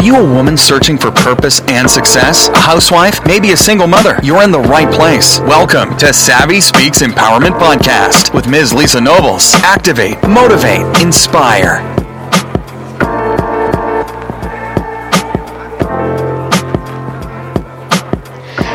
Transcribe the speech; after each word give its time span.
Are 0.00 0.02
you 0.02 0.16
a 0.16 0.24
woman 0.24 0.56
searching 0.56 0.96
for 0.96 1.10
purpose 1.10 1.60
and 1.68 1.88
success? 1.90 2.48
A 2.48 2.56
housewife? 2.58 3.20
Maybe 3.26 3.50
a 3.52 3.56
single 3.56 3.86
mother? 3.86 4.18
You're 4.22 4.42
in 4.42 4.50
the 4.50 4.58
right 4.58 4.90
place. 4.90 5.40
Welcome 5.40 5.94
to 5.98 6.14
Savvy 6.14 6.62
Speaks 6.62 7.02
Empowerment 7.02 7.58
Podcast 7.60 8.32
with 8.32 8.48
Ms. 8.48 8.72
Lisa 8.72 8.98
Nobles. 8.98 9.52
Activate, 9.56 10.16
motivate, 10.26 10.86
inspire. 11.02 11.99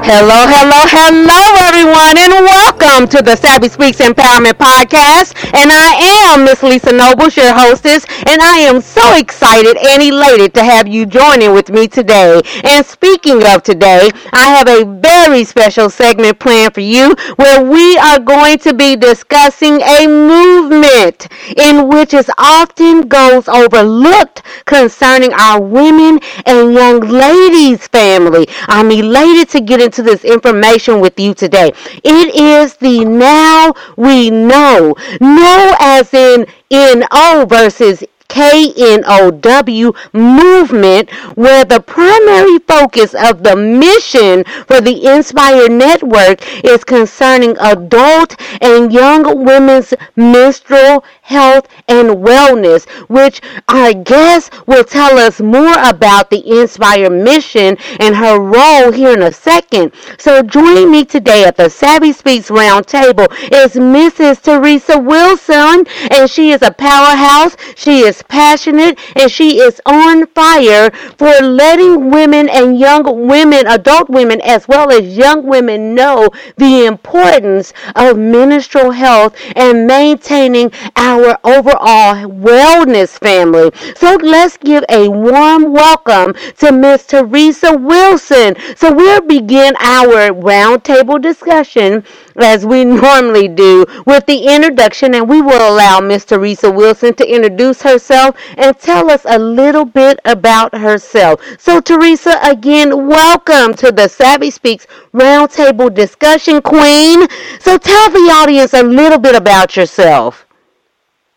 Hello, 0.08 0.46
hello, 0.46 0.86
hello, 0.86 1.42
everyone, 1.66 2.16
and 2.22 2.46
welcome 2.46 3.08
to 3.10 3.24
the 3.24 3.36
Savvy 3.36 3.70
Speaks 3.70 3.98
Empowerment 3.98 4.54
Podcast. 4.54 5.34
And 5.52 5.72
I 5.74 6.30
am 6.30 6.46
Miss 6.46 6.62
Lisa 6.62 6.94
Nobles, 6.94 7.36
your 7.36 7.52
hostess, 7.52 8.06
and 8.28 8.40
I 8.40 8.60
am 8.70 8.82
so 8.82 9.18
excited 9.18 9.76
and 9.78 10.04
elated 10.04 10.54
to 10.54 10.64
have 10.64 10.88
you 10.88 11.08
joining 11.08 11.54
with 11.54 11.72
me 11.72 11.88
today. 11.88 12.40
And 12.64 12.86
speaking 12.86 13.42
of 13.48 13.64
today, 13.64 14.12
I 14.32 14.46
have 14.54 14.68
a 14.70 14.86
very 14.86 15.44
special 15.44 15.90
segment 15.90 16.38
planned 16.38 16.76
for 16.76 16.82
you 16.82 17.16
where 17.38 17.66
we 17.66 17.98
are 17.98 18.20
going 18.20 18.60
to 18.60 18.76
be 18.76 18.96
discussing 18.96 19.82
a 19.82 20.06
movement 20.06 21.28
in 21.58 21.90
which 21.90 22.14
is 22.14 22.30
often 22.38 23.08
goes 23.08 23.48
overlooked 23.48 24.44
concerning 24.66 25.34
our 25.34 25.60
women 25.60 26.20
and 26.46 26.74
young 26.74 27.00
ladies 27.00 27.88
family. 27.88 28.46
I'm 28.68 28.92
elated 28.92 29.50
to 29.50 29.62
get 29.62 29.82
into 29.82 29.95
into 29.98 30.12
this 30.12 30.26
information 30.26 31.00
with 31.00 31.18
you 31.20 31.34
today. 31.34 31.72
It 32.04 32.36
is 32.36 32.76
the 32.78 33.06
now 33.06 33.74
we 33.96 34.30
know. 34.30 34.96
Know 35.22 35.76
as 35.80 36.14
in 36.14 36.46
N-O 36.70 37.46
versus 37.48 38.04
KNOW 38.30 39.94
movement, 40.14 41.10
where 41.36 41.64
the 41.66 41.80
primary 41.80 42.60
focus 42.60 43.14
of 43.14 43.44
the 43.44 43.56
mission 43.56 44.44
for 44.68 44.82
the 44.82 45.06
Inspire 45.06 45.70
Network 45.70 46.42
is 46.64 46.84
concerning 46.84 47.58
adult 47.60 48.36
and 48.62 48.92
young 48.92 49.44
women's 49.46 49.94
menstrual 50.16 51.04
health 51.22 51.68
and 51.88 52.10
wellness, 52.10 52.88
which 53.10 53.42
our 53.68 53.94
guest 53.94 54.68
will 54.68 54.84
tell 54.84 55.18
us 55.18 55.40
more 55.42 55.76
about 55.84 56.30
the 56.30 56.60
Inspire 56.60 57.10
mission 57.10 57.78
and 58.00 58.16
her 58.16 58.40
role 58.40 58.92
here 58.92 59.14
in 59.14 59.24
a 59.24 59.32
second. 59.32 59.92
So 60.18 60.42
joining 60.44 60.92
me 60.92 61.06
today 61.06 61.46
at 61.46 61.58
the 61.58 61.70
Savvy 61.70 62.12
Speaks 62.12 62.50
Roundtable 62.50 63.28
is 63.52 63.74
Mrs. 63.74 64.42
Theresa 64.42 65.00
Wilson, 65.00 65.86
and 66.12 66.30
she 66.30 66.52
is 66.52 66.62
a 66.62 66.72
powerhouse. 66.72 67.56
She 67.76 68.00
is 68.02 68.15
passionate 68.24 69.00
and 69.16 69.32
she 69.32 69.60
is 69.60 69.82
on 69.86 70.26
fire 70.28 70.92
for 71.18 71.32
letting 71.42 72.10
women 72.10 72.50
and 72.50 72.80
young 72.80 73.28
women, 73.28 73.68
adult 73.68 74.10
women, 74.10 74.42
as 74.42 74.68
well 74.68 74.92
as 74.92 75.18
young 75.18 75.46
women 75.46 75.96
know 75.96 76.30
the 76.58 76.86
importance 76.86 77.74
of 77.96 78.18
menstrual 78.18 78.92
health 78.92 79.36
and 79.56 79.88
maintaining 79.88 80.72
our 80.96 81.38
overall 81.44 82.16
wellness 82.30 83.20
family. 83.20 83.72
So 83.96 84.16
let's 84.22 84.58
give 84.58 84.84
a 84.90 85.08
warm 85.10 85.72
welcome 85.74 86.34
to 86.58 86.72
Miss 86.72 87.06
Theresa 87.06 87.76
Wilson. 87.78 88.56
So 88.76 88.94
we'll 88.94 89.22
begin 89.22 89.76
our 89.80 90.32
roundtable 90.32 91.22
discussion 91.22 92.04
as 92.38 92.66
we 92.66 92.84
normally 93.06 93.48
do 93.48 93.86
with 94.06 94.26
the 94.26 94.46
introduction 94.46 95.16
and 95.16 95.28
we 95.28 95.42
will 95.42 95.74
allow 95.74 96.00
Miss 96.00 96.26
Theresa 96.26 96.72
Wilson 96.72 97.14
to 97.16 97.30
introduce 97.30 97.82
herself 97.82 98.05
and 98.12 98.78
tell 98.80 99.10
us 99.10 99.22
a 99.26 99.38
little 99.38 99.86
bit 99.86 100.20
about 100.26 100.74
herself. 100.76 101.42
So 101.60 101.80
Theresa, 101.82 102.38
again, 102.44 103.08
welcome 103.08 103.74
to 103.76 103.92
the 103.92 104.08
Savvy 104.08 104.50
Speaks 104.52 104.86
Roundtable 105.14 105.94
Discussion 105.94 106.62
Queen. 106.62 107.28
So 107.60 107.78
tell 107.78 108.10
the 108.10 108.30
audience 108.42 108.74
a 108.74 108.84
little 108.84 109.20
bit 109.20 109.36
about 109.36 109.76
yourself. 109.76 110.46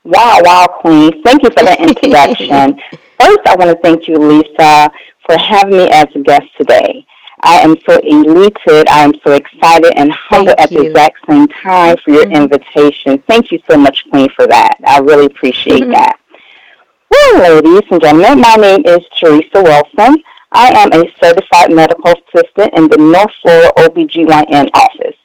Wow, 0.04 0.40
wow, 0.44 0.66
Queen. 0.80 1.22
Thank 1.22 1.42
you 1.42 1.50
for 1.56 1.64
that 1.64 1.80
introduction. 1.80 2.78
First, 3.20 3.40
I 3.46 3.54
want 3.56 3.70
to 3.70 3.78
thank 3.82 4.06
you, 4.08 4.16
Lisa, 4.16 4.90
for 5.26 5.36
having 5.38 5.76
me 5.78 5.88
as 5.90 6.06
a 6.14 6.20
guest 6.20 6.46
today. 6.56 7.04
I 7.40 7.56
am 7.60 7.76
so 7.88 7.98
elated. 8.02 8.88
I 8.88 9.04
am 9.04 9.12
so 9.24 9.32
excited 9.32 9.92
and 9.96 10.10
humble 10.12 10.54
at 10.58 10.70
the 10.72 10.80
exact 10.80 11.18
same 11.28 11.46
time 11.48 11.96
for 12.04 12.10
your 12.12 12.26
Mhm. 12.26 12.32
invitation. 12.32 13.22
Thank 13.28 13.50
you 13.52 13.60
so 13.70 13.76
much, 13.76 14.04
Queen, 14.10 14.28
for 14.34 14.46
that. 14.46 14.76
I 14.86 14.98
really 14.98 15.26
appreciate 15.26 15.84
Mhm. 15.84 15.92
that. 15.92 16.16
Well, 17.10 17.62
ladies 17.62 17.88
and 17.90 18.00
gentlemen, 18.02 18.40
my 18.40 18.56
name 18.56 18.82
is 18.84 19.00
Theresa 19.18 19.62
Wilson. 19.62 20.22
I 20.52 20.68
am 20.68 20.92
a 20.92 21.04
certified 21.22 21.72
medical 21.72 22.12
assistant 22.12 22.74
in 22.74 22.88
the 22.88 22.98
North 22.98 23.32
Florida 23.42 23.72
OBGYN 23.78 24.70
office. 24.74 25.16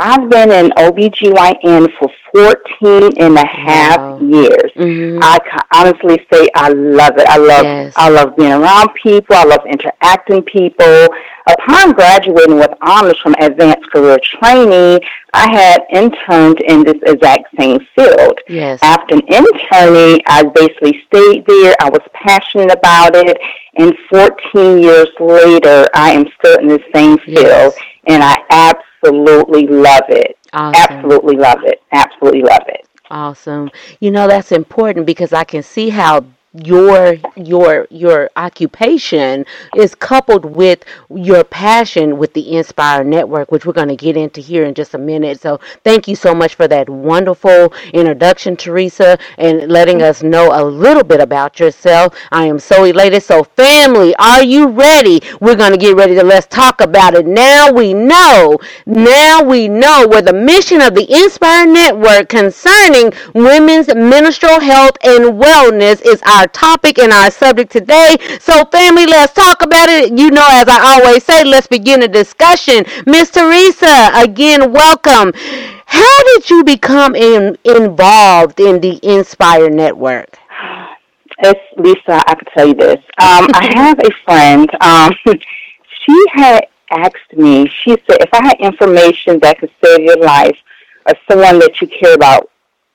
I've 0.00 0.30
been 0.30 0.52
in 0.52 0.70
OBGYN 0.78 1.88
for 1.98 2.08
14 2.32 3.10
and 3.18 3.36
a 3.36 3.44
half 3.46 3.98
Wow. 3.98 4.18
years. 4.20 4.70
Mhm. 4.76 5.18
I 5.22 5.38
can 5.40 5.60
honestly 5.72 6.24
say 6.32 6.48
I 6.54 6.68
love 6.68 7.18
it. 7.18 7.26
I 7.28 7.36
love 7.36 7.64
Yes. 7.64 7.94
I 7.96 8.08
love 8.08 8.36
being 8.36 8.52
around 8.52 8.90
people. 8.94 9.34
I 9.34 9.42
love 9.44 9.64
interacting 9.66 10.42
people. 10.42 11.08
Upon 11.48 11.92
graduating 11.92 12.56
with 12.58 12.70
honors 12.82 13.18
from 13.22 13.34
advanced 13.40 13.90
career 13.90 14.18
training, 14.38 15.00
I 15.34 15.50
had 15.50 15.82
interned 15.90 16.60
in 16.60 16.84
this 16.84 16.98
exact 17.04 17.46
same 17.58 17.80
field. 17.96 18.38
Yes. 18.48 18.78
After 18.82 19.16
interning, 19.16 20.20
I 20.28 20.44
basically 20.44 21.02
stayed 21.08 21.44
there. 21.46 21.74
I 21.80 21.88
was 21.90 22.02
passionate 22.12 22.70
about 22.72 23.16
it, 23.16 23.36
and 23.76 23.96
14 24.10 24.78
years 24.78 25.08
later, 25.18 25.88
I 25.94 26.12
am 26.12 26.26
still 26.38 26.58
in 26.58 26.68
the 26.68 26.80
same 26.94 27.18
field, 27.18 27.36
Yes. 27.46 27.74
and 28.06 28.22
I 28.22 28.36
absolutely 28.50 28.84
love 29.04 30.04
it. 30.08 30.36
Awesome. 30.52 30.74
Absolutely 30.80 31.36
love 31.36 31.58
it. 31.64 31.82
Absolutely 31.92 32.42
love 32.42 32.64
it. 32.66 32.86
Awesome. 33.10 33.70
You 34.00 34.10
know 34.10 34.28
that's 34.28 34.52
important 34.52 35.06
because 35.06 35.32
I 35.32 35.44
can 35.44 35.62
see 35.62 35.88
how 35.88 36.24
your 36.54 37.16
your 37.36 37.86
your 37.90 38.30
occupation 38.36 39.44
is 39.76 39.94
coupled 39.94 40.44
with 40.44 40.82
your 41.14 41.44
passion 41.44 42.16
with 42.16 42.32
the 42.32 42.56
Inspire 42.56 43.04
Network, 43.04 43.52
which 43.52 43.66
we're 43.66 43.72
going 43.74 43.88
to 43.88 43.96
get 43.96 44.16
into 44.16 44.40
here 44.40 44.64
in 44.64 44.74
just 44.74 44.94
a 44.94 44.98
minute. 44.98 45.40
So 45.40 45.60
thank 45.84 46.08
you 46.08 46.16
so 46.16 46.34
much 46.34 46.54
for 46.54 46.66
that 46.68 46.88
wonderful 46.88 47.72
introduction, 47.92 48.56
Theresa, 48.56 49.18
and 49.36 49.70
letting 49.70 50.02
us 50.02 50.22
know 50.22 50.50
a 50.52 50.64
little 50.64 51.04
bit 51.04 51.20
about 51.20 51.60
yourself. 51.60 52.16
I 52.32 52.46
am 52.46 52.58
so 52.58 52.84
elated. 52.84 53.22
So 53.22 53.44
family, 53.44 54.14
are 54.16 54.42
you 54.42 54.68
ready? 54.68 55.20
We're 55.40 55.56
going 55.56 55.72
to 55.72 55.78
get 55.78 55.96
ready 55.96 56.14
to 56.14 56.24
let's 56.24 56.46
talk 56.46 56.80
about 56.80 57.14
it. 57.14 57.26
Now 57.26 57.70
we 57.70 57.92
know, 57.92 58.58
now 58.86 59.42
we 59.42 59.68
know 59.68 60.06
where 60.08 60.22
the 60.22 60.32
mission 60.32 60.80
of 60.80 60.94
the 60.94 61.06
Inspire 61.12 61.66
Network 61.66 62.28
concerning 62.30 63.12
women's 63.34 63.94
menstrual 63.94 64.60
health 64.60 64.96
and 65.04 65.40
wellness 65.40 66.00
is 66.06 66.22
our 66.22 66.37
topic 66.46 66.98
and 66.98 67.12
our 67.12 67.30
subject 67.30 67.72
today. 67.72 68.16
So 68.40 68.64
family, 68.66 69.06
let's 69.06 69.32
talk 69.32 69.62
about 69.62 69.88
it. 69.88 70.16
You 70.16 70.30
know, 70.30 70.46
as 70.50 70.68
I 70.68 70.94
always 70.94 71.24
say, 71.24 71.44
let's 71.44 71.66
begin 71.66 72.02
a 72.02 72.08
discussion. 72.08 72.84
Miss 73.06 73.30
Theresa, 73.30 74.10
again, 74.14 74.72
welcome. 74.72 75.32
How 75.86 76.22
did 76.24 76.50
you 76.50 76.64
become 76.64 77.14
in, 77.14 77.56
involved 77.64 78.60
in 78.60 78.80
the 78.80 79.00
Inspire 79.02 79.70
Network? 79.70 80.38
It's 81.40 81.60
Lisa. 81.76 82.22
I 82.26 82.34
could 82.34 82.48
tell 82.54 82.68
you 82.68 82.74
this. 82.74 82.98
Um, 83.18 83.48
I 83.54 83.70
have 83.74 83.98
a 84.00 84.10
friend. 84.24 84.68
Um, 84.80 85.12
she 86.06 86.24
had 86.32 86.66
asked 86.90 87.36
me. 87.36 87.68
She 87.68 87.90
said, 87.90 88.18
if 88.20 88.32
I 88.32 88.44
had 88.46 88.60
information 88.60 89.38
that 89.40 89.58
could 89.58 89.70
save 89.82 90.00
your 90.00 90.18
life 90.18 90.56
or 91.06 91.14
someone 91.28 91.58
that 91.60 91.80
you 91.80 91.86
care 91.86 92.14
about, 92.14 92.50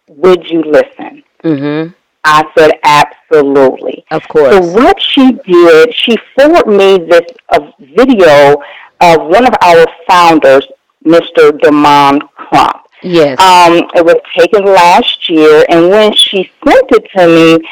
would 0.08 0.50
you 0.50 0.64
listen? 0.64 1.24
Mm-hmm. 1.44 1.94
I 2.26 2.46
said, 2.58 2.72
absolutely. 2.84 4.06
Of 4.12 4.28
course. 4.30 4.54
So 4.54 4.62
what 4.82 5.02
she 5.02 5.32
did, 5.46 5.94
she 5.94 6.16
forwarded 6.36 6.68
me 6.68 6.98
this 7.10 7.30
a 7.50 7.60
video 7.80 8.54
of 9.02 9.28
one 9.28 9.46
of 9.46 9.54
our 9.62 9.86
founders, 10.08 10.66
Mr. 11.06 11.60
Damon 11.62 12.22
Crump. 12.36 12.78
Yes. 13.02 13.38
Um, 13.42 13.90
it 13.96 14.06
was 14.06 14.16
taken 14.38 14.64
last 14.66 15.30
year, 15.30 15.66
and 15.70 15.90
when 15.90 16.14
she 16.14 16.50
sent 16.66 16.90
it 16.92 17.10
to 17.18 17.28
me, 17.28 17.68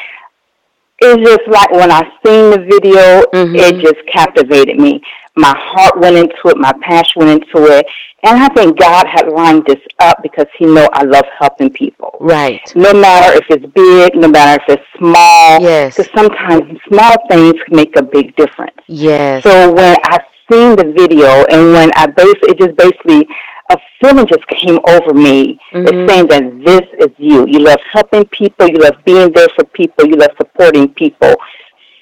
it's 1.00 1.28
just 1.28 1.48
like 1.48 1.70
when 1.72 1.90
I 1.90 2.02
seen 2.24 2.50
the 2.50 2.58
video, 2.58 3.22
Mhm. 3.32 3.58
it 3.58 3.80
just 3.80 4.06
captivated 4.06 4.78
me. 4.78 5.00
My 5.34 5.54
heart 5.58 5.98
went 5.98 6.16
into 6.16 6.36
it, 6.48 6.58
my 6.58 6.72
passion 6.82 7.24
went 7.24 7.42
into 7.42 7.64
it, 7.66 7.86
and 8.24 8.42
I 8.42 8.48
think 8.50 8.78
God 8.78 9.06
had 9.06 9.28
lined 9.28 9.64
this 9.66 9.80
up 9.98 10.22
because 10.22 10.46
He 10.58 10.66
know 10.66 10.88
I 10.92 11.02
love 11.02 11.24
helping 11.38 11.70
people. 11.70 12.16
right. 12.20 12.60
No 12.76 12.92
matter 12.92 13.36
if 13.36 13.46
it's 13.50 13.66
big, 13.74 14.14
no 14.14 14.28
matter 14.28 14.62
if 14.62 14.78
it's 14.78 14.88
small, 14.98 15.60
Yes. 15.60 15.96
because 15.96 16.12
sometimes 16.14 16.62
small 16.88 17.14
things 17.28 17.54
can 17.66 17.76
make 17.76 17.96
a 17.96 18.02
big 18.02 18.34
difference. 18.36 18.76
Yes. 18.86 19.42
So 19.42 19.72
when 19.72 19.96
I 20.04 20.18
seen 20.50 20.76
the 20.76 20.92
video 20.96 21.44
and 21.50 21.72
when 21.72 21.90
I 21.96 22.06
basically, 22.06 22.50
it 22.50 22.58
just 22.58 22.76
basically, 22.76 23.26
a 23.70 23.78
feeling 24.00 24.26
just 24.26 24.46
came 24.48 24.78
over 24.86 25.14
me. 25.14 25.58
Mhm. 25.72 25.88
It's 25.88 26.12
saying 26.12 26.26
that 26.28 26.64
this 26.64 26.82
is 27.00 27.10
you. 27.18 27.46
You 27.48 27.60
love 27.60 27.80
helping 27.92 28.24
people. 28.26 28.68
You 28.68 28.78
love 28.78 28.96
being 29.04 29.32
there 29.32 29.48
for 29.56 29.64
people. 29.64 30.06
You 30.06 30.16
love 30.16 30.30
supporting 30.36 30.88
people. 30.90 31.34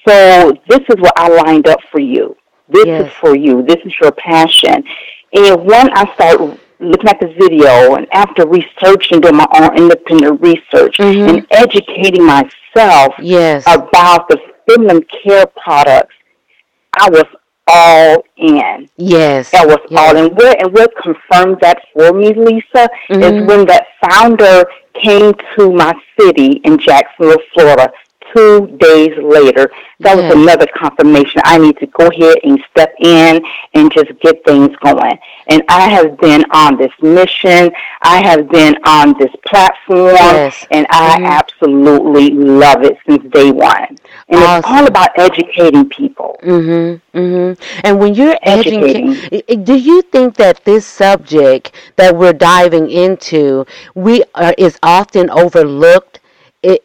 So 0.07 0.53
this 0.67 0.81
is 0.89 0.95
what 0.99 1.13
I 1.15 1.29
lined 1.29 1.67
up 1.67 1.79
for 1.91 1.99
you. 1.99 2.35
This 2.67 2.85
yes. 2.87 3.05
is 3.07 3.13
for 3.21 3.35
you. 3.35 3.63
This 3.63 3.77
is 3.85 3.93
your 4.01 4.11
passion. 4.11 4.83
And 5.33 5.65
when 5.65 5.91
I 5.93 6.13
start 6.15 6.39
looking 6.79 7.07
at 7.07 7.19
the 7.19 7.27
video 7.27 7.95
and 7.95 8.07
after 8.11 8.47
researching, 8.47 9.21
doing 9.21 9.35
my 9.35 9.47
own 9.55 9.77
independent 9.77 10.41
research 10.41 10.97
mm-hmm. 10.97 11.29
and 11.29 11.47
educating 11.51 12.25
myself 12.25 13.13
yes. 13.19 13.63
about 13.67 14.27
the 14.27 14.37
feminine 14.67 15.03
care 15.23 15.45
products, 15.45 16.15
I 16.99 17.09
was 17.09 17.25
all 17.67 18.25
in. 18.37 18.89
Yes. 18.97 19.53
I 19.53 19.65
was 19.65 19.79
yes. 19.89 19.99
all 19.99 20.17
in. 20.17 20.35
Where 20.35 20.55
and 20.59 20.73
what 20.73 20.91
confirmed 20.97 21.59
that 21.61 21.83
for 21.93 22.11
me, 22.11 22.33
Lisa, 22.33 22.89
mm-hmm. 23.09 23.21
is 23.21 23.47
when 23.47 23.65
that 23.67 23.87
founder 24.01 24.65
came 24.93 25.33
to 25.55 25.71
my 25.71 25.93
city 26.19 26.61
in 26.63 26.77
Jacksonville, 26.77 27.37
Florida 27.53 27.93
two 28.33 28.67
days 28.79 29.11
later. 29.21 29.71
That 29.99 30.17
was 30.17 30.33
another 30.33 30.65
confirmation. 30.75 31.41
I 31.45 31.59
need 31.59 31.77
to 31.77 31.85
go 31.87 32.07
ahead 32.07 32.37
and 32.43 32.59
step 32.71 32.93
in 32.99 33.43
and 33.73 33.91
just 33.93 34.09
get 34.19 34.43
things 34.43 34.75
going. 34.77 35.17
And 35.47 35.61
I 35.69 35.89
have 35.89 36.17
been 36.17 36.43
on 36.51 36.77
this 36.77 36.91
mission. 37.01 37.71
I 38.01 38.25
have 38.25 38.49
been 38.49 38.77
on 38.85 39.15
this 39.19 39.31
platform, 39.45 40.15
yes. 40.15 40.65
and 40.71 40.87
I 40.89 41.17
mm-hmm. 41.17 41.25
absolutely 41.25 42.31
love 42.31 42.83
it 42.83 42.97
since 43.07 43.23
day 43.31 43.51
one. 43.51 43.97
And 44.29 44.39
awesome. 44.39 44.57
it's 44.59 44.67
all 44.67 44.87
about 44.87 45.11
educating 45.19 45.87
people. 45.89 46.39
Mm-hmm. 46.43 47.17
Mm-hmm. 47.17 47.81
And 47.85 47.99
when 47.99 48.15
you're 48.15 48.37
educating, 48.41 49.11
educating, 49.11 49.63
do 49.63 49.75
you 49.75 50.01
think 50.01 50.35
that 50.37 50.65
this 50.65 50.85
subject 50.85 51.73
that 51.97 52.15
we're 52.15 52.33
diving 52.33 52.89
into, 52.89 53.65
we 53.93 54.23
are, 54.33 54.55
is 54.57 54.79
often 54.81 55.29
overlooked 55.29 56.10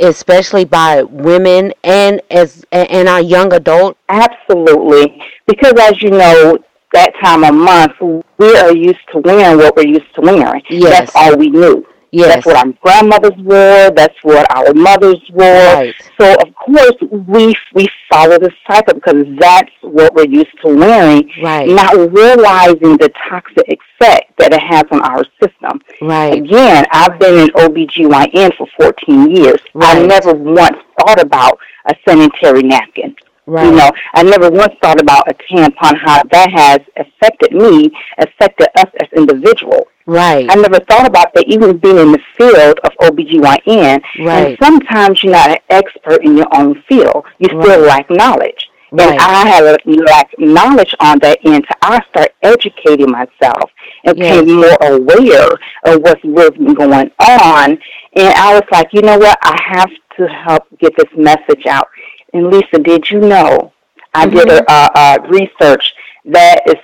especially 0.00 0.64
by 0.64 1.02
women 1.02 1.73
and 1.84 2.20
as 2.31 2.64
and 2.73 3.08
our 3.08 3.20
young 3.20 3.52
adult? 3.52 3.96
Absolutely, 4.08 5.23
because 5.46 5.75
as 5.78 6.02
you 6.02 6.11
know, 6.11 6.58
that 6.93 7.12
time 7.23 7.44
of 7.44 7.55
month 7.55 7.93
we 8.38 8.56
are 8.56 8.75
used 8.75 9.00
to 9.12 9.19
wearing 9.19 9.58
what 9.58 9.76
we're 9.76 9.87
used 9.87 10.14
to 10.14 10.20
wearing. 10.20 10.62
Yes. 10.70 11.12
That's 11.12 11.12
all 11.14 11.37
we 11.37 11.50
knew. 11.50 11.87
Yes. 12.12 12.44
That's 12.44 12.47
what 12.47 12.56
our 12.56 12.73
grandmothers 12.82 13.38
wore. 13.38 13.91
That's 13.91 14.17
what 14.23 14.47
our 14.56 14.73
mothers 14.75 15.20
wore. 15.32 15.44
Right. 15.44 15.94
So 16.19 16.35
of 16.35 16.55
course 16.55 16.94
we 17.29 17.55
we 17.75 17.88
follow 18.11 18.38
the 18.38 18.53
cycle 18.67 18.94
because 18.94 19.25
that's 19.38 19.70
what 19.82 20.14
we're 20.14 20.29
used 20.29 20.56
to 20.64 20.75
wearing. 20.75 21.31
Right. 21.43 21.69
Not 21.69 21.94
realizing 22.12 22.97
the 22.97 23.11
toxic 23.29 23.67
effect 23.69 24.37
that 24.38 24.53
it 24.53 24.62
has 24.62 24.85
on 24.91 25.03
our 25.03 25.25
system. 25.43 25.81
Right. 26.00 26.35
Again, 26.35 26.87
I've 26.91 27.19
been 27.19 27.38
in 27.38 27.49
OBGYN 27.49 28.56
for 28.56 28.67
14 28.79 29.31
years. 29.31 29.61
Right. 29.75 29.99
I 29.99 30.06
never 30.06 30.32
once 30.32 30.79
thought 30.99 31.20
about 31.20 31.59
a 31.87 31.94
sanitary 32.06 32.62
napkin. 32.62 33.17
Right. 33.47 33.67
You 33.67 33.73
know, 33.73 33.91
I 34.14 34.25
never 34.25 34.50
once 34.50 34.75
thought 34.82 35.00
about 35.00 35.31
a 35.31 35.35
tampon, 35.35 35.97
how 35.99 36.23
that 36.32 36.50
has 36.50 36.81
affected 36.97 37.52
me, 37.52 37.91
affected 38.19 38.69
us 38.76 38.91
as 39.00 39.09
individuals. 39.17 39.87
Right. 40.06 40.47
I 40.49 40.55
never 40.55 40.79
thought 40.79 41.06
about 41.06 41.35
that 41.35 41.44
even 41.49 41.79
being 41.79 41.99
in 41.99 42.12
the 42.12 42.20
field 42.38 42.79
of 42.85 42.93
OBGYN. 43.00 44.03
Right. 44.20 44.49
And 44.49 44.58
sometimes 44.62 45.23
you're 45.23 45.32
not 45.32 45.50
an 45.50 45.58
expert 45.69 46.25
in 46.25 46.37
your 46.37 46.47
own 46.56 46.81
field. 46.88 47.25
You 47.38 47.49
still 47.49 47.61
right. 47.61 47.81
lack 47.81 48.11
knowledge. 48.11 48.70
Right. 48.93 49.11
And 49.11 49.19
I 49.19 49.49
have 49.49 49.79
lacked 49.85 50.38
knowledge 50.38 50.94
on 51.00 51.19
that 51.19 51.41
end, 51.44 51.67
so 51.69 51.75
I 51.82 52.00
start 52.08 52.32
educating 52.43 53.11
myself 53.11 53.70
and 54.05 54.17
yes. 54.17 54.41
became 54.41 54.56
more 54.56 54.79
aware 54.81 55.50
of 55.87 56.03
what's 56.03 56.23
really 56.25 56.75
going 56.75 57.11
on. 57.19 57.79
And 58.14 58.35
I 58.35 58.55
was 58.55 58.62
like, 58.70 58.88
you 58.93 59.02
know 59.02 59.19
what? 59.19 59.37
I 59.43 59.61
have 59.73 59.91
to 60.19 60.29
help 60.29 60.62
get 60.79 60.93
this 60.97 61.11
message 61.17 61.67
out. 61.67 61.88
And 62.32 62.49
Lisa, 62.49 62.79
did 62.79 63.11
you 63.11 63.20
know? 63.20 63.73
I 64.14 64.26
mm-hmm. 64.26 64.37
did 64.37 64.49
a, 64.50 64.73
a, 64.73 64.91
a 64.99 65.29
research 65.29 65.93
that 66.26 66.62
is 66.67 66.76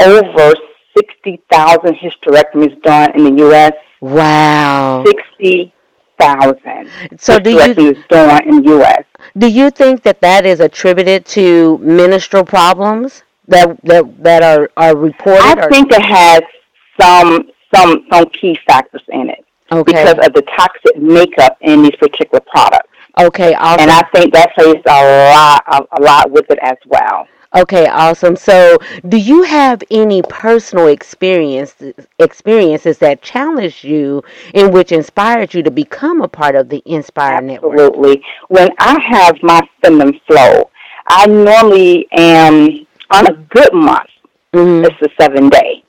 over 0.00 0.54
60,000 0.96 1.94
hysterectomies 1.96 2.80
done 2.82 3.12
in 3.14 3.24
the 3.24 3.42
U.S. 3.44 3.72
Wow. 4.00 5.04
60,000 5.06 5.72
so 7.18 7.38
do 7.38 7.50
you, 7.50 7.94
done 8.08 8.48
in 8.48 8.62
the 8.62 8.70
U.S. 8.70 9.04
Do 9.36 9.48
you 9.48 9.70
think 9.70 10.02
that 10.04 10.20
that 10.20 10.46
is 10.46 10.60
attributed 10.60 11.26
to 11.26 11.78
menstrual 11.78 12.44
problems 12.44 13.22
that 13.48 13.78
that, 13.84 14.22
that 14.22 14.42
are, 14.42 14.70
are 14.76 14.96
reported? 14.96 15.58
I 15.58 15.68
think 15.68 15.92
it 15.92 16.02
has 16.02 16.42
some 17.00 17.50
some 17.74 18.06
some 18.10 18.26
key 18.30 18.58
factors 18.66 19.02
in 19.08 19.28
it 19.28 19.44
okay. 19.72 19.92
because 19.92 20.26
of 20.26 20.32
the 20.34 20.42
toxic 20.56 20.96
makeup 20.96 21.56
in 21.60 21.82
these 21.82 21.96
particular 21.96 22.40
products. 22.40 22.88
Okay, 23.18 23.54
awesome. 23.54 23.80
And 23.80 23.90
I 23.90 24.02
think 24.14 24.32
that 24.34 24.54
plays 24.54 24.82
a 24.86 25.34
lot 25.34 25.88
a 25.98 26.02
lot 26.02 26.30
with 26.30 26.50
it 26.50 26.58
as 26.62 26.78
well. 26.86 27.26
Okay, 27.54 27.86
awesome. 27.86 28.34
So, 28.34 28.78
do 29.08 29.16
you 29.16 29.44
have 29.44 29.82
any 29.90 30.22
personal 30.22 30.88
experience 30.88 31.76
experiences 32.18 32.98
that 32.98 33.22
challenged 33.22 33.84
you 33.84 34.22
and 34.54 34.72
which 34.72 34.90
inspired 34.90 35.54
you 35.54 35.62
to 35.62 35.70
become 35.70 36.20
a 36.20 36.28
part 36.28 36.56
of 36.56 36.68
the 36.68 36.82
Inspire. 36.84 37.40
Network? 37.40 37.78
Absolutely. 37.78 38.24
When 38.48 38.70
I 38.78 38.98
have 39.00 39.36
my 39.42 39.60
feminine 39.82 40.20
flow, 40.26 40.70
I 41.06 41.26
normally 41.26 42.08
am 42.12 42.86
on 43.10 43.26
a 43.28 43.34
good 43.34 43.72
month. 43.72 44.10
Mm-hmm. 44.52 44.86
It's 44.86 45.02
a 45.02 45.22
seven 45.22 45.48
day. 45.48 45.84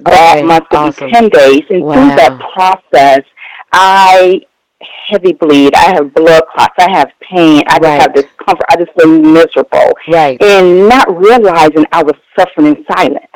That 0.00 0.44
month 0.44 0.66
awesome. 0.70 1.06
be 1.06 1.12
ten 1.12 1.28
days, 1.30 1.62
and 1.70 1.82
wow. 1.82 1.94
through 1.94 2.16
that 2.16 2.40
process, 2.54 3.24
I 3.72 4.40
heavy 4.80 5.32
bleed. 5.32 5.74
I 5.74 5.94
have 5.94 6.14
blood 6.14 6.42
clots. 6.52 6.74
I 6.78 6.90
have 6.90 7.10
pain. 7.20 7.62
I 7.66 7.78
just 7.78 7.82
right. 7.82 8.00
have 8.00 8.14
discomfort. 8.14 8.66
I 8.70 8.76
just 8.76 8.92
feel 8.92 9.08
miserable. 9.08 9.92
Right. 10.08 10.40
And 10.42 10.88
not 10.88 11.08
realizing 11.16 11.84
I 11.92 12.02
was 12.02 12.14
suffering 12.38 12.76
in 12.76 12.84
silence. 12.96 13.26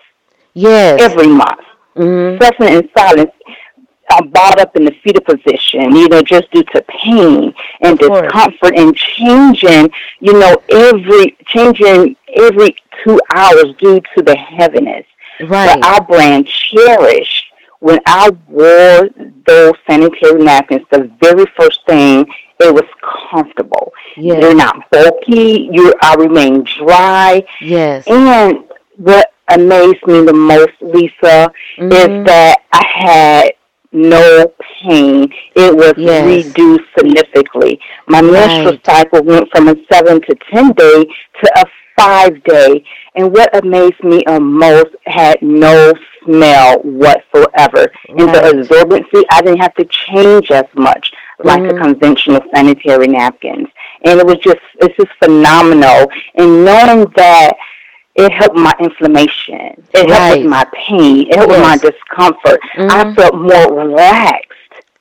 Yes. 0.54 1.00
Every 1.00 1.28
month. 1.28 1.60
Mm-hmm. 1.96 2.42
Suffering 2.42 2.74
in 2.74 2.88
silence. 2.96 3.30
I'm 4.10 4.28
bought 4.28 4.58
up 4.58 4.76
in 4.76 4.84
the 4.84 4.94
fetal 5.02 5.22
position, 5.22 5.96
you 5.96 6.06
know, 6.08 6.22
just 6.22 6.50
due 6.50 6.64
to 6.64 6.82
pain 6.82 7.54
and 7.80 7.98
discomfort 7.98 8.74
and 8.76 8.94
changing, 8.94 9.90
you 10.20 10.34
know, 10.34 10.62
every 10.68 11.36
changing 11.46 12.16
every 12.34 12.76
two 13.02 13.18
hours 13.32 13.74
due 13.78 14.00
to 14.14 14.22
the 14.22 14.36
heaviness. 14.36 15.06
Right. 15.40 15.80
But 15.80 15.84
our 15.84 16.04
brand 16.04 16.46
Cherish 16.46 17.41
when 17.82 17.98
I 18.06 18.30
wore 18.46 19.08
those 19.44 19.72
sanitary 19.88 20.40
napkins, 20.40 20.86
the 20.92 21.10
very 21.20 21.44
first 21.58 21.80
thing, 21.84 22.24
it 22.60 22.72
was 22.72 22.84
comfortable. 23.28 23.92
Yes. 24.16 24.40
They're 24.40 24.54
not 24.54 24.88
bulky. 24.92 25.68
You, 25.72 25.92
I 26.00 26.14
remain 26.14 26.64
dry. 26.78 27.44
Yes. 27.60 28.04
And 28.06 28.58
what 28.98 29.32
amazed 29.48 30.06
me 30.06 30.24
the 30.24 30.32
most, 30.32 30.74
Lisa, 30.80 31.50
mm-hmm. 31.76 31.90
is 31.92 32.26
that 32.26 32.58
I 32.72 32.84
had 32.86 33.50
no 33.90 34.54
pain. 34.80 35.32
It 35.56 35.74
was 35.74 35.94
yes. 35.96 36.24
reduced 36.24 36.84
significantly. 36.96 37.80
My 38.06 38.20
right. 38.20 38.30
menstrual 38.30 38.78
cycle 38.86 39.24
went 39.24 39.50
from 39.50 39.66
a 39.66 39.74
seven 39.92 40.20
to 40.20 40.36
ten 40.52 40.70
day 40.74 41.04
to 41.04 41.52
a 41.56 41.64
five 41.98 42.44
day. 42.44 42.84
And 43.16 43.32
what 43.32 43.54
amazed 43.56 44.04
me 44.04 44.22
the 44.24 44.38
most 44.38 44.94
had 45.04 45.42
no 45.42 45.92
smell 46.24 46.78
whatsoever. 46.80 47.90
Right. 48.08 48.20
And 48.20 48.28
the 48.28 48.40
absorbency, 48.40 49.24
I 49.30 49.42
didn't 49.42 49.60
have 49.60 49.74
to 49.74 49.84
change 49.84 50.50
as 50.50 50.64
much 50.74 51.12
like 51.44 51.60
mm-hmm. 51.60 51.76
the 51.76 51.82
conventional 51.82 52.40
sanitary 52.54 53.08
napkins. 53.08 53.68
And 54.04 54.20
it 54.20 54.26
was 54.26 54.36
just, 54.38 54.60
it's 54.80 54.96
just 54.96 55.10
phenomenal. 55.22 56.08
And 56.34 56.64
knowing 56.64 57.06
that 57.16 57.52
it 58.14 58.32
helped 58.32 58.56
my 58.56 58.74
inflammation, 58.80 59.82
it 59.94 60.08
right. 60.08 60.10
helped 60.10 60.38
with 60.42 60.50
my 60.50 60.66
pain, 60.74 61.28
it 61.28 61.36
helped 61.36 61.52
yes. 61.52 61.58
with 61.58 61.82
my 61.82 61.90
discomfort. 61.90 62.60
Mm-hmm. 62.76 62.90
I 62.90 63.14
felt 63.14 63.34
more 63.34 63.86
relaxed. 63.86 64.48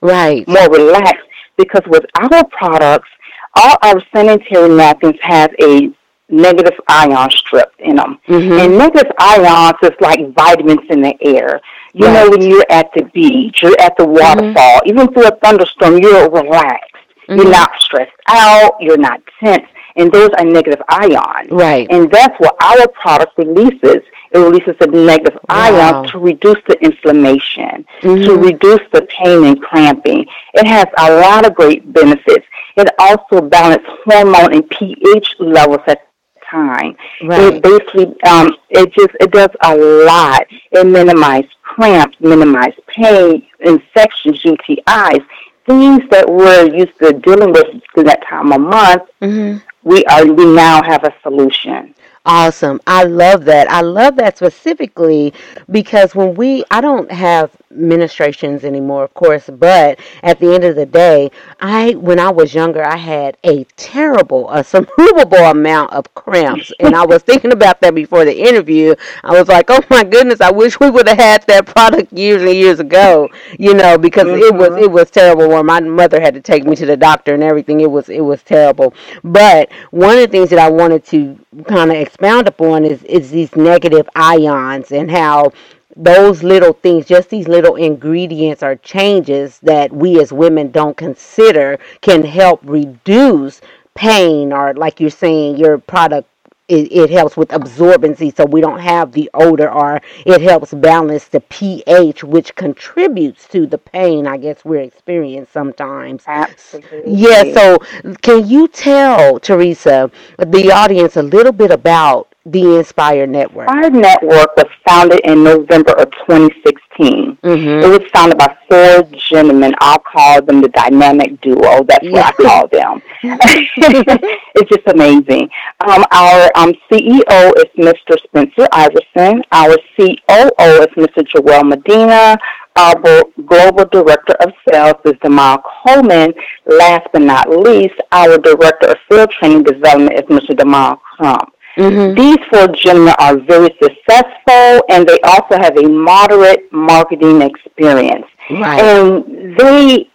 Right. 0.01 0.47
More 0.47 0.69
relaxed 0.69 1.27
because 1.57 1.81
with 1.87 2.05
our 2.19 2.43
products, 2.47 3.09
all 3.55 3.75
our 3.81 4.01
sanitary 4.13 4.69
napkins 4.69 5.17
have 5.21 5.51
a 5.61 5.91
negative 6.31 6.79
ion 6.87 7.29
strip 7.31 7.73
in 7.79 7.97
them. 7.97 8.19
Mm-hmm. 8.27 8.53
And 8.53 8.77
negative 8.77 9.11
ions 9.19 9.77
is 9.83 9.91
like 9.99 10.33
vitamins 10.33 10.89
in 10.89 11.01
the 11.01 11.15
air. 11.21 11.61
You 11.93 12.07
right. 12.07 12.13
know, 12.13 12.29
when 12.29 12.41
you're 12.41 12.65
at 12.69 12.89
the 12.95 13.03
beach, 13.13 13.61
you're 13.61 13.79
at 13.79 13.97
the 13.97 14.05
waterfall, 14.05 14.53
mm-hmm. 14.53 14.89
even 14.89 15.13
through 15.13 15.27
a 15.27 15.35
thunderstorm, 15.43 15.99
you're 15.99 16.29
relaxed. 16.29 16.95
Mm-hmm. 17.27 17.39
You're 17.39 17.51
not 17.51 17.71
stressed 17.79 18.11
out. 18.27 18.73
You're 18.79 18.97
not 18.97 19.21
tense. 19.39 19.67
And 19.97 20.11
those 20.11 20.29
are 20.37 20.45
negative 20.45 20.81
ions. 20.87 21.51
Right. 21.51 21.85
And 21.91 22.09
that's 22.09 22.37
what 22.39 22.55
our 22.63 22.87
product 22.89 23.37
releases. 23.37 24.03
It 24.31 24.37
releases 24.37 24.75
the 24.79 24.87
negative 24.87 25.37
wow. 25.49 25.99
ions 25.99 26.11
to 26.11 26.19
reduce 26.19 26.55
the 26.67 26.77
inflammation, 26.81 27.85
mm-hmm. 28.01 28.23
to 28.23 28.37
reduce 28.37 28.79
the 28.93 29.01
pain 29.09 29.43
and 29.43 29.61
cramping. 29.61 30.25
It 30.53 30.65
has 30.65 30.85
a 30.97 31.19
lot 31.19 31.45
of 31.45 31.53
great 31.53 31.91
benefits. 31.91 32.45
It 32.77 32.87
also 32.97 33.41
balances 33.41 33.85
hormone 34.05 34.53
and 34.53 34.69
pH 34.69 35.35
levels 35.39 35.81
at 35.87 36.07
time. 36.51 36.95
Right. 37.23 37.55
It 37.55 37.63
basically, 37.63 38.21
um, 38.23 38.51
it 38.69 38.93
just, 38.93 39.15
it 39.19 39.31
does 39.31 39.49
a 39.63 39.75
lot. 40.05 40.45
It 40.71 40.85
minimizes 40.85 41.51
cramps, 41.63 42.17
minimizes 42.19 42.79
pain, 42.87 43.47
infections, 43.61 44.43
UTIs. 44.43 45.25
things 45.65 46.01
that 46.09 46.27
we're 46.29 46.75
used 46.75 46.97
to 46.99 47.13
dealing 47.13 47.53
with 47.53 47.67
in 47.95 48.05
that 48.05 48.21
time 48.27 48.51
of 48.51 48.61
month, 48.61 49.03
mm-hmm. 49.21 49.57
we 49.83 50.03
are 50.05 50.25
we 50.25 50.45
now 50.45 50.83
have 50.83 51.03
a 51.03 51.13
solution. 51.23 51.93
Awesome. 52.25 52.79
I 52.85 53.03
love 53.03 53.45
that. 53.45 53.69
I 53.71 53.81
love 53.81 54.15
that 54.17 54.37
specifically 54.37 55.33
because 55.69 56.13
when 56.13 56.35
we, 56.35 56.63
I 56.69 56.79
don't 56.79 57.11
have 57.11 57.55
ministrations 57.75 58.63
anymore, 58.63 59.03
of 59.03 59.13
course, 59.13 59.49
but 59.49 59.99
at 60.23 60.39
the 60.39 60.53
end 60.53 60.63
of 60.63 60.75
the 60.75 60.85
day, 60.85 61.31
I, 61.59 61.91
when 61.93 62.19
I 62.19 62.29
was 62.29 62.53
younger, 62.53 62.85
I 62.85 62.97
had 62.97 63.37
a 63.43 63.63
terrible, 63.75 64.49
a 64.49 64.65
movable 64.97 65.37
amount 65.37 65.93
of 65.93 66.13
cramps. 66.13 66.71
And 66.79 66.95
I 66.95 67.05
was 67.05 67.23
thinking 67.23 67.51
about 67.51 67.81
that 67.81 67.95
before 67.95 68.25
the 68.25 68.37
interview. 68.37 68.95
I 69.23 69.31
was 69.31 69.47
like, 69.47 69.65
oh 69.69 69.81
my 69.89 70.03
goodness, 70.03 70.41
I 70.41 70.51
wish 70.51 70.79
we 70.79 70.89
would 70.89 71.07
have 71.07 71.17
had 71.17 71.43
that 71.47 71.65
product 71.65 72.11
years 72.13 72.41
and 72.41 72.53
years 72.53 72.79
ago, 72.79 73.29
you 73.57 73.73
know, 73.73 73.97
because 73.97 74.25
mm-hmm. 74.25 74.43
it 74.43 74.53
was, 74.53 74.69
mm-hmm. 74.69 74.83
it 74.83 74.91
was 74.91 75.11
terrible 75.11 75.49
when 75.49 75.65
my 75.65 75.79
mother 75.79 76.19
had 76.19 76.33
to 76.33 76.41
take 76.41 76.65
me 76.65 76.75
to 76.75 76.85
the 76.85 76.97
doctor 76.97 77.33
and 77.33 77.43
everything. 77.43 77.81
It 77.81 77.91
was, 77.91 78.09
it 78.09 78.21
was 78.21 78.41
terrible. 78.43 78.93
But 79.23 79.71
one 79.91 80.17
of 80.17 80.19
the 80.19 80.27
things 80.27 80.49
that 80.49 80.59
I 80.59 80.69
wanted 80.69 81.05
to 81.05 81.37
kind 81.67 81.91
of 81.91 81.97
expound 81.97 82.47
upon 82.47 82.85
is, 82.85 83.03
is 83.03 83.31
these 83.31 83.55
negative 83.55 84.07
ions 84.15 84.91
and 84.91 85.09
how 85.11 85.51
those 85.95 86.43
little 86.43 86.73
things, 86.73 87.05
just 87.05 87.29
these 87.29 87.47
little 87.47 87.75
ingredients 87.75 88.63
or 88.63 88.75
changes 88.77 89.59
that 89.59 89.91
we 89.91 90.19
as 90.19 90.31
women 90.31 90.71
don't 90.71 90.97
consider 90.97 91.79
can 92.01 92.23
help 92.23 92.59
reduce 92.63 93.61
pain 93.93 94.53
or 94.53 94.73
like 94.73 94.99
you're 94.99 95.09
saying 95.09 95.57
your 95.57 95.77
product 95.77 96.27
it, 96.67 96.89
it, 96.89 97.09
helps 97.09 97.35
with 97.35 97.49
absorbency 97.49 98.33
so 98.33 98.45
we 98.45 98.61
don't 98.61 98.79
have 98.79 99.11
the 99.11 99.29
odor 99.33 99.69
or 99.69 99.99
it 100.25 100.41
helps 100.41 100.73
balance 100.73 101.25
the 101.27 101.41
pH 101.41 102.23
which 102.23 102.55
contributes 102.55 103.45
to 103.47 103.67
the 103.67 103.77
pain 103.77 104.25
I 104.25 104.37
guess 104.37 104.63
we're 104.63 104.79
experiencing 104.81 105.51
sometimes. 105.51 106.23
Absolutely. 106.25 107.13
Yeah, 107.13 107.53
so 107.53 107.77
can 108.21 108.47
you 108.47 108.69
tell 108.69 109.39
Theresa 109.39 110.09
the 110.37 110.71
audience 110.71 111.17
a 111.17 111.23
little 111.23 111.51
bit 111.51 111.71
about 111.71 112.30
the 112.45 112.77
Inspire 112.77 113.27
Network? 113.27 113.69
Inspire 113.69 113.91
Network 113.91 114.55
was 114.57 114.67
founded 114.87 115.19
in 115.23 115.43
November 115.43 115.93
of 115.93 116.11
2016. 116.27 117.37
Mm-hmm. 117.37 117.85
It 117.85 118.01
was 118.01 118.09
founded 118.11 118.37
by 118.37 118.55
four 118.67 119.03
gentlemen. 119.29 119.73
I'll 119.79 119.99
call 119.99 120.41
them 120.41 120.61
the 120.61 120.69
dynamic 120.69 121.39
duo. 121.41 121.83
That's 121.83 122.07
what 122.07 122.25
I 122.25 122.31
call 122.31 122.67
them. 122.67 123.01
it's 123.23 124.69
just 124.69 124.87
amazing. 124.87 125.49
Um, 125.81 126.03
our 126.11 126.51
um, 126.55 126.73
CEO 126.89 127.53
is 127.57 127.65
Mr. 127.77 128.21
Spencer 128.23 128.67
Iverson. 128.71 129.43
Our 129.51 129.77
COO 129.95 130.83
is 130.83 130.93
Mr. 130.97 131.25
Joel 131.27 131.63
Medina. 131.63 132.37
Our 132.77 133.23
global 133.45 133.85
director 133.85 134.33
of 134.39 134.53
sales 134.67 134.95
is 135.05 135.13
Demal 135.23 135.61
Coleman. 135.85 136.33
Last 136.65 137.07
but 137.11 137.21
not 137.21 137.49
least, 137.49 137.95
our 138.11 138.37
director 138.37 138.87
of 138.87 138.97
field 139.09 139.29
training 139.31 139.63
development 139.63 140.13
is 140.13 140.25
Mr. 140.25 140.55
Demal 140.55 140.99
Crump. 141.01 141.50
Mm-hmm. 141.77 142.15
These 142.15 142.37
four 142.51 142.67
gentlemen 142.75 143.15
are 143.19 143.37
very 143.37 143.69
successful 143.81 144.83
and 144.89 145.07
they 145.07 145.19
also 145.23 145.57
have 145.57 145.77
a 145.77 145.87
moderate 145.87 146.71
marketing 146.71 147.41
experience. 147.41 148.25
Right. 148.49 148.81
And 148.81 149.57
they 149.57 150.11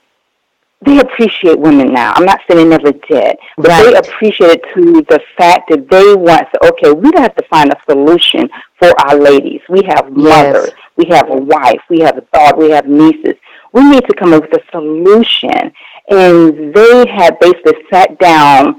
they 0.85 1.01
appreciate 1.01 1.59
women 1.59 1.93
now. 1.93 2.13
I'm 2.15 2.27
not 2.27 2.41
saying 2.47 2.69
they 2.69 2.77
never 2.77 2.93
did, 2.93 3.37
but 3.57 3.69
right. 3.69 3.85
they 3.85 3.99
appreciate 3.99 4.51
it 4.51 4.63
to 4.75 5.03
the 5.09 5.21
fact 5.37 5.71
that 5.71 5.89
they 5.89 6.15
want 6.15 6.47
to, 6.53 6.67
okay, 6.69 6.93
we 6.93 7.11
have 7.17 7.35
to 7.35 7.45
find 7.49 7.73
a 7.73 7.77
solution 7.91 8.49
for 8.79 8.93
our 9.01 9.17
ladies. 9.17 9.61
We 9.71 9.83
have 9.89 10.13
mothers, 10.13 10.69
yes. 10.69 10.75
we 10.97 11.07
have 11.09 11.31
a 11.31 11.37
wife, 11.37 11.81
we 11.89 12.01
have 12.01 12.19
a 12.19 12.21
daughter, 12.33 12.57
we 12.57 12.71
have 12.71 12.87
nieces. 12.87 13.35
We 13.73 13.85
need 13.91 14.05
to 14.07 14.15
come 14.15 14.35
up 14.35 14.43
with 14.43 14.61
a 14.61 14.71
solution. 14.71 15.73
And 16.09 16.75
they 16.75 17.05
have 17.09 17.41
basically 17.41 17.83
sat 17.91 18.19
down, 18.19 18.79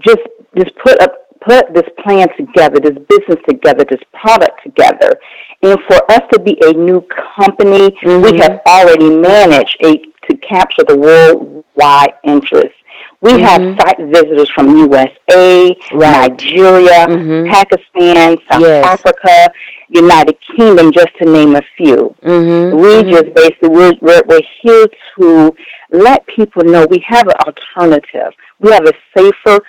just 0.00 0.22
just 0.56 0.74
put 0.78 1.00
up 1.02 1.25
put 1.46 1.72
this 1.74 1.88
plan 2.02 2.28
together, 2.36 2.80
this 2.80 2.98
business 3.08 3.38
together, 3.48 3.84
this 3.88 4.00
product 4.12 4.62
together. 4.62 5.18
And 5.62 5.78
for 5.88 6.10
us 6.10 6.22
to 6.32 6.40
be 6.40 6.58
a 6.62 6.72
new 6.72 7.06
company, 7.38 7.90
mm-hmm. 7.90 8.22
we 8.22 8.38
have 8.38 8.60
already 8.66 9.10
managed 9.10 9.76
a, 9.84 9.98
to 10.28 10.36
capture 10.38 10.84
the 10.86 10.96
worldwide 10.96 12.14
interest. 12.24 12.74
We 13.20 13.32
mm-hmm. 13.32 13.44
have 13.44 13.80
site 13.80 13.98
visitors 13.98 14.50
from 14.50 14.76
USA, 14.76 15.74
right. 15.92 16.30
Nigeria, 16.30 17.06
mm-hmm. 17.06 17.50
Pakistan, 17.50 18.36
South 18.50 18.60
yes. 18.60 18.86
Africa, 18.86 19.50
United 19.88 20.36
Kingdom, 20.54 20.92
just 20.92 21.08
to 21.20 21.24
name 21.24 21.56
a 21.56 21.62
few. 21.76 22.14
Mm-hmm. 22.22 22.76
We 22.76 22.88
mm-hmm. 22.88 23.10
just 23.10 23.34
basically, 23.34 23.68
we're, 23.70 23.92
we're, 24.00 24.22
we're 24.26 24.40
here 24.62 24.86
to 25.18 25.54
let 25.90 26.26
people 26.26 26.64
know 26.64 26.86
we 26.90 27.02
have 27.06 27.26
an 27.26 27.34
alternative. 27.46 28.32
We 28.60 28.70
have 28.72 28.86
a 28.86 28.92
safer, 29.16 29.60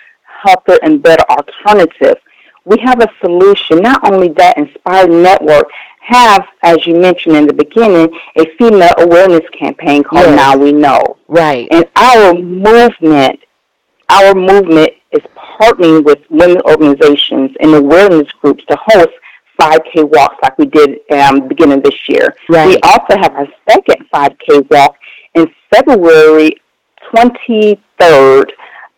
healthier, 0.47 0.79
and 0.83 1.01
better 1.01 1.23
alternative. 1.29 2.17
We 2.65 2.77
have 2.79 3.01
a 3.01 3.09
solution. 3.21 3.81
Not 3.81 4.11
only 4.11 4.29
that, 4.29 4.57
Inspired 4.57 5.09
Network 5.09 5.67
have, 6.01 6.47
as 6.63 6.85
you 6.85 6.99
mentioned 6.99 7.35
in 7.35 7.47
the 7.47 7.53
beginning, 7.53 8.09
a 8.37 8.45
female 8.57 8.93
awareness 8.97 9.47
campaign 9.57 10.03
called 10.03 10.25
yes. 10.25 10.35
Now 10.35 10.57
We 10.57 10.71
Know. 10.71 11.17
Right. 11.27 11.67
And 11.71 11.85
our 11.95 12.33
movement, 12.33 13.39
our 14.09 14.33
movement 14.33 14.91
is 15.11 15.21
partnering 15.37 16.03
with 16.03 16.19
women 16.29 16.61
organizations 16.61 17.51
and 17.59 17.73
awareness 17.75 18.31
groups 18.41 18.63
to 18.65 18.77
host 18.85 19.13
5K 19.59 20.09
walks 20.09 20.35
like 20.43 20.57
we 20.57 20.65
did 20.65 20.99
um, 21.11 21.47
beginning 21.47 21.81
this 21.81 22.07
year. 22.07 22.35
Right. 22.47 22.67
We 22.67 22.79
also 22.83 23.17
have 23.17 23.33
our 23.33 23.47
second 23.69 24.05
5K 24.13 24.69
walk 24.69 24.95
in 25.33 25.51
February 25.73 26.51
23rd 27.13 28.51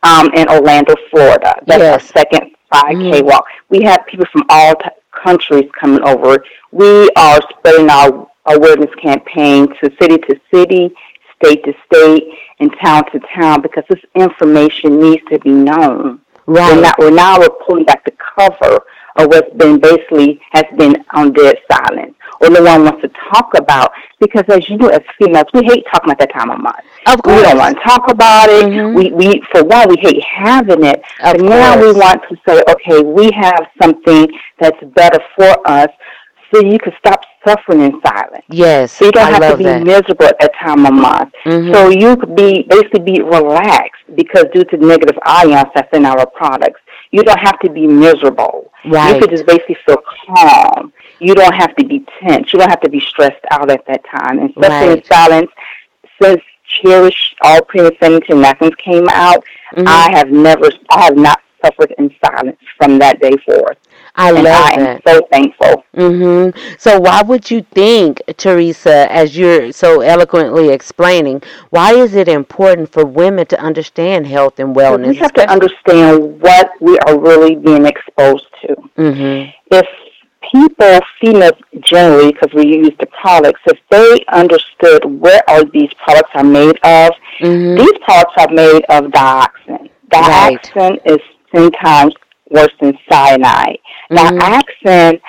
um, 0.04 0.30
in 0.36 0.48
Orlando, 0.50 0.96
Florida. 1.10 1.56
That's 1.68 1.82
yes. 1.82 1.94
our 1.94 2.08
second 2.08 2.56
5K 2.74 2.94
mm-hmm. 2.94 3.26
walk. 3.26 3.46
We 3.70 3.82
have 3.84 4.06
people 4.08 4.26
from 4.32 4.44
all 4.50 4.76
t- 4.76 4.90
countries 5.12 5.70
coming 5.80 6.02
over. 6.04 6.44
We 6.72 7.10
are 7.16 7.40
spreading 7.50 7.90
our 7.90 8.28
awareness 8.46 8.94
campaign 9.02 9.68
to 9.82 9.92
city 10.00 10.18
to 10.18 10.40
city, 10.54 10.94
state 11.36 11.64
to 11.66 11.74
state, 11.86 12.24
and 12.60 12.72
town 12.82 13.10
to 13.12 13.20
town 13.36 13.62
because 13.62 13.84
this 13.90 14.02
information 14.16 15.00
needs 15.00 15.24
to 15.30 15.40
be 15.40 15.52
known. 15.52 16.22
Right. 16.46 16.76
We're, 16.76 16.82
not, 16.82 17.00
we're 17.00 17.12
now 17.12 17.40
we're 17.40 17.50
pulling 17.66 17.86
back 17.86 18.06
the 18.06 18.14
cover 18.36 18.84
of 19.18 19.28
what's 19.28 19.54
been 19.56 19.80
basically 19.80 20.42
has 20.52 20.66
been 20.78 21.04
on 21.14 21.34
dead 21.34 21.58
silence 21.72 22.16
or 22.40 22.50
no 22.50 22.62
one 22.62 22.84
wants 22.84 23.02
to 23.02 23.10
talk 23.32 23.52
about 23.58 23.92
because 24.20 24.44
as 24.50 24.70
you 24.70 24.78
know 24.78 24.88
as 24.88 25.02
females 25.18 25.46
we 25.54 25.64
hate 25.64 25.84
talking 25.92 26.12
about 26.12 26.20
that 26.20 26.32
time 26.34 26.50
of 26.52 26.60
month. 26.60 26.78
Of 27.08 27.22
course. 27.22 27.38
We 27.38 27.44
don't 27.44 27.58
want 27.58 27.78
to 27.78 27.84
talk 27.84 28.10
about 28.10 28.50
it. 28.50 28.66
Mm-hmm. 28.66 28.96
We 28.96 29.12
we 29.12 29.44
for 29.52 29.64
one 29.64 29.90
we 29.90 29.98
hate 30.00 30.22
having 30.24 30.84
it. 30.84 31.00
Of 31.22 31.34
but 31.34 31.40
course. 31.40 31.50
now 31.50 31.82
we 31.82 31.92
want 31.94 32.22
to 32.30 32.38
say, 32.48 32.64
okay, 32.70 33.02
we 33.02 33.32
have 33.32 33.68
something 33.82 34.28
that's 34.60 34.82
better 34.96 35.20
for 35.36 35.68
us 35.68 35.90
so 36.54 36.62
you 36.62 36.80
can 36.80 36.94
stop 36.98 37.22
suffering 37.48 37.82
in 37.82 38.02
silence. 38.02 38.46
Yes, 38.50 38.94
so 38.94 39.06
you 39.06 39.12
don't 39.12 39.28
I 39.28 39.32
have 39.32 39.52
to 39.52 39.58
be 39.58 39.64
that. 39.66 39.84
miserable 39.84 40.26
at 40.26 40.40
that 40.40 40.52
time 40.56 40.86
of 40.86 40.94
month. 40.94 41.34
Mm-hmm. 41.46 41.74
So 41.74 41.90
you 41.90 42.18
could 42.18 42.36
be 42.36 42.64
basically 42.68 43.02
be 43.02 43.22
relaxed 43.22 44.04
because 44.16 44.46
due 44.54 44.64
to 44.64 44.78
the 44.78 44.86
negative 44.86 45.18
ions 45.24 45.70
that's 45.76 45.96
in 45.96 46.06
our 46.06 46.26
products, 46.26 46.82
you 47.12 47.24
don't 47.24 47.40
have 47.40 47.60
to 47.60 47.70
be 47.70 47.88
miserable. 47.88 48.72
Right. 48.86 49.16
You 49.16 49.22
could 49.22 49.30
just 49.30 49.46
basically 49.46 49.78
feel 49.86 49.98
calm. 50.26 50.94
You 51.20 51.36
don't 51.36 51.56
have 51.56 51.76
to 51.76 51.86
be 51.86 52.06
tense. 52.22 52.54
You 52.54 52.60
don't 52.60 52.70
have 52.70 52.82
to 52.82 52.90
be 52.90 53.00
stressed 53.00 53.44
out 53.52 53.70
at 53.70 53.86
that 53.88 54.04
time. 54.06 54.40
And 54.40 54.50
especially 54.50 54.88
right. 54.88 54.98
in 54.98 55.04
silence, 55.04 55.52
since 56.22 56.42
Cherish 56.82 57.36
All 57.42 57.62
Premium 57.64 57.96
Feminine 58.00 58.42
Napkins 58.42 58.76
came 58.76 59.08
out, 59.10 59.44
mm-hmm. 59.76 59.88
I 59.88 60.12
have 60.14 60.30
never, 60.32 60.70
I 60.90 61.04
have 61.06 61.18
not 61.18 61.42
suffered 61.64 61.94
in 61.98 62.14
silence 62.24 62.58
from 62.78 63.00
that 63.00 63.20
day 63.20 63.36
forth. 63.46 63.78
I 64.16 64.30
and 64.30 64.44
love 64.44 64.66
I 64.66 64.76
that. 64.76 64.80
am 64.80 65.02
so 65.08 65.28
thankful. 65.32 65.84
Mhm. 65.96 66.58
So 66.78 67.00
why 67.00 67.22
would 67.22 67.50
you 67.52 67.66
think, 67.74 68.22
Theresa, 68.38 69.12
as 69.12 69.38
you're 69.38 69.72
so 69.72 70.02
eloquently 70.02 70.70
explaining, 70.70 71.42
why 71.70 71.94
is 71.94 72.16
it 72.16 72.28
important 72.28 72.92
for 72.92 73.06
women 73.06 73.46
to 73.48 73.60
understand 73.60 74.28
health 74.28 74.60
and 74.60 74.76
wellness? 74.76 75.10
We 75.10 75.16
have 75.16 75.34
to 75.34 75.50
understand 75.50 76.42
what 76.42 76.72
we 76.80 76.98
are 77.00 77.18
really 77.18 77.56
being 77.56 77.86
exposed 77.86 78.48
to. 78.62 78.76
Mhm. 78.98 79.54
If 79.72 79.88
people, 80.52 81.00
females 81.22 81.60
generally, 81.82 82.32
because 82.32 82.54
we 82.54 82.68
use 82.68 82.92
the 83.00 83.08
products, 83.08 83.62
if 83.66 83.78
they 83.90 84.24
understood 84.32 85.06
where 85.06 85.42
are 85.50 85.64
these 85.66 85.92
products 86.04 86.32
are 86.34 86.44
made 86.44 86.78
of, 86.84 87.12
mm-hmm. 87.40 87.78
these 87.78 87.98
products 88.04 88.34
are 88.38 88.54
made 88.54 88.84
of 88.90 89.12
dioxin. 89.12 89.90
Dioxin 90.10 90.76
right. 90.76 91.02
is 91.06 91.20
ten 91.54 91.72
times 91.72 92.14
worse 92.50 92.74
than 92.82 92.98
cyanide. 93.10 93.80
Mm-hmm. 94.12 94.38
Dioxin 94.38 95.22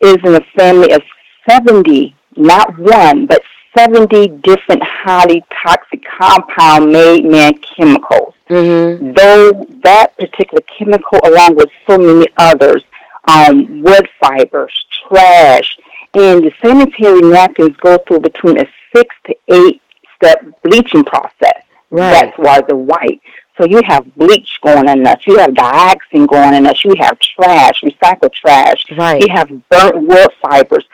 is 0.00 0.16
in 0.24 0.34
a 0.34 0.44
family 0.56 0.92
of 0.92 1.02
70, 1.48 2.14
not 2.36 2.78
one, 2.78 3.26
but 3.26 3.42
70 3.76 4.28
different 4.42 4.82
highly 4.82 5.44
toxic 5.62 6.02
compound 6.18 6.92
made 6.92 7.24
man 7.24 7.54
chemicals. 7.58 8.34
Mm-hmm. 8.48 9.12
Though 9.12 9.66
that 9.84 10.16
particular 10.16 10.62
chemical, 10.76 11.20
along 11.24 11.54
with 11.56 11.68
so 11.86 11.98
many 11.98 12.26
others, 12.36 12.82
um, 13.28 13.82
wood 13.82 14.08
fibers, 14.20 14.72
trash, 15.08 15.78
and 16.14 16.42
the 16.44 16.52
sanitary 16.62 17.20
napkins 17.20 17.76
go 17.76 17.98
through 18.06 18.20
between 18.20 18.58
a 18.58 18.66
six 18.94 19.14
to 19.26 19.34
eight 19.48 19.80
step 20.16 20.44
bleaching 20.62 21.04
process. 21.04 21.62
Right. 21.90 22.12
That's 22.12 22.38
why 22.38 22.60
they're 22.62 22.76
white. 22.76 23.20
So 23.58 23.66
you 23.66 23.82
have 23.84 24.14
bleach 24.16 24.58
going 24.62 24.88
in 24.88 25.06
us. 25.06 25.20
You 25.26 25.38
have 25.38 25.50
dioxin 25.50 26.26
going 26.28 26.54
in 26.54 26.66
us. 26.66 26.82
You 26.84 26.94
have 26.98 27.18
trash, 27.18 27.82
recycled 27.82 28.32
trash. 28.32 28.84
Right. 28.96 29.20
You 29.20 29.28
have 29.30 29.50
burnt 29.68 30.06
wood 30.06 30.28
fibers, 30.40 30.84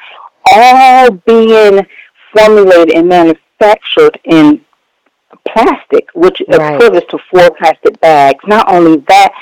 all 0.52 1.10
being 1.10 1.86
formulated 2.36 2.94
and 2.96 3.08
manufactured 3.08 4.18
in 4.24 4.60
plastic, 5.48 6.08
which 6.14 6.42
Right. 6.48 6.74
equivalent 6.74 7.08
to 7.10 7.18
four 7.30 7.50
plastic 7.50 8.00
bags. 8.00 8.44
Not 8.46 8.70
only 8.72 8.96
that, 9.08 9.32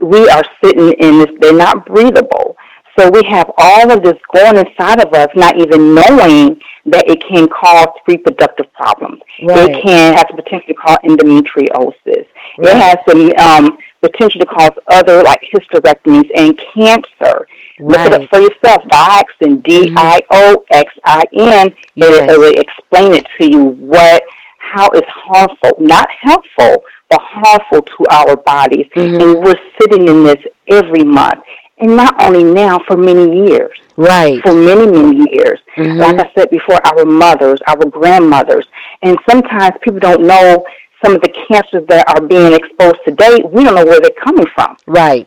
we 0.00 0.28
are 0.28 0.44
sitting 0.62 0.92
in 0.92 1.18
this, 1.18 1.28
they're 1.40 1.52
not 1.52 1.86
breathable. 1.86 2.56
So 2.98 3.08
we 3.08 3.22
have 3.28 3.50
all 3.56 3.90
of 3.90 4.02
this 4.02 4.18
going 4.34 4.56
inside 4.56 5.00
of 5.00 5.12
us, 5.14 5.28
not 5.34 5.56
even 5.58 5.94
knowing 5.94 6.60
that 6.86 7.08
it 7.08 7.22
can 7.22 7.48
cause 7.48 7.88
reproductive 8.06 8.70
problems. 8.72 9.22
Right. 9.42 9.70
It 9.70 9.82
can 9.82 10.14
have 10.14 10.26
the 10.28 10.42
potential 10.42 10.68
to 10.68 10.74
cause 10.74 10.98
endometriosis. 11.04 12.26
Right. 12.58 12.68
It 12.68 12.76
has 12.76 12.96
the 13.06 13.34
um, 13.36 13.78
potential 14.02 14.40
to 14.40 14.46
cause 14.46 14.72
other 14.88 15.22
like 15.22 15.40
hysterectomies 15.52 16.28
and 16.34 16.60
cancer. 16.74 17.46
Look 17.78 18.00
it 18.00 18.12
up 18.12 18.28
for 18.28 18.40
yourself. 18.40 18.82
Dioxin, 18.90 19.62
D 19.62 19.94
I 19.96 20.20
O 20.30 20.64
X 20.70 20.92
I 21.04 21.24
N. 21.32 21.74
It 21.96 22.38
will 22.38 22.60
explain 22.60 23.14
it 23.14 23.26
to 23.38 23.50
you 23.50 23.64
what 23.64 24.22
how 24.58 24.88
it's 24.90 25.08
harmful, 25.08 25.72
not 25.80 26.08
helpful, 26.20 26.84
but 27.10 27.20
harmful 27.20 27.82
to 27.82 28.06
our 28.10 28.36
bodies. 28.36 28.86
Mhm. 28.94 29.20
And 29.22 29.44
we're 29.44 29.60
sitting 29.80 30.08
in 30.08 30.24
this 30.24 30.42
every 30.68 31.04
month. 31.04 31.40
And 31.78 31.96
not 31.96 32.14
only 32.22 32.44
now, 32.44 32.78
for 32.86 32.96
many 32.96 33.48
years 33.48 33.72
Right. 33.96 34.40
for 34.42 34.52
many, 34.52 34.86
many 34.86 35.26
years. 35.32 35.58
Mhm. 35.76 35.96
Like 35.98 36.20
I 36.26 36.30
said 36.34 36.50
before, 36.50 36.78
our 36.86 37.04
mothers, 37.04 37.60
our 37.66 37.84
grandmothers, 37.84 38.66
and 39.02 39.18
sometimes 39.28 39.72
people 39.82 39.98
don't 40.00 40.22
know 40.22 40.64
some 41.04 41.14
of 41.14 41.22
the 41.22 41.32
cancers 41.48 41.84
that 41.88 42.04
are 42.10 42.20
being 42.20 42.52
exposed 42.52 42.98
today. 43.06 43.42
We 43.50 43.64
don't 43.64 43.74
know 43.74 43.84
where 43.84 44.00
they're 44.00 44.10
coming 44.22 44.46
from. 44.54 44.76
Right. 44.86 45.26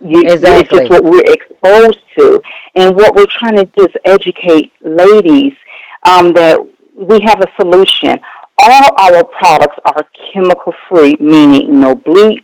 You, 0.00 0.20
Exactly. 0.22 0.60
It's 0.60 0.68
just 0.70 0.90
what 0.90 1.04
we're 1.04 1.22
exposed 1.22 2.00
to, 2.18 2.42
and 2.74 2.96
what 2.96 3.14
we're 3.14 3.26
trying 3.26 3.56
to 3.56 3.64
do 3.66 3.84
is 3.86 3.94
educate 4.04 4.72
ladies 4.82 5.52
um, 6.04 6.32
that 6.32 6.58
we 6.96 7.20
have 7.20 7.40
a 7.40 7.46
solution. 7.60 8.18
All 8.62 8.90
our 8.98 9.24
products 9.24 9.76
are 9.84 10.06
chemical 10.32 10.72
free, 10.88 11.16
meaning 11.20 11.80
no 11.80 11.96
bleach, 11.96 12.42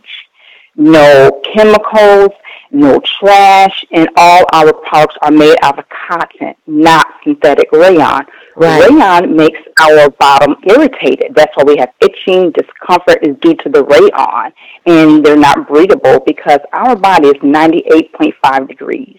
no 0.75 1.41
chemicals, 1.53 2.31
no 2.71 2.99
trash, 3.19 3.85
and 3.91 4.09
all 4.15 4.43
our 4.53 4.73
products 4.73 5.15
are 5.21 5.31
made 5.31 5.55
out 5.63 5.79
of 5.79 5.85
cotton, 5.89 6.53
not 6.67 7.07
synthetic 7.23 7.71
rayon. 7.71 8.25
Right. 8.55 8.89
Rayon 8.89 9.35
makes 9.35 9.59
our 9.81 10.09
bottom 10.11 10.55
irritated. 10.67 11.33
That's 11.35 11.55
why 11.55 11.63
we 11.63 11.77
have 11.77 11.89
itching, 12.01 12.51
discomfort 12.51 13.19
is 13.25 13.35
due 13.41 13.55
to 13.55 13.69
the 13.69 13.83
rayon, 13.85 14.51
and 14.85 15.25
they're 15.25 15.37
not 15.37 15.67
breathable 15.67 16.19
because 16.25 16.59
our 16.73 16.95
body 16.95 17.29
is 17.29 17.41
98.5 17.41 18.67
degrees. 18.67 19.17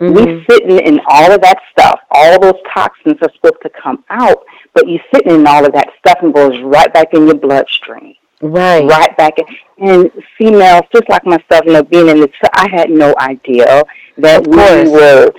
Mhm. 0.00 0.14
We 0.14 0.44
sitting 0.48 0.78
in 0.78 1.00
all 1.08 1.32
of 1.32 1.40
that 1.40 1.58
stuff. 1.70 2.00
All 2.10 2.38
those 2.38 2.60
toxins 2.74 3.16
are 3.22 3.30
supposed 3.34 3.62
to 3.62 3.70
come 3.70 4.04
out, 4.10 4.44
but 4.76 4.86
you 4.86 5.00
sitting 5.12 5.34
in 5.34 5.46
all 5.46 5.64
of 5.64 5.72
that 5.72 5.88
stuff 5.98 6.18
and 6.22 6.32
goes 6.34 6.60
right 6.62 6.92
back 6.92 7.14
in 7.14 7.24
your 7.26 7.34
bloodstream 7.34 8.14
Right. 8.42 8.84
right 8.84 9.16
back 9.16 9.38
in. 9.38 9.46
And 9.78 10.10
females, 10.36 10.82
just 10.94 11.08
like 11.08 11.24
myself, 11.24 11.62
you 11.64 11.72
know, 11.72 11.82
being 11.82 12.08
in 12.08 12.20
this, 12.20 12.30
I 12.52 12.68
had 12.70 12.90
no 12.90 13.14
idea 13.18 13.82
that 14.18 14.46
we 14.46 14.90
were 14.90 15.32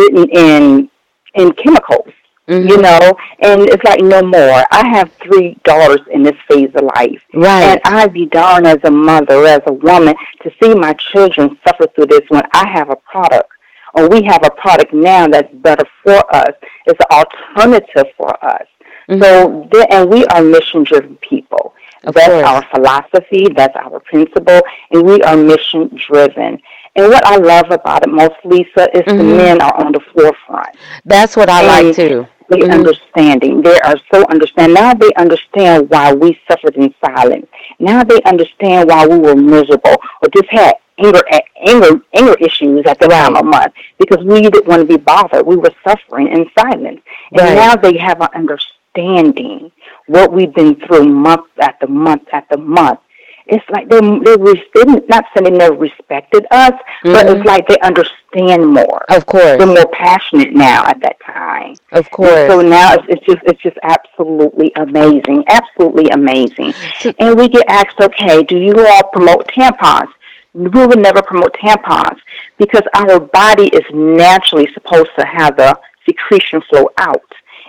sitting 0.00 0.26
in 0.30 0.88
in 1.34 1.52
chemicals, 1.52 2.08
Mhm. 2.48 2.68
you 2.70 2.78
know. 2.78 3.12
And 3.40 3.68
it's 3.68 3.84
like 3.84 4.00
no 4.00 4.22
more. 4.22 4.64
I 4.72 4.88
have 4.88 5.12
three 5.22 5.56
daughters 5.64 6.00
in 6.10 6.22
this 6.22 6.34
phase 6.48 6.70
of 6.74 6.84
life, 6.96 7.22
Right. 7.34 7.68
and 7.72 7.80
I'd 7.84 8.14
be 8.14 8.26
darned 8.26 8.66
as 8.66 8.78
a 8.84 8.90
mother, 8.90 9.44
as 9.46 9.60
a 9.66 9.72
woman, 9.74 10.14
to 10.42 10.50
see 10.60 10.74
my 10.74 10.94
children 10.94 11.56
suffer 11.68 11.86
through 11.94 12.06
this 12.06 12.22
when 12.30 12.42
I 12.54 12.66
have 12.66 12.88
a 12.90 12.96
product. 12.96 13.50
Or 13.94 14.08
we 14.08 14.22
have 14.22 14.44
a 14.44 14.50
product 14.50 14.92
now 14.92 15.26
that's 15.26 15.52
better 15.54 15.84
for 16.04 16.18
us. 16.34 16.50
It's 16.86 17.00
an 17.10 17.16
alternative 17.18 18.06
for 18.16 18.44
us. 18.44 18.66
Mhm. 19.08 19.22
So, 19.22 19.68
there, 19.72 19.86
and 19.90 20.08
we 20.08 20.24
are 20.26 20.42
mission 20.42 20.84
driven 20.84 21.16
people. 21.16 21.74
Of 22.04 22.14
that's 22.14 22.28
course. 22.28 22.46
our 22.46 22.62
philosophy, 22.74 23.48
that's 23.54 23.76
our 23.76 24.00
principle, 24.00 24.60
and 24.90 25.02
we 25.02 25.20
are 25.22 25.36
mission 25.36 25.90
driven. 26.08 26.58
And 26.96 27.08
what 27.08 27.24
I 27.26 27.36
love 27.36 27.70
about 27.70 28.02
it 28.04 28.08
most, 28.10 28.36
Lisa, 28.44 28.88
is 28.96 29.04
the 29.04 29.12
Mhm. 29.22 29.36
men 29.36 29.60
are 29.60 29.74
on 29.84 29.92
the 29.92 30.00
forefront. 30.00 30.70
That's 31.04 31.36
what 31.36 31.48
I 31.50 31.62
like 31.62 31.84
And 31.86 31.94
too. 31.94 32.26
They 32.48 32.58
Mhm. 32.58 32.72
understanding. 32.72 33.62
They 33.62 33.78
are 33.80 33.96
so 34.12 34.24
understand. 34.28 34.74
Now 34.74 34.92
they 34.94 35.10
understand 35.16 35.88
why 35.88 36.12
we 36.12 36.38
suffered 36.50 36.74
in 36.76 36.92
silence. 37.04 37.46
Now 37.78 38.02
they 38.02 38.20
understand 38.22 38.88
why 38.88 39.06
we 39.06 39.18
were 39.18 39.36
miserable 39.36 39.96
or 40.22 40.28
just 40.34 40.48
had 40.50 40.74
anger 40.98 41.22
anger 41.66 42.00
anger 42.14 42.34
issues 42.40 42.84
at 42.86 42.98
the 43.00 43.08
time 43.08 43.34
Right. 43.34 43.40
of 43.40 43.46
month 43.46 43.72
because 43.98 44.24
we 44.24 44.40
didn't 44.42 44.66
want 44.66 44.80
to 44.80 44.86
be 44.86 44.96
bothered. 44.96 45.46
We 45.46 45.56
were 45.56 45.72
suffering 45.86 46.28
in 46.28 46.50
silence. 46.58 47.00
And 47.32 47.40
Right. 47.40 47.54
now 47.54 47.76
they 47.76 47.96
have 47.98 48.20
an 48.20 48.28
understanding 48.34 49.70
what 50.06 50.32
we've 50.32 50.52
been 50.54 50.74
through 50.76 51.04
month 51.04 51.46
after 51.60 51.86
month 51.86 52.22
after 52.32 52.56
month. 52.56 53.00
It's 53.46 53.68
like 53.70 53.88
they 53.88 53.98
they 54.00 54.36
they're 54.74 55.00
not 55.08 55.24
saying 55.34 55.44
they 55.44 55.50
never 55.50 55.74
respected 55.74 56.46
us, 56.52 56.72
but 57.02 57.26
Mhm. 57.26 57.36
it's 57.36 57.44
like 57.44 57.66
they 57.66 57.78
understand 57.78 58.64
more. 58.66 59.04
Of 59.08 59.26
course. 59.26 59.58
They're 59.58 59.66
more 59.66 59.86
passionate 59.86 60.52
now 60.52 60.84
at 60.86 61.00
that 61.00 61.16
time. 61.26 61.74
Of 61.90 62.06
And 62.06 62.10
course. 62.12 62.48
So 62.50 62.60
now 62.60 62.94
it's, 62.94 63.04
it's 63.08 63.26
just 63.26 63.40
it's 63.44 63.60
just 63.60 63.76
absolutely 63.82 64.70
amazing, 64.76 65.44
absolutely 65.48 66.10
amazing. 66.10 66.74
And 67.18 67.36
we 67.36 67.48
get 67.48 67.64
asked, 67.68 68.00
okay, 68.00 68.44
do 68.44 68.56
you 68.56 68.74
all 68.86 69.02
promote 69.12 69.48
tampons? 69.48 70.08
We 70.52 70.68
would 70.86 70.98
never 70.98 71.22
promote 71.22 71.54
tampons 71.54 72.18
because 72.58 72.82
our 72.94 73.20
body 73.20 73.68
is 73.68 73.84
naturally 73.92 74.68
supposed 74.72 75.10
to 75.18 75.24
have 75.24 75.56
the 75.56 75.78
secretion 76.06 76.60
flow 76.62 76.90
out. 76.98 77.22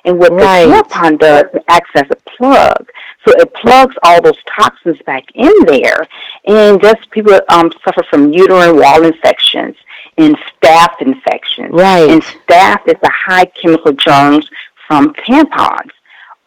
And 0.03 0.17
what 0.17 0.31
Right. 0.31 0.65
the 0.65 0.83
tampon 0.83 1.19
does, 1.19 1.43
it 1.53 1.63
acts 1.67 1.91
as 1.95 2.07
a 2.09 2.15
plug. 2.37 2.89
So 3.27 3.33
it 3.37 3.53
plugs 3.53 3.95
all 4.03 4.19
those 4.21 4.41
toxins 4.47 4.97
back 5.05 5.25
in 5.35 5.53
there. 5.65 6.07
And 6.47 6.81
just 6.81 7.09
people 7.11 7.39
um, 7.49 7.71
suffer 7.85 8.03
from 8.09 8.33
uterine 8.33 8.77
wall 8.77 9.03
infections 9.03 9.75
and 10.17 10.35
staph 10.37 10.99
infections. 11.01 11.69
Right. 11.71 12.09
And 12.09 12.23
staph 12.23 12.87
is 12.87 12.95
a 13.03 13.11
high 13.11 13.45
chemical 13.45 13.91
germs 13.93 14.49
from 14.87 15.13
tampons. 15.13 15.91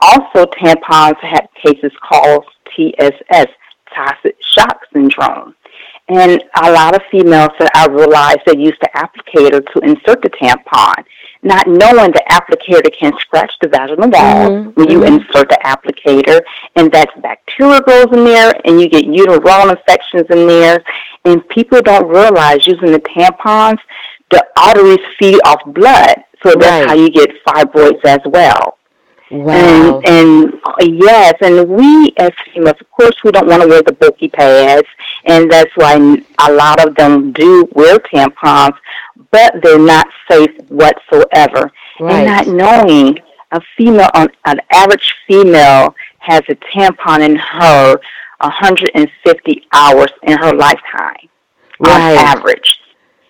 Also, 0.00 0.46
tampons 0.46 1.18
have 1.20 1.48
cases 1.54 1.92
called 2.02 2.44
TSS, 2.74 3.46
toxic 3.94 4.36
shock 4.42 4.80
syndrome. 4.92 5.54
And 6.08 6.42
a 6.62 6.70
lot 6.70 6.94
of 6.94 7.02
females 7.10 7.52
that 7.58 7.70
I 7.74 7.86
realized 7.86 8.40
they 8.46 8.58
use 8.58 8.76
the 8.82 8.90
applicator 8.94 9.64
to 9.72 9.78
insert 9.80 10.20
the 10.20 10.28
tampon, 10.28 11.02
not 11.42 11.66
knowing 11.66 12.12
the 12.12 12.22
applicator 12.30 12.92
can 12.94 13.12
scratch 13.20 13.50
the 13.62 13.68
vaginal 13.68 14.10
wall 14.10 14.50
Mhm, 14.50 14.76
when 14.76 14.90
you 14.90 14.98
mhm. 15.00 15.06
insert 15.06 15.48
the 15.48 15.58
applicator, 15.64 16.42
and 16.76 16.92
that's 16.92 17.12
bacteria 17.22 17.80
grows 17.80 18.08
in 18.12 18.24
there, 18.24 18.52
and 18.66 18.80
you 18.82 18.88
get 18.88 19.06
uterine 19.06 19.70
infections 19.70 20.26
in 20.28 20.46
there. 20.46 20.84
And 21.24 21.46
people 21.48 21.80
don't 21.80 22.06
realize 22.08 22.66
using 22.66 22.92
the 22.92 23.00
tampons, 23.00 23.78
the 24.30 24.44
arteries 24.58 24.98
feed 25.18 25.40
off 25.46 25.62
blood, 25.64 26.16
so 26.42 26.50
that's 26.54 26.66
Right. 26.66 26.86
how 26.88 26.94
you 26.94 27.08
get 27.08 27.30
fibroids 27.46 28.04
as 28.04 28.20
well. 28.26 28.76
Wow. 29.30 29.52
And 29.54 30.06
and 30.06 30.54
uh, 30.66 30.74
yes, 30.84 31.34
and 31.40 31.66
we 31.68 32.12
as 32.18 32.30
females, 32.52 32.76
of 32.78 32.90
course, 32.90 33.16
we 33.24 33.32
don't 33.32 33.48
want 33.48 33.62
to 33.62 33.68
wear 33.68 33.82
the 33.82 33.94
bulky 33.94 34.28
pads, 34.28 34.86
and 35.24 35.50
that's 35.50 35.70
why 35.76 35.94
a 36.46 36.52
lot 36.52 36.86
of 36.86 36.94
them 36.96 37.32
do 37.32 37.68
wear 37.72 37.98
tampons, 37.98 38.76
but 39.30 39.54
they're 39.62 39.78
not 39.78 40.06
safe 40.30 40.50
whatsoever. 40.68 41.70
Right. 42.00 42.26
And 42.26 42.26
not 42.26 42.46
knowing 42.86 43.18
a 43.52 43.60
female, 43.76 44.10
on 44.14 44.28
an 44.44 44.60
average 44.72 45.14
female, 45.26 45.94
has 46.18 46.42
a 46.48 46.54
tampon 46.56 47.20
in 47.24 47.36
her 47.36 47.96
150 48.40 49.66
hours 49.72 50.10
in 50.22 50.36
her 50.38 50.52
lifetime 50.54 51.28
Right. 51.80 52.18
on 52.18 52.24
average. 52.26 52.78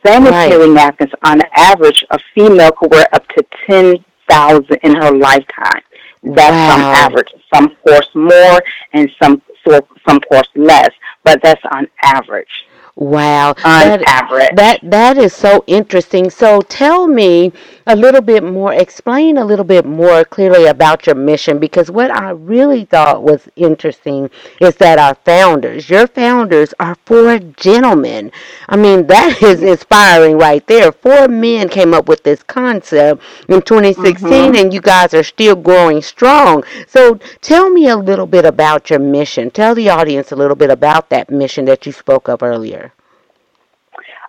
Sanitary 0.05 0.69
napkins, 0.69 1.13
on 1.23 1.41
average, 1.57 2.05
a 2.11 2.19
female 2.35 2.73
could 2.73 2.91
wear 2.91 3.07
up 3.13 3.27
to 3.29 3.45
10,000 3.67 4.79
in 4.83 4.95
her 4.97 5.11
lifetime. 5.13 5.83
That's 6.23 6.73
on 6.75 6.83
Wow. 6.83 6.93
average. 6.93 7.29
Some 7.53 7.77
force 7.87 8.09
more 8.15 8.63
and 8.93 9.11
some 9.23 9.41
so- 9.67 9.87
some 10.09 10.21
course 10.21 10.49
less, 10.55 10.91
but 11.25 11.41
that's 11.43 11.63
on 11.73 11.87
average. 12.03 12.49
Wow. 12.97 13.49
On 13.51 13.55
That- 13.65 14.03
average. 14.07 14.51
That 14.55 14.79
that 14.85 15.19
is 15.19 15.33
so 15.35 15.65
interesting. 15.67 16.31
So 16.31 16.61
tell 16.61 17.07
me, 17.09 17.53
a 17.87 17.95
little 17.95 18.21
bit 18.21 18.43
more, 18.43 18.73
explain 18.73 19.37
a 19.37 19.45
little 19.45 19.65
bit 19.65 19.85
more 19.85 20.25
clearly 20.25 20.67
about 20.67 21.07
your 21.07 21.15
mission 21.15 21.59
because 21.59 21.91
what 21.91 22.11
I 22.11 22.31
really 22.31 22.85
thought 22.85 23.23
was 23.23 23.49
interesting 23.57 24.31
is 24.61 24.77
that 24.77 24.99
our 24.99 25.15
founders, 25.15 25.91
your 25.91 26.07
founders, 26.07 26.73
are 26.81 26.97
four 27.05 27.39
gentlemen. 27.39 28.33
I 28.69 28.77
mean, 28.77 29.07
that 29.09 29.39
is 29.43 29.63
inspiring 29.63 30.39
right 30.39 30.67
there. 30.67 30.93
Four 30.93 31.29
men 31.29 31.69
came 31.69 31.93
up 31.93 32.09
with 32.09 32.23
this 32.23 32.43
concept 32.43 33.23
in 33.49 33.61
2016, 33.61 34.29
mm-hmm. 34.29 34.57
and 34.57 34.73
you 34.73 34.81
guys 34.81 35.13
are 35.13 35.23
still 35.23 35.57
growing 35.57 36.01
strong. 36.01 36.65
So 36.87 37.19
tell 37.41 37.69
me 37.69 37.89
a 37.89 37.97
little 37.97 38.27
bit 38.27 38.45
about 38.45 38.89
your 38.91 38.99
mission. 39.01 39.51
Tell 39.51 39.75
the 39.75 39.91
audience 39.91 40.33
a 40.33 40.37
little 40.37 40.57
bit 40.57 40.71
about 40.71 41.11
that 41.11 41.31
mission 41.31 41.67
that 41.67 41.85
you 41.85 41.93
spoke 41.93 42.29
of 42.29 42.43
earlier. 42.43 42.93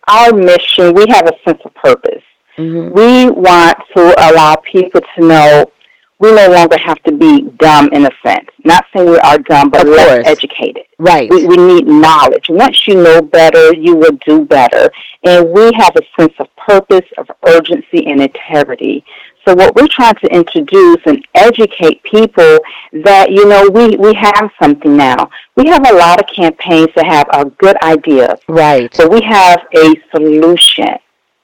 Our 0.08 0.34
mission, 0.34 0.94
we 0.94 1.06
have 1.10 1.26
a 1.26 1.34
sense 1.44 1.62
of 1.66 1.74
purpose. 1.74 2.22
Mm-hmm. 2.58 2.94
We 2.94 3.30
want 3.30 3.78
to 3.96 4.30
allow 4.30 4.56
people 4.56 5.02
to 5.16 5.26
know 5.26 5.72
we 6.20 6.32
no 6.32 6.50
longer 6.50 6.78
have 6.78 7.02
to 7.04 7.12
be 7.12 7.42
dumb 7.60 7.90
in 7.92 8.06
a 8.06 8.12
sense. 8.26 8.48
Not 8.64 8.86
saying 8.94 9.10
we 9.10 9.18
are 9.20 9.38
dumb, 9.38 9.70
but 9.70 9.86
less 9.86 10.26
educated. 10.26 10.84
Right. 10.98 11.30
We, 11.30 11.46
we 11.46 11.58
need 11.58 11.88
knowledge. 11.88 12.48
Once 12.48 12.88
you 12.88 12.96
know 12.96 13.22
better, 13.22 13.74
you 13.74 13.96
will 13.96 14.18
do 14.26 14.46
better. 14.46 14.90
And 15.24 15.52
we 15.52 15.74
have 15.74 15.94
a 15.98 16.02
sense 16.18 16.34
of 16.40 16.48
purpose, 16.56 17.06
of 17.18 17.30
urgency, 17.46 18.08
and 18.08 18.22
integrity. 18.22 19.04
So 19.46 19.54
what 19.54 19.76
we're 19.76 19.90
trying 19.90 20.16
to 20.16 20.28
introduce 20.34 20.98
and 21.06 21.24
educate 21.36 22.02
people 22.04 22.60
that, 23.04 23.30
you 23.30 23.48
know, 23.48 23.70
we, 23.70 23.96
we 23.98 24.14
have 24.16 24.50
something 24.60 24.96
now. 24.96 25.30
We 25.56 25.68
have 25.68 25.88
a 25.88 25.94
lot 25.94 26.20
of 26.20 26.28
campaigns 26.34 26.90
that 26.96 27.06
have 27.06 27.28
a 27.32 27.46
good 27.46 27.78
idea. 27.84 28.38
Right. 28.48 28.92
So 28.96 29.08
we 29.08 29.22
have 29.22 29.62
a 29.76 29.94
solution. 30.12 30.98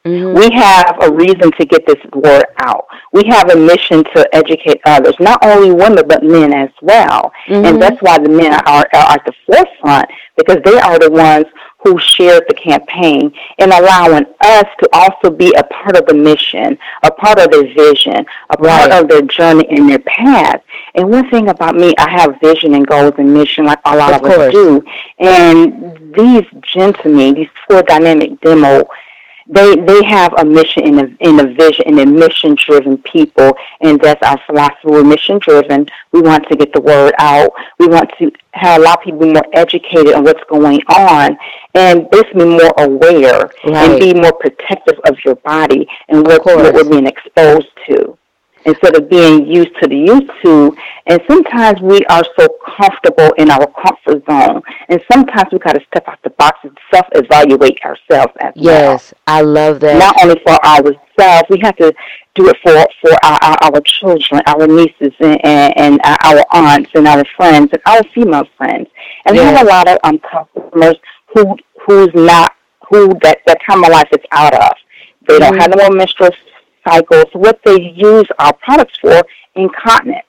Mm-hmm. 0.06 0.36
We 0.36 0.50
have 0.56 0.98
a 1.02 1.12
reason 1.12 1.52
to 1.52 1.66
get 1.66 1.86
this 1.86 2.04
word 2.14 2.46
out. 2.58 2.88
We 3.14 3.24
have 3.28 3.52
a 3.52 3.56
mission 3.56 4.04
to 4.16 4.28
educate 4.34 4.82
others, 4.86 5.16
not 5.20 5.46
only 5.46 5.72
women, 5.72 6.04
but 6.08 6.24
men 6.24 6.54
as 6.54 6.70
well. 6.82 7.32
Mm-hmm. 7.48 7.66
And 7.66 7.82
that's 7.82 8.02
why 8.02 8.18
the 8.18 8.30
men 8.30 8.54
are, 8.54 8.64
are 8.66 8.88
at 8.94 9.24
the 9.26 9.34
forefront 9.46 10.10
because 10.38 10.58
they 10.66 10.80
are 10.80 10.98
the 10.98 11.12
ones 11.12 11.46
who 11.84 12.00
shared 12.00 12.44
the 12.48 12.54
campaign 12.56 13.32
and 13.60 13.72
allowing 13.72 14.26
us 14.42 14.66
to 14.80 14.90
also 14.94 15.30
be 15.30 15.54
a 15.54 15.64
part 15.64 15.96
of 15.96 16.06
the 16.08 16.14
mission, 16.14 16.78
a 17.04 17.12
part 17.12 17.40
of 17.40 17.52
their 17.52 17.72
vision, 17.74 18.26
a 18.50 18.58
part 18.58 18.90
right. 18.90 19.02
of 19.04 19.08
their 19.08 19.22
journey 19.24 19.68
and 19.70 19.90
their 19.90 20.00
path. 20.00 20.64
And 20.96 21.10
one 21.10 21.30
thing 21.30 21.50
about 21.50 21.76
me, 21.76 21.94
I 22.00 22.10
have 22.10 22.40
vision 22.42 22.74
and 22.74 22.86
goals 22.86 23.14
and 23.18 23.34
mission 23.34 23.66
like 23.66 23.80
a 23.86 23.96
lot 23.96 24.14
of, 24.14 24.24
of 24.24 24.32
us 24.32 24.52
do. 24.52 24.84
And 25.20 26.16
these 26.16 26.46
gentlemen, 26.62 27.36
these 27.36 27.50
four 27.68 27.84
dynamic 27.84 28.40
demo 28.42 28.88
they 29.48 29.76
they 29.76 30.04
have 30.04 30.34
a 30.38 30.46
mission 30.46 30.84
and 30.86 31.00
a, 31.00 31.28
and 31.28 31.40
a 31.40 31.54
vision 31.54 31.86
and 31.88 32.00
a 32.00 32.06
mission 32.06 32.56
driven 32.56 32.98
people 33.00 33.56
and 33.82 34.00
that's 34.00 34.22
our 34.24 34.40
philosophy. 34.46 34.80
We're 34.86 35.04
mission 35.04 35.40
driven 35.40 35.88
we 36.12 36.22
want 36.22 36.48
to 36.50 36.56
get 36.56 36.74
the 36.74 36.82
word 36.82 37.14
out. 37.20 37.52
We 37.80 37.88
want 37.88 38.12
to 38.20 38.32
have 38.54 38.82
a 38.82 38.84
lot 38.84 39.00
of 39.00 39.04
people 39.04 39.20
be 39.22 39.34
more 39.34 39.46
educated 39.54 40.14
on 40.14 40.24
what's 40.24 40.44
going 40.50 40.82
on 40.88 41.38
and 41.74 42.10
basically 42.10 42.46
more 42.46 42.74
aware 42.78 43.50
right. 43.66 43.92
and 43.92 44.00
be 44.00 44.14
more 44.14 44.34
protective 44.34 45.00
of 45.06 45.18
your 45.24 45.36
body 45.36 45.88
and 46.10 46.26
what, 46.26 46.46
what 46.46 46.74
we're 46.74 46.90
being 46.90 47.08
exposed 47.08 47.70
to 47.88 48.18
instead 48.66 48.96
of 48.96 49.10
being 49.10 49.46
used 49.46 49.72
to 49.82 49.88
the 49.88 49.96
YouTube. 49.96 50.76
And 51.08 51.22
sometimes 51.30 51.82
we 51.82 52.04
are 52.06 52.24
so 52.38 52.48
comfortable 52.78 53.32
in 53.38 53.50
our 53.50 53.68
comfort 53.68 54.24
zone. 54.30 54.62
And 54.90 55.02
sometimes 55.12 55.52
we 55.52 55.60
got 55.60 55.74
to 55.74 55.82
step 55.88 56.08
out 56.08 56.20
the 56.24 56.30
box 56.32 56.60
and 56.64 56.78
self 56.94 57.08
evaluate 57.14 57.80
ourselves 57.84 58.34
as 58.40 58.54
yes, 58.56 58.66
well. 58.66 58.92
Yes, 58.92 59.14
I 59.28 59.42
love 59.42 59.80
that. 59.82 59.98
Not 59.98 60.16
only 60.22 60.40
for 60.44 60.54
ourselves, 60.66 61.50
we 61.50 61.60
have 61.62 61.76
to 61.78 61.94
do 62.36 62.48
it 62.48 62.58
for, 62.64 62.86
for 63.02 63.26
our, 63.26 63.40
our, 63.42 63.58
our 63.64 63.82
children, 63.82 64.42
our 64.46 64.68
nieces, 64.68 65.14
and, 65.20 65.44
and, 65.44 65.74
and, 65.78 66.00
our 66.04 66.46
aunts, 66.52 66.92
and 66.96 67.08
our 67.08 67.24
friends, 67.36 67.70
and 67.74 67.82
our 67.86 68.04
female 68.14 68.48
friends. 68.58 68.88
And 69.26 69.36
yes. 69.36 69.52
we 69.52 69.58
have 69.58 69.68
a 69.68 69.70
lot 69.70 69.88
of 69.88 69.98
um, 70.04 70.20
customers 70.20 70.96
who 71.34 71.58
who's 71.86 72.10
not 72.14 72.54
who 72.90 73.08
that, 73.22 73.40
that 73.48 73.58
time 73.68 73.84
of 73.84 73.90
life 73.90 74.10
is 74.12 74.24
out 74.32 74.54
of. 74.54 74.74
They 75.28 75.40
don't 75.40 75.54
mm-hmm. 75.54 75.62
have 75.62 75.76
no 75.76 75.90
more 75.90 75.98
menstrual 75.98 76.32
cycles, 76.88 77.26
what 77.34 77.60
they 77.64 77.82
use 77.82 78.28
our 78.40 78.54
products 78.54 78.98
for, 79.00 79.24
incontinence, 79.56 80.26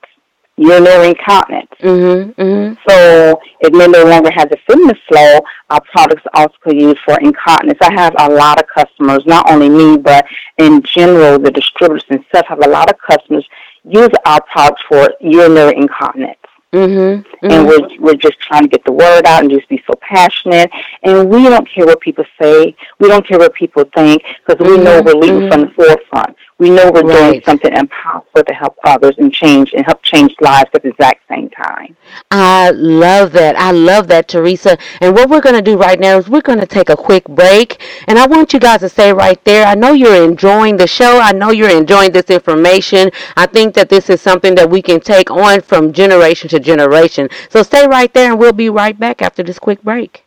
urinary 0.56 1.08
incontinence. 1.08 1.70
Mm-hmm, 1.80 2.40
mm-hmm. 2.40 2.74
So 2.88 3.40
it 3.60 3.72
may 3.72 3.86
no 3.86 4.04
longer 4.04 4.30
have 4.30 4.50
the 4.50 4.58
fitness 4.66 4.98
flow, 5.08 5.40
our 5.70 5.80
products 5.92 6.22
also 6.34 6.54
could 6.62 6.80
use 6.80 6.98
for 7.04 7.18
incontinence. 7.20 7.78
I 7.80 7.92
have 7.92 8.14
a 8.18 8.28
lot 8.32 8.62
of 8.62 8.68
customers, 8.68 9.24
not 9.26 9.50
only 9.50 9.68
me, 9.68 9.96
but 9.96 10.26
in 10.58 10.82
general, 10.82 11.38
the 11.38 11.50
distributors 11.50 12.04
and 12.10 12.24
stuff 12.28 12.46
have 12.48 12.64
a 12.64 12.68
lot 12.68 12.90
of 12.90 12.98
customers 12.98 13.46
use 13.84 14.10
our 14.26 14.40
products 14.42 14.82
for 14.88 15.10
urinary 15.20 15.76
incontinence. 15.76 16.38
Mm-hmm, 16.72 17.46
mm-hmm. 17.46 17.50
And 17.50 17.66
we're 17.66 17.86
we're 18.00 18.14
just 18.14 18.40
trying 18.40 18.62
to 18.62 18.68
get 18.68 18.82
the 18.84 18.92
word 18.92 19.26
out 19.26 19.42
and 19.42 19.50
just 19.50 19.68
be 19.68 19.82
so 19.86 19.92
passionate. 20.00 20.70
And 21.02 21.28
we 21.28 21.42
don't 21.44 21.68
care 21.68 21.84
what 21.84 22.00
people 22.00 22.24
say. 22.40 22.74
We 22.98 23.08
don't 23.08 23.26
care 23.26 23.38
what 23.38 23.52
people 23.54 23.84
think 23.94 24.22
because 24.46 24.66
we 24.66 24.78
know 24.78 25.02
we're 25.02 25.14
leading 25.14 25.50
from 25.50 25.60
the 25.62 25.66
mm-hmm. 25.66 25.82
forefront. 25.82 26.36
We 26.62 26.70
know 26.70 26.92
we're 26.92 27.02
right. 27.02 27.30
doing 27.32 27.42
something 27.44 27.72
impactful 27.72 28.46
to 28.46 28.54
help 28.54 28.78
others 28.84 29.16
and 29.18 29.34
change 29.34 29.72
and 29.72 29.84
help 29.84 30.00
change 30.04 30.32
lives 30.40 30.70
at 30.72 30.84
the 30.84 30.90
exact 30.90 31.26
same 31.28 31.50
time. 31.50 31.96
I 32.30 32.70
love 32.70 33.32
that. 33.32 33.56
I 33.56 33.72
love 33.72 34.06
that, 34.06 34.28
Theresa. 34.28 34.78
And 35.00 35.12
what 35.12 35.28
we're 35.28 35.40
going 35.40 35.56
to 35.56 35.60
do 35.62 35.76
right 35.76 35.98
now 35.98 36.18
is 36.18 36.28
we're 36.28 36.40
going 36.40 36.60
to 36.60 36.66
take 36.66 36.88
a 36.88 36.94
quick 36.94 37.24
break. 37.24 37.82
And 38.06 38.16
I 38.16 38.28
want 38.28 38.52
you 38.52 38.60
guys 38.60 38.78
to 38.78 38.88
stay 38.88 39.12
right 39.12 39.44
there. 39.44 39.66
I 39.66 39.74
know 39.74 39.92
you're 39.92 40.22
enjoying 40.22 40.76
the 40.76 40.86
show. 40.86 41.18
I 41.18 41.32
know 41.32 41.50
you're 41.50 41.76
enjoying 41.76 42.12
this 42.12 42.30
information. 42.30 43.10
I 43.36 43.46
think 43.46 43.74
that 43.74 43.88
this 43.88 44.08
is 44.08 44.20
something 44.20 44.54
that 44.54 44.70
we 44.70 44.82
can 44.82 45.00
take 45.00 45.32
on 45.32 45.62
from 45.62 45.92
generation 45.92 46.48
to 46.50 46.60
generation. 46.60 47.28
So 47.50 47.64
stay 47.64 47.88
right 47.88 48.14
there 48.14 48.30
and 48.30 48.38
we'll 48.38 48.52
be 48.52 48.68
right 48.68 48.96
back 48.96 49.20
after 49.20 49.42
this 49.42 49.58
quick 49.58 49.82
break 49.82 50.24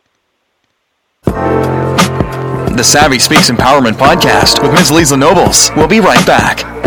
the 2.76 2.84
Savvy 2.84 3.20
Speaks 3.20 3.50
Empowerment 3.50 3.94
podcast 3.94 4.62
with 4.62 4.74
Ms. 4.74 4.92
Lisa 4.92 5.16
Nobles. 5.16 5.72
We'll 5.78 5.88
be 5.88 6.02
right 6.02 6.26
back. 6.28 6.85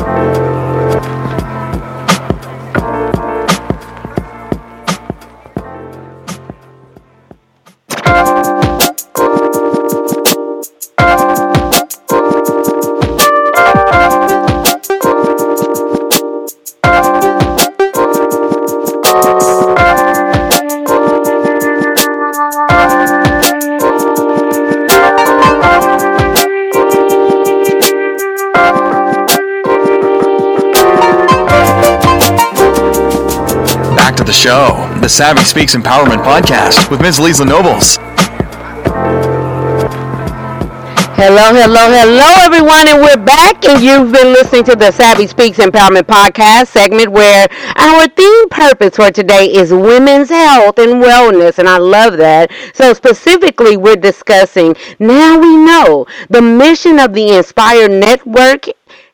The 34.29 34.33
show, 34.35 34.87
the 35.01 35.09
Savvy 35.09 35.43
Speaks 35.43 35.75
Empowerment 35.75 36.23
Podcast 36.23 36.91
with 36.91 37.01
Ms. 37.01 37.19
Lisa 37.19 37.47
Nobles. 37.47 37.97
Hello, 41.17 41.55
hello, 41.55 41.89
hello, 41.89 42.45
everyone, 42.45 42.89
and 42.89 43.01
we're 43.01 43.25
back. 43.25 43.65
And 43.65 43.83
you've 43.83 44.13
been 44.13 44.35
listening 44.35 44.65
to 44.65 44.77
the 44.77 44.93
Savvy 44.93 45.27
Speaks 45.27 45.57
Empowerment 45.57 46.03
Podcast 46.03 46.67
segment 46.67 47.11
where 47.11 47.49
our 47.77 48.07
theme 48.09 48.49
purpose 48.51 48.97
for 48.97 49.11
today 49.11 49.47
is 49.47 49.73
women's 49.73 50.29
health 50.29 50.79
and 50.79 51.03
wellness. 51.03 51.59
And 51.59 51.67
I 51.67 51.79
love 51.79 52.19
that. 52.19 52.51
So, 52.75 52.93
specifically, 52.93 53.79
we're 53.79 53.97
discussing 53.97 54.77
now 54.99 55.39
we 55.39 55.57
know 55.57 56.07
the 56.29 56.43
mission 56.43 56.99
of 56.99 57.15
the 57.15 57.31
Inspire 57.31 57.89
Network 57.89 58.67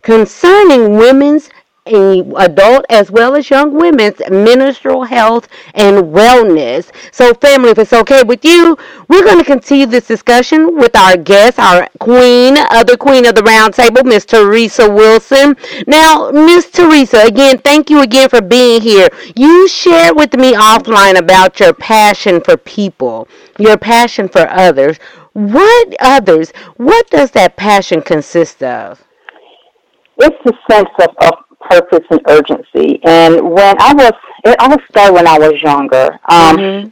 concerning 0.02 0.96
women's 0.96 1.50
adult 1.86 2.86
as 2.88 3.10
well 3.10 3.34
as 3.34 3.50
young 3.50 3.74
women's 3.74 4.18
menstrual 4.30 5.04
health 5.04 5.48
and 5.74 5.96
wellness. 6.04 6.90
So, 7.12 7.34
family, 7.34 7.70
if 7.70 7.78
it's 7.78 7.92
okay 7.92 8.22
with 8.22 8.44
you, 8.44 8.78
we're 9.08 9.24
going 9.24 9.38
to 9.38 9.44
continue 9.44 9.84
this 9.84 10.06
discussion 10.06 10.76
with 10.76 10.96
our 10.96 11.16
guest, 11.16 11.58
our 11.58 11.88
queen, 12.00 12.56
other 12.70 12.96
queen 12.96 13.26
of 13.26 13.34
the 13.34 13.42
roundtable, 13.42 14.04
Miss 14.04 14.24
Theresa 14.24 14.90
Wilson. 14.90 15.56
Now, 15.86 16.30
Miss 16.30 16.70
Theresa, 16.70 17.22
again, 17.26 17.58
thank 17.58 17.90
you 17.90 18.00
again 18.00 18.30
for 18.30 18.40
being 18.40 18.80
here. 18.80 19.08
You 19.36 19.68
shared 19.68 20.16
with 20.16 20.32
me 20.34 20.54
offline 20.54 21.18
about 21.18 21.60
your 21.60 21.74
passion 21.74 22.40
for 22.40 22.56
people, 22.56 23.28
your 23.58 23.76
passion 23.76 24.28
for 24.28 24.48
others. 24.48 24.98
What 25.34 25.94
others? 26.00 26.52
What 26.76 27.10
does 27.10 27.32
that 27.32 27.56
passion 27.56 28.00
consist 28.00 28.62
of? 28.62 29.04
It's 30.16 30.36
the 30.44 30.54
sense 30.70 30.88
of, 31.00 31.08
of 31.22 31.43
purpose 31.70 32.06
and 32.10 32.20
urgency. 32.28 33.00
And 33.04 33.50
when 33.50 33.76
I 33.80 33.92
was, 33.94 34.12
it 34.44 34.56
all 34.60 34.76
started 34.90 35.14
when 35.14 35.26
I 35.26 35.38
was 35.38 35.60
younger. 35.62 36.18
Um, 36.28 36.56
mm-hmm. 36.56 36.88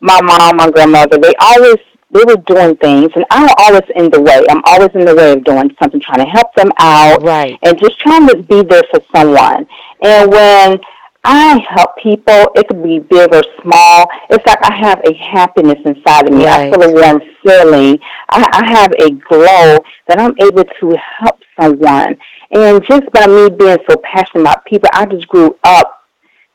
My 0.00 0.20
mom, 0.22 0.56
my 0.56 0.70
grandmother, 0.70 1.18
they 1.18 1.34
always 1.40 1.76
they 2.12 2.24
were 2.24 2.42
doing 2.46 2.76
things, 2.76 3.10
and 3.14 3.24
I'm 3.30 3.48
always 3.58 3.88
in 3.94 4.10
the 4.10 4.20
way. 4.20 4.44
I'm 4.50 4.62
always 4.64 4.90
in 4.94 5.04
the 5.04 5.14
way 5.14 5.32
of 5.32 5.44
doing 5.44 5.70
something, 5.80 6.00
trying 6.00 6.24
to 6.24 6.30
help 6.30 6.52
them 6.56 6.70
out, 6.78 7.22
right. 7.22 7.56
and 7.62 7.78
just 7.78 8.00
trying 8.00 8.26
to 8.28 8.36
be 8.42 8.62
there 8.62 8.82
for 8.90 9.00
someone. 9.14 9.66
And 10.02 10.30
when 10.30 10.80
I 11.22 11.60
help 11.68 11.96
people, 12.02 12.50
it 12.56 12.66
could 12.66 12.82
be 12.82 12.98
big 12.98 13.32
or 13.32 13.42
small. 13.62 14.08
It's 14.30 14.44
like 14.46 14.58
I 14.62 14.74
have 14.74 15.00
a 15.04 15.14
happiness 15.14 15.78
inside 15.84 16.26
of 16.26 16.32
me. 16.32 16.46
Right. 16.46 16.66
I 16.66 16.70
feel 16.70 16.82
a 16.82 16.92
warm 16.92 17.22
feeling. 17.44 17.98
I, 18.30 18.46
I 18.52 18.70
have 18.72 18.92
a 18.92 19.10
glow 19.28 19.78
that 20.08 20.18
I'm 20.18 20.34
able 20.40 20.64
to 20.64 20.96
help 21.18 21.38
someone. 21.60 22.16
And 22.52 22.84
just 22.86 23.10
by 23.12 23.26
me 23.26 23.50
being 23.50 23.78
so 23.88 23.96
passionate 24.02 24.42
about 24.42 24.64
people, 24.64 24.88
I 24.92 25.06
just 25.06 25.28
grew 25.28 25.56
up 25.64 25.96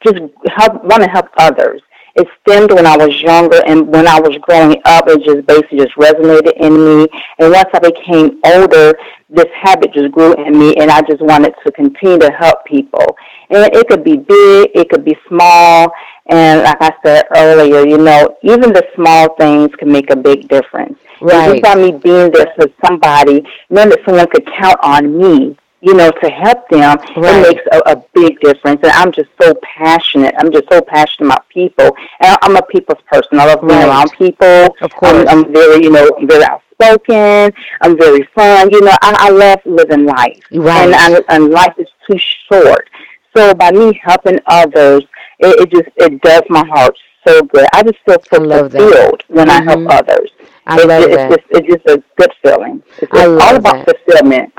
just 0.05 0.19
help, 0.55 0.83
want 0.83 1.01
to 1.01 1.09
help 1.09 1.27
others 1.37 1.81
it 2.15 2.27
stemmed 2.41 2.71
when 2.71 2.85
I 2.85 2.95
was 2.95 3.21
younger 3.21 3.61
and 3.67 3.87
when 3.87 4.07
I 4.07 4.19
was 4.19 4.37
growing 4.41 4.81
up, 4.85 5.05
it 5.07 5.21
just 5.23 5.45
basically 5.45 5.79
just 5.79 5.95
resonated 5.95 6.53
in 6.57 6.73
me. 6.73 7.07
And 7.39 7.51
once 7.51 7.69
I 7.73 7.79
became 7.79 8.39
older, 8.45 8.97
this 9.29 9.51
habit 9.53 9.93
just 9.93 10.13
grew 10.13 10.33
in 10.35 10.57
me 10.57 10.75
and 10.77 10.89
I 10.89 11.01
just 11.01 11.21
wanted 11.21 11.53
to 11.65 11.71
continue 11.73 12.19
to 12.19 12.31
help 12.31 12.63
people. 12.65 13.17
And 13.49 13.69
it 13.73 13.87
could 13.89 14.03
be 14.03 14.15
big, 14.15 14.69
it 14.73 14.89
could 14.89 15.03
be 15.03 15.17
small. 15.27 15.91
And 16.27 16.63
like 16.63 16.81
I 16.81 16.93
said 17.05 17.25
earlier, 17.35 17.85
you 17.85 17.97
know, 17.97 18.37
even 18.43 18.71
the 18.71 18.85
small 18.95 19.35
things 19.35 19.75
can 19.75 19.91
make 19.91 20.09
a 20.09 20.15
big 20.15 20.47
difference. 20.47 20.97
Right. 21.19 21.35
And 21.35 21.53
just 21.53 21.63
by 21.63 21.75
me 21.75 21.91
being 21.91 22.31
there 22.31 22.47
for 22.55 22.67
somebody, 22.85 23.45
knowing 23.69 23.89
that 23.89 23.99
someone 24.05 24.27
could 24.27 24.47
count 24.57 24.79
on 24.81 25.17
me 25.17 25.57
you 25.85 25.93
know, 25.93 26.09
to 26.09 26.29
help 26.29 26.67
them, 26.69 26.97
right. 27.15 27.45
it 27.45 27.55
makes 27.55 27.61
a, 27.71 27.91
a, 27.91 28.03
big 28.15 28.39
difference. 28.39 28.81
And 28.81 28.91
I'm 28.93 29.11
just 29.11 29.29
so 29.39 29.53
passionate. 29.61 30.33
I'm 30.39 30.51
just 30.51 30.65
so 30.71 30.81
passionate 30.81 31.27
about 31.27 31.47
people. 31.49 31.95
And 32.21 32.35
I'm 32.41 32.55
a 32.55 32.63
people's 32.63 33.01
person. 33.05 33.39
I 33.39 33.45
love 33.45 33.61
being 33.61 33.73
right. 33.73 33.87
around 33.87 34.11
people. 34.13 34.75
Of 34.81 34.91
course. 34.95 35.13
I'm, 35.13 35.45
I'm 35.45 35.53
very, 35.53 35.83
you 35.83 35.91
know, 35.91 36.09
very 36.23 36.43
outspoken. 36.43 37.53
I'm 37.81 37.95
very 37.99 38.27
fun. 38.33 38.71
You 38.71 38.81
know, 38.81 38.97
I, 39.03 39.15
I 39.27 39.29
love 39.29 39.59
living 39.65 40.05
life. 40.05 40.41
Right. 40.51 40.91
And, 40.91 40.95
I, 40.95 41.21
and 41.29 41.51
life 41.51 41.75
is 41.77 41.87
too 42.09 42.17
short. 42.49 42.89
So 43.37 43.53
by 43.53 43.69
me 43.69 43.99
helping 44.03 44.39
others, 44.47 45.03
it, 45.37 45.59
it 45.61 45.71
just, 45.71 45.89
it 45.97 46.19
does 46.21 46.41
my 46.49 46.65
heart 46.65 46.97
so 47.27 47.43
good. 47.43 47.67
I 47.73 47.83
just 47.83 47.99
feel 48.05 48.17
so 48.31 48.39
fulfilled 48.39 49.23
when 49.27 49.49
mm-hmm. 49.49 49.69
I 49.69 49.71
help 49.71 49.87
others. 49.87 50.31
I 50.65 50.77
love 50.83 51.03
it's, 51.03 51.15
that. 51.15 51.31
It's 51.31 51.43
just, 51.43 51.51
it's 51.51 51.83
just 51.85 51.99
a 51.99 52.03
good 52.17 52.31
feeling. 52.41 52.81
It's 52.97 53.13
I 53.13 53.25
love 53.25 53.41
all 53.41 53.55
about 53.57 53.85
that. 53.85 53.97
fulfillment. 54.03 54.51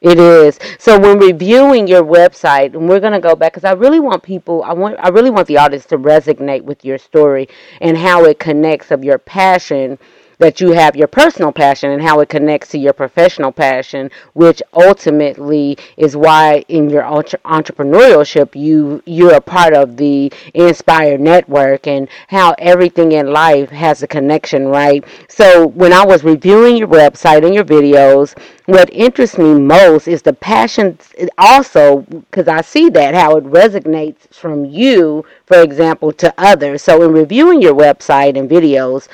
It 0.00 0.18
is. 0.18 0.58
So 0.78 0.98
when 0.98 1.18
reviewing 1.18 1.86
your 1.86 2.02
website, 2.02 2.74
and 2.74 2.88
we're 2.88 3.00
going 3.00 3.12
to 3.12 3.20
go 3.20 3.36
back 3.36 3.52
because 3.52 3.64
I 3.64 3.72
really 3.72 4.00
want 4.00 4.22
people, 4.22 4.62
I 4.62 4.72
want, 4.72 4.96
I 4.98 5.08
really 5.08 5.28
want 5.28 5.46
the 5.46 5.58
audience 5.58 5.84
to 5.86 5.98
resonate 5.98 6.62
with 6.62 6.84
your 6.86 6.96
story 6.96 7.48
and 7.82 7.98
how 7.98 8.24
it 8.24 8.38
connects 8.38 8.90
of 8.90 9.04
your 9.04 9.18
passion 9.18 9.98
that 10.40 10.60
you 10.60 10.72
have 10.72 10.96
your 10.96 11.06
personal 11.06 11.52
passion 11.52 11.90
and 11.90 12.02
how 12.02 12.18
it 12.20 12.28
connects 12.28 12.70
to 12.70 12.78
your 12.78 12.94
professional 12.94 13.52
passion, 13.52 14.10
which 14.32 14.62
ultimately 14.72 15.76
is 15.96 16.16
why 16.16 16.64
in 16.68 16.88
your 16.90 17.04
entre- 17.04 17.38
entrepreneurship 17.44 18.54
you 18.54 19.02
you're 19.04 19.34
a 19.34 19.40
part 19.40 19.74
of 19.74 19.96
the 19.98 20.32
Inspire 20.54 21.18
Network 21.18 21.86
and 21.86 22.08
how 22.28 22.54
everything 22.58 23.12
in 23.12 23.32
life 23.32 23.68
has 23.70 24.02
a 24.02 24.06
connection, 24.06 24.66
right? 24.66 25.04
So 25.28 25.66
when 25.68 25.92
I 25.92 26.04
was 26.04 26.24
reviewing 26.24 26.76
your 26.78 26.88
website 26.88 27.44
and 27.44 27.54
your 27.54 27.64
videos, 27.64 28.36
what 28.64 28.88
interests 28.92 29.36
me 29.36 29.54
most 29.54 30.08
is 30.08 30.22
the 30.22 30.32
passion 30.32 30.98
also 31.36 32.00
because 32.30 32.48
I 32.48 32.62
see 32.62 32.88
that 32.90 33.14
how 33.14 33.36
it 33.36 33.44
resonates 33.44 34.32
from 34.32 34.64
you, 34.64 35.24
for 35.44 35.60
example, 35.60 36.12
to 36.14 36.32
others. 36.38 36.82
So 36.82 37.02
in 37.02 37.12
reviewing 37.12 37.60
your 37.60 37.74
website 37.74 38.38
and 38.38 38.48
videos, 38.48 39.08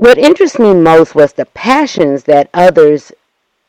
what 0.00 0.16
interests 0.16 0.58
me 0.58 0.72
most 0.72 1.14
was 1.14 1.34
the 1.34 1.44
passions 1.44 2.24
that 2.24 2.48
others 2.54 3.12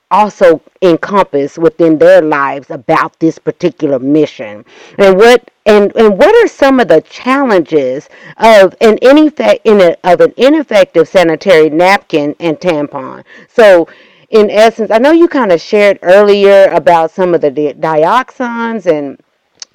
also 0.10 0.62
encompass 0.82 1.58
within 1.58 1.98
their 1.98 2.22
lives 2.22 2.70
about 2.70 3.20
this 3.20 3.38
particular 3.38 4.00
mission. 4.00 4.64
And 4.98 5.18
what 5.18 5.52
and, 5.66 5.94
and 5.98 6.18
what 6.18 6.34
are 6.34 6.48
some 6.48 6.80
of 6.80 6.88
the 6.88 7.02
challenges 7.02 8.08
of 8.38 8.76
an 8.80 8.98
ineffect, 9.02 9.60
in 9.66 9.82
a, 9.82 9.98
of 10.06 10.22
an 10.22 10.34
ineffective 10.38 11.10
sanitary 11.10 11.70
napkin 11.70 12.34
and 12.40 12.58
tampon? 12.58 13.26
So 13.50 13.90
in 14.30 14.50
essence 14.50 14.90
i 14.90 14.98
know 14.98 15.12
you 15.12 15.28
kind 15.28 15.52
of 15.52 15.60
shared 15.60 16.00
earlier 16.02 16.70
about 16.72 17.12
some 17.12 17.36
of 17.36 17.42
the 17.42 17.52
di- 17.52 17.74
dioxins 17.74 18.86
and 18.86 19.20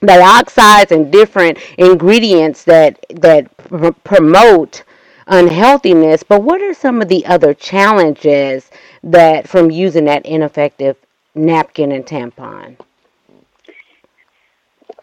dioxides 0.01 0.91
and 0.91 1.13
different 1.13 1.59
ingredients 1.77 2.65
that 2.65 3.05
that 3.11 3.55
pr- 3.59 3.91
promote 4.05 4.83
unhealthiness, 5.27 6.23
but 6.23 6.43
what 6.43 6.63
are 6.63 6.75
some 6.75 7.03
of 7.03 7.09
the 7.09 7.25
other 7.27 7.55
challenges 7.55 8.71
that 9.03 9.49
from 9.49 9.71
using 9.71 10.05
that 10.05 10.25
ineffective 10.27 10.97
napkin 11.35 11.93
and 11.93 12.07
tampon? 12.07 12.77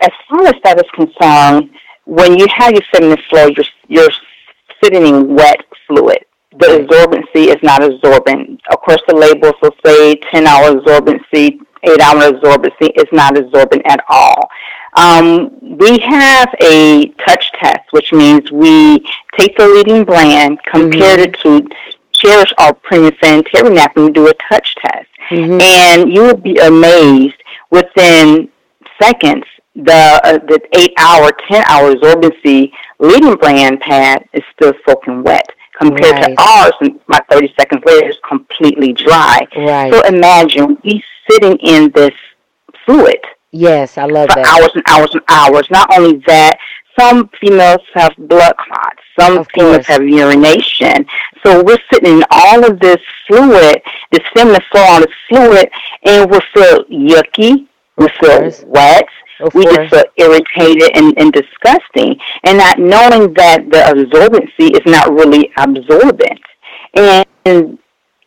As 0.02 0.12
far 0.30 0.48
as 0.48 0.56
that 0.64 0.78
is 0.78 0.90
concerned, 0.94 1.70
when 2.06 2.38
you 2.38 2.48
have 2.56 2.74
your 2.74 2.82
the 2.92 3.18
floor, 3.30 3.50
you're, 3.56 3.66
you're 3.88 4.12
sitting 4.84 5.06
in 5.06 5.36
wet 5.36 5.62
fluid. 5.88 6.26
The 6.60 6.86
absorbency 6.86 7.48
is 7.48 7.58
not 7.64 7.82
absorbent. 7.82 8.62
Of 8.72 8.80
course, 8.82 9.02
the 9.08 9.16
labels 9.16 9.56
will 9.62 9.76
say 9.84 10.16
10 10.32 10.46
hour 10.46 10.74
absorbency, 10.76 11.60
8 11.84 12.02
hour 12.02 12.32
absorbency. 12.32 12.92
It's 12.96 13.12
not 13.12 13.38
absorbent 13.38 13.82
at 13.86 14.04
all. 14.08 14.50
Um, 14.96 15.52
we 15.62 16.00
have 16.00 16.54
a 16.62 17.08
touch 17.26 17.52
test, 17.54 17.92
which 17.92 18.12
means 18.12 18.52
we 18.52 19.00
take 19.38 19.58
the 19.58 19.68
leading 19.68 20.04
brand, 20.04 20.60
compare 20.64 21.18
mm-hmm. 21.18 21.24
it 21.24 21.40
to 21.42 21.68
Cherish 22.14 22.54
our 22.58 22.74
premium 22.74 23.14
sanitary 23.22 23.74
napkin, 23.74 24.06
we 24.06 24.12
do 24.12 24.28
a 24.28 24.34
touch 24.50 24.76
test. 24.76 25.10
Mm-hmm. 25.30 25.60
And 25.60 26.14
you 26.14 26.22
will 26.22 26.38
be 26.38 26.58
amazed 26.58 27.36
within 27.70 28.50
seconds 29.02 29.46
the 29.76 30.22
uh, 30.24 30.38
the 30.38 30.62
eight 30.74 30.94
hour, 30.98 31.32
ten 31.48 31.64
hour 31.68 31.94
absorbency 31.94 32.72
leading 33.00 33.36
brand 33.36 33.80
pad 33.82 34.24
is 34.34 34.44
still 34.56 34.74
soaking 34.88 35.24
wet 35.24 35.48
compared 35.78 36.16
right. 36.16 36.38
to 36.38 36.42
ours. 36.42 36.74
And 36.82 37.00
my 37.08 37.20
thirty 37.30 37.52
seconds 37.60 37.84
later 37.86 38.10
is 38.10 38.18
completely 38.28 38.94
dry. 38.94 39.48
Right. 39.56 39.92
So 39.92 40.06
imagine 40.06 40.78
we 40.84 41.04
sitting 41.30 41.58
in 41.58 41.92
this 41.92 42.14
fluid 42.86 43.20
Yes, 43.54 43.98
I 43.98 44.06
love 44.06 44.32
for 44.32 44.36
that. 44.36 44.46
hours 44.46 44.72
and 44.76 44.84
hours 44.88 45.12
and 45.14 45.24
hours. 45.30 45.68
Not 45.72 45.88
only 45.98 46.20
that, 46.28 46.58
some 47.00 47.30
females 47.42 47.82
have 47.96 48.14
blood 48.18 48.54
clots. 48.58 49.00
Some 49.20 49.40
Of 49.40 49.48
females 49.56 49.86
course. 49.86 49.88
have 49.88 50.04
urination. 50.04 51.06
So 51.46 51.64
we're 51.64 51.78
sitting 51.92 52.18
in 52.20 52.24
all 52.32 52.66
of 52.66 52.80
this 52.80 52.98
fluid, 53.28 53.82
this 54.12 54.24
feminine 54.36 54.62
flow 54.72 54.84
on 54.84 55.02
this 55.02 55.16
fluid, 55.30 55.70
and 56.06 56.30
we 56.32 56.40
feel 56.54 56.84
yucky. 56.86 57.68
We 57.98 58.08
feel 58.22 58.52
wet. 58.68 59.08
Of 59.40 59.54
we 59.54 59.66
course. 59.66 59.90
just 59.90 59.90
feel 59.92 60.04
irritated 60.18 60.92
and, 60.96 61.14
and 61.20 61.32
disgusting. 61.34 62.16
And 62.44 62.58
not 62.60 62.80
knowing 62.80 63.34
that 63.36 63.70
the 63.72 63.80
absorbency 63.94 64.74
is 64.76 64.86
not 64.86 65.12
really 65.14 65.52
absorbent. 65.58 66.42
And 66.96 67.78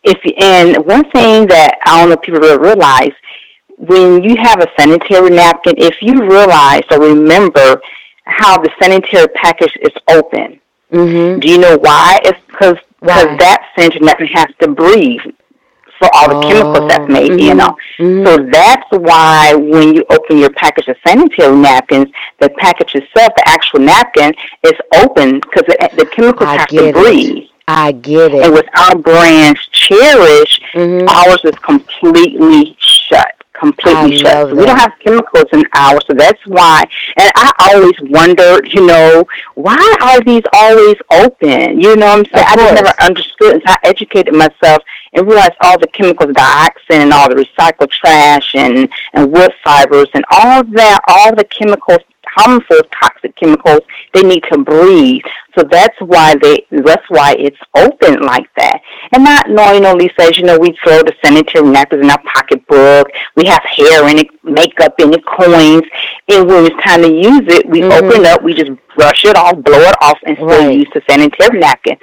if 0.04 0.18
and 0.40 0.84
one 0.86 1.04
thing 1.10 1.46
that 1.48 1.78
I 1.86 2.00
don't 2.00 2.10
know 2.10 2.14
if 2.14 2.22
people 2.22 2.40
really 2.40 2.58
realize, 2.58 3.12
when 3.78 4.22
you 4.22 4.36
have 4.36 4.60
a 4.60 4.66
sanitary 4.78 5.30
napkin, 5.30 5.74
if 5.78 5.96
you 6.02 6.20
realize 6.22 6.82
or 6.90 7.00
remember 7.00 7.80
how 8.24 8.58
the 8.58 8.70
sanitary 8.80 9.28
package 9.34 9.76
is 9.82 9.92
open, 10.08 10.60
Mm-hmm. 10.92 11.40
do 11.40 11.48
you 11.50 11.58
know 11.58 11.76
why? 11.78 12.20
It's 12.24 12.38
because 12.46 12.76
Why? 13.00 13.36
that 13.38 13.60
sanitary 13.76 14.04
napkin 14.06 14.28
has 14.28 14.46
to 14.60 14.68
breathe 14.68 15.20
for 15.98 16.08
all 16.14 16.28
the 16.28 16.46
chemicals 16.46 16.88
that's 16.88 17.08
made, 17.08 17.40
you 17.40 17.54
mhm, 17.54 17.56
know. 17.56 17.76
mhm. 17.98 18.24
So 18.24 18.36
that's 18.52 18.86
why 18.92 19.54
when 19.54 19.94
you 19.94 20.04
open 20.10 20.38
your 20.38 20.50
package 20.50 20.86
of 20.88 20.96
sanitary 21.04 21.56
napkins, 21.56 22.06
the 22.38 22.50
package 22.50 22.94
itself, 22.94 23.32
the 23.36 23.42
actual 23.48 23.80
napkin, 23.80 24.32
is 24.62 24.74
open 24.94 25.40
because 25.40 25.64
the, 25.66 25.90
the 25.96 26.06
chemicals 26.06 26.48
I 26.50 26.56
have 26.58 26.68
to 26.68 26.86
it. 26.88 26.94
breathe. 26.94 27.44
I 27.66 27.90
get 27.92 28.32
it. 28.32 28.44
And 28.44 28.52
with 28.54 28.66
our 28.78 28.96
brand's 28.96 29.60
Cherish, 29.72 30.60
Mhm. 30.74 31.08
ours 31.08 31.40
is 31.44 31.56
completely. 31.64 32.76
Completely 33.58 34.18
shut. 34.18 34.54
We 34.54 34.64
don't 34.66 34.78
have 34.78 34.92
chemicals 35.02 35.46
in 35.52 35.64
ours, 35.74 36.04
so 36.06 36.14
that's 36.14 36.40
why. 36.46 36.84
And 37.16 37.30
I 37.34 37.52
always 37.70 37.94
wondered, 38.02 38.72
you 38.72 38.86
know, 38.86 39.24
why 39.54 39.96
are 40.02 40.20
these 40.20 40.42
always 40.52 40.96
open? 41.10 41.80
You 41.80 41.96
know 41.96 42.06
what 42.06 42.18
I'm 42.18 42.24
saying? 42.26 42.46
I 42.48 42.56
just 42.56 42.74
never 42.74 43.02
understood 43.02 43.54
until 43.54 43.70
I 43.70 43.78
educated 43.84 44.34
myself 44.34 44.82
and 45.12 45.26
realized 45.26 45.54
all 45.62 45.78
the 45.78 45.86
chemicals, 45.88 46.32
dioxin, 46.32 47.02
and 47.02 47.12
all 47.12 47.28
the 47.28 47.36
recycled 47.36 47.90
trash 47.90 48.54
and, 48.54 48.88
and 49.14 49.32
wood 49.32 49.52
fibers 49.64 50.08
and 50.14 50.24
all 50.30 50.62
that, 50.62 51.00
all 51.08 51.34
the 51.34 51.44
chemicals, 51.44 52.00
harmful, 52.36 52.78
toxic 53.02 53.34
chemicals, 53.36 53.80
they 54.14 54.22
need 54.22 54.44
to 54.52 54.58
breathe. 54.58 55.22
So 55.58 55.64
that's 55.70 55.96
why 56.00 56.36
they, 56.42 56.66
that's 56.70 57.04
why 57.08 57.34
it's 57.38 57.56
open 57.74 58.20
like 58.22 58.46
that. 58.56 58.80
And 59.12 59.24
not 59.24 59.48
knowing, 59.48 59.76
you 59.76 59.80
know, 59.80 59.94
Lisa, 59.94 60.22
as 60.22 60.36
you 60.38 60.44
know, 60.44 60.58
we 60.58 60.76
throw 60.84 60.98
the 61.02 61.14
sanitary 61.24 61.66
napkins 61.68 62.04
in 62.04 62.10
our 62.10 62.22
pocketbook. 62.22 63.08
We 63.36 63.46
have 63.46 63.62
hair 63.64 64.06
in 64.08 64.18
it, 64.18 64.26
makeup 64.44 64.94
in 65.00 65.12
it, 65.14 65.24
coins. 65.26 65.82
And 66.28 66.46
when 66.46 66.66
it's 66.66 66.84
time 66.84 67.02
to 67.02 67.08
use 67.12 67.44
it, 67.48 67.68
we 67.68 67.80
Mhm. 67.80 67.92
open 67.92 68.26
up, 68.26 68.42
we 68.42 68.52
just 68.54 68.70
brush 68.96 69.24
it 69.24 69.36
off, 69.36 69.56
blow 69.56 69.78
it 69.80 69.94
off, 70.02 70.18
and 70.26 70.36
still 70.36 70.46
Right. 70.48 70.74
use 70.76 70.88
the 70.94 71.02
sanitary 71.08 71.58
napkin. 71.58 71.96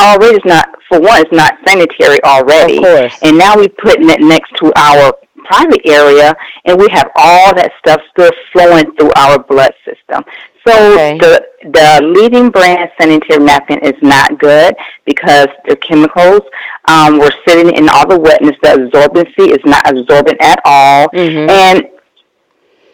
already 0.00 0.36
is 0.36 0.44
not 0.46 0.66
for 0.88 0.98
one 1.00 1.20
it's 1.20 1.30
not 1.32 1.52
sanitary 1.66 2.18
already. 2.24 2.78
And 3.22 3.36
now 3.36 3.56
we're 3.56 3.68
putting 3.68 4.08
it 4.08 4.20
next 4.22 4.50
to 4.56 4.72
our 4.74 5.12
private 5.44 5.80
area 5.86 6.34
and 6.64 6.78
we 6.78 6.86
have 6.90 7.10
all 7.16 7.54
that 7.54 7.72
stuff 7.78 8.00
still 8.10 8.30
flowing 8.52 8.86
through 8.96 9.12
our 9.16 9.38
blood 9.42 9.72
system. 9.84 10.24
So 10.66 10.92
Okay. 10.94 11.18
the 11.18 11.44
the 11.64 12.00
leading 12.04 12.50
brand 12.50 12.90
sanitary 13.00 13.42
napkin 13.42 13.80
is 13.80 13.94
not 14.02 14.38
good 14.38 14.74
because 15.04 15.48
the 15.66 15.76
chemicals 15.76 16.42
um, 16.88 17.18
we're 17.18 17.30
sitting 17.46 17.74
in 17.76 17.88
all 17.88 18.06
the 18.06 18.18
wetness. 18.18 18.56
The 18.62 18.70
absorbency 18.78 19.50
is 19.50 19.58
not 19.64 19.88
absorbent 19.90 20.38
at 20.40 20.60
all, 20.64 21.08
Mhm. 21.08 21.50
and 21.50 21.88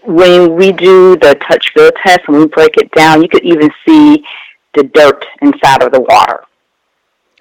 when 0.04 0.54
we 0.56 0.72
do 0.72 1.16
the 1.16 1.34
touch 1.48 1.72
feel 1.74 1.90
test, 2.04 2.20
and 2.28 2.36
we 2.38 2.46
break 2.46 2.76
it 2.76 2.90
down, 2.92 3.22
you 3.22 3.28
could 3.28 3.44
even 3.44 3.70
see 3.86 4.24
the 4.74 4.84
dirt 4.84 5.24
inside 5.42 5.82
of 5.82 5.92
the 5.92 6.00
water. 6.00 6.44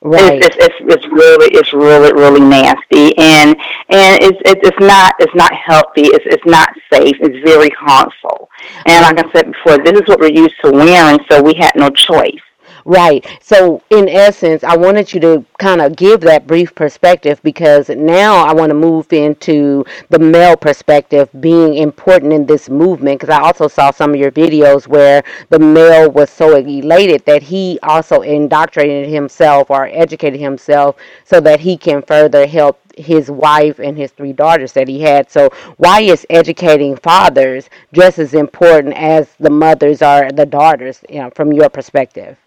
Right. 0.08 0.42
It's, 0.42 0.56
it's, 0.56 0.76
it's, 0.80 0.96
it's 0.96 1.06
really 1.08 1.48
it's 1.52 1.74
really 1.74 2.14
really 2.14 2.40
nasty 2.40 3.18
and 3.18 3.50
and 3.90 4.24
it's 4.24 4.40
it's 4.46 4.80
not 4.80 5.16
it's 5.20 5.36
not 5.36 5.54
healthy. 5.54 6.08
It's 6.08 6.26
it's 6.26 6.46
not 6.46 6.70
safe. 6.92 7.18
It's 7.20 7.44
very 7.46 7.70
harmful. 7.78 8.50
And 8.86 9.04
like 9.04 9.26
I 9.26 9.32
said 9.34 9.52
before, 9.52 9.78
this 9.84 10.00
is 10.00 10.08
what 10.08 10.20
we're 10.20 10.32
used 10.32 10.56
to 10.64 10.72
wearing, 10.72 11.20
so 11.30 11.42
we 11.44 11.56
had 11.56 11.76
no 11.76 11.90
choice. 11.90 12.47
Right. 12.90 13.28
So, 13.42 13.82
in 13.90 14.08
essence, 14.08 14.64
I 14.64 14.78
wanted 14.78 15.14
you 15.14 15.20
to 15.20 15.46
kind 15.60 15.82
of 15.82 15.98
give 15.98 16.22
that 16.22 16.48
brief 16.48 16.74
perspective 16.74 17.42
because 17.44 17.90
now 17.90 18.46
I 18.46 18.54
want 18.54 18.70
to 18.70 18.76
move 18.76 19.12
into 19.12 19.84
the 20.10 20.20
male 20.20 20.56
perspective 20.56 21.30
being 21.42 21.76
important 21.76 22.32
in 22.32 22.46
this 22.46 22.70
movement. 22.70 23.20
Because 23.20 23.36
I 23.36 23.42
also 23.42 23.68
saw 23.68 23.92
some 23.92 24.12
of 24.12 24.16
your 24.16 24.32
videos 24.32 24.88
where 24.88 25.22
the 25.50 25.60
male 25.60 26.10
was 26.10 26.30
so 26.30 26.56
elated 26.56 27.26
that 27.26 27.44
he 27.44 27.78
also 27.84 28.22
indoctrinated 28.22 29.10
himself 29.10 29.70
or 29.70 29.88
educated 29.88 30.40
himself 30.40 30.96
so 31.26 31.42
that 31.42 31.60
he 31.60 31.76
can 31.76 32.02
further 32.02 32.48
help 32.48 32.80
his 32.98 33.30
wife 33.30 33.80
and 33.80 33.98
his 33.98 34.12
three 34.12 34.32
daughters 34.32 34.72
that 34.72 34.88
he 34.88 35.02
had. 35.02 35.30
So, 35.30 35.50
why 35.76 36.04
is 36.04 36.26
educating 36.30 36.96
fathers 36.96 37.70
just 37.92 38.18
as 38.18 38.34
important 38.34 38.94
as 38.96 39.28
the 39.42 39.50
mothers 39.50 40.02
or 40.02 40.32
the 40.32 40.46
daughters, 40.46 41.02
you 41.10 41.20
know, 41.20 41.32
from 41.36 41.52
your 41.52 41.70
perspective? 41.70 42.38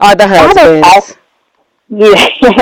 Or 0.00 0.14
the 0.14 0.26
husbands? 0.26 1.18
Yeah, 1.88 2.14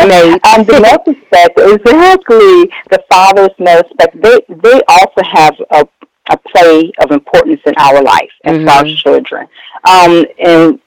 Mate. 0.07 0.41
um, 0.47 0.65
the 0.65 0.81
male 0.83 0.99
perspective, 0.99 1.81
exactly. 1.81 2.71
The 2.91 3.03
fathers, 3.09 3.51
male 3.59 3.83
perspective, 3.83 4.21
they 4.21 4.55
they 4.63 4.83
also 4.89 5.23
have 5.23 5.55
a 5.71 5.89
a 6.31 6.37
play 6.37 6.93
of 7.01 7.11
importance 7.11 7.61
in 7.67 7.75
our 7.79 8.03
life 8.03 8.31
as 8.45 8.65
far 8.65 8.85
as 8.85 8.95
children, 8.97 9.47
um, 9.85 10.25
and 10.39 10.81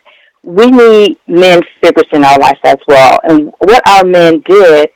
we 0.44 0.70
need 0.70 1.18
men 1.28 1.62
figures 1.82 2.06
in 2.12 2.24
our 2.24 2.38
life 2.40 2.60
as 2.64 2.78
well. 2.88 3.20
And 3.24 3.52
what 3.60 3.82
our 3.88 4.04
men 4.04 4.42
did, 4.42 4.90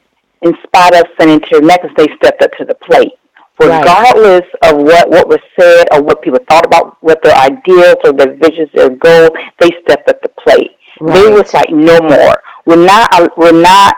in 0.43 0.53
spite 0.63 0.93
of 0.93 1.05
sanitary 1.19 1.61
methods, 1.61 1.93
they 1.97 2.07
stepped 2.17 2.43
up 2.43 2.51
to 2.59 2.65
the 2.65 2.75
plate. 2.75 3.13
Right. 3.59 3.79
Regardless 3.79 4.45
of 4.63 4.77
what, 4.77 5.09
what 5.09 5.27
was 5.27 5.39
said 5.59 5.87
or 5.91 6.01
what 6.01 6.21
people 6.21 6.39
thought 6.49 6.65
about, 6.65 6.97
what 7.01 7.21
their 7.23 7.35
ideals 7.35 7.97
or 8.05 8.13
their 8.13 8.35
visions, 8.35 8.69
their 8.73 8.89
goal, 8.89 9.31
they 9.59 9.69
stepped 9.83 10.07
up 10.07 10.21
the 10.21 10.29
plate. 10.29 10.71
They 11.01 11.25
Right. 11.27 11.33
was 11.33 11.53
like, 11.53 11.69
no 11.69 11.99
more. 12.01 12.41
We're 12.65 12.85
not. 12.85 13.37
We're 13.37 13.51
not 13.51 13.95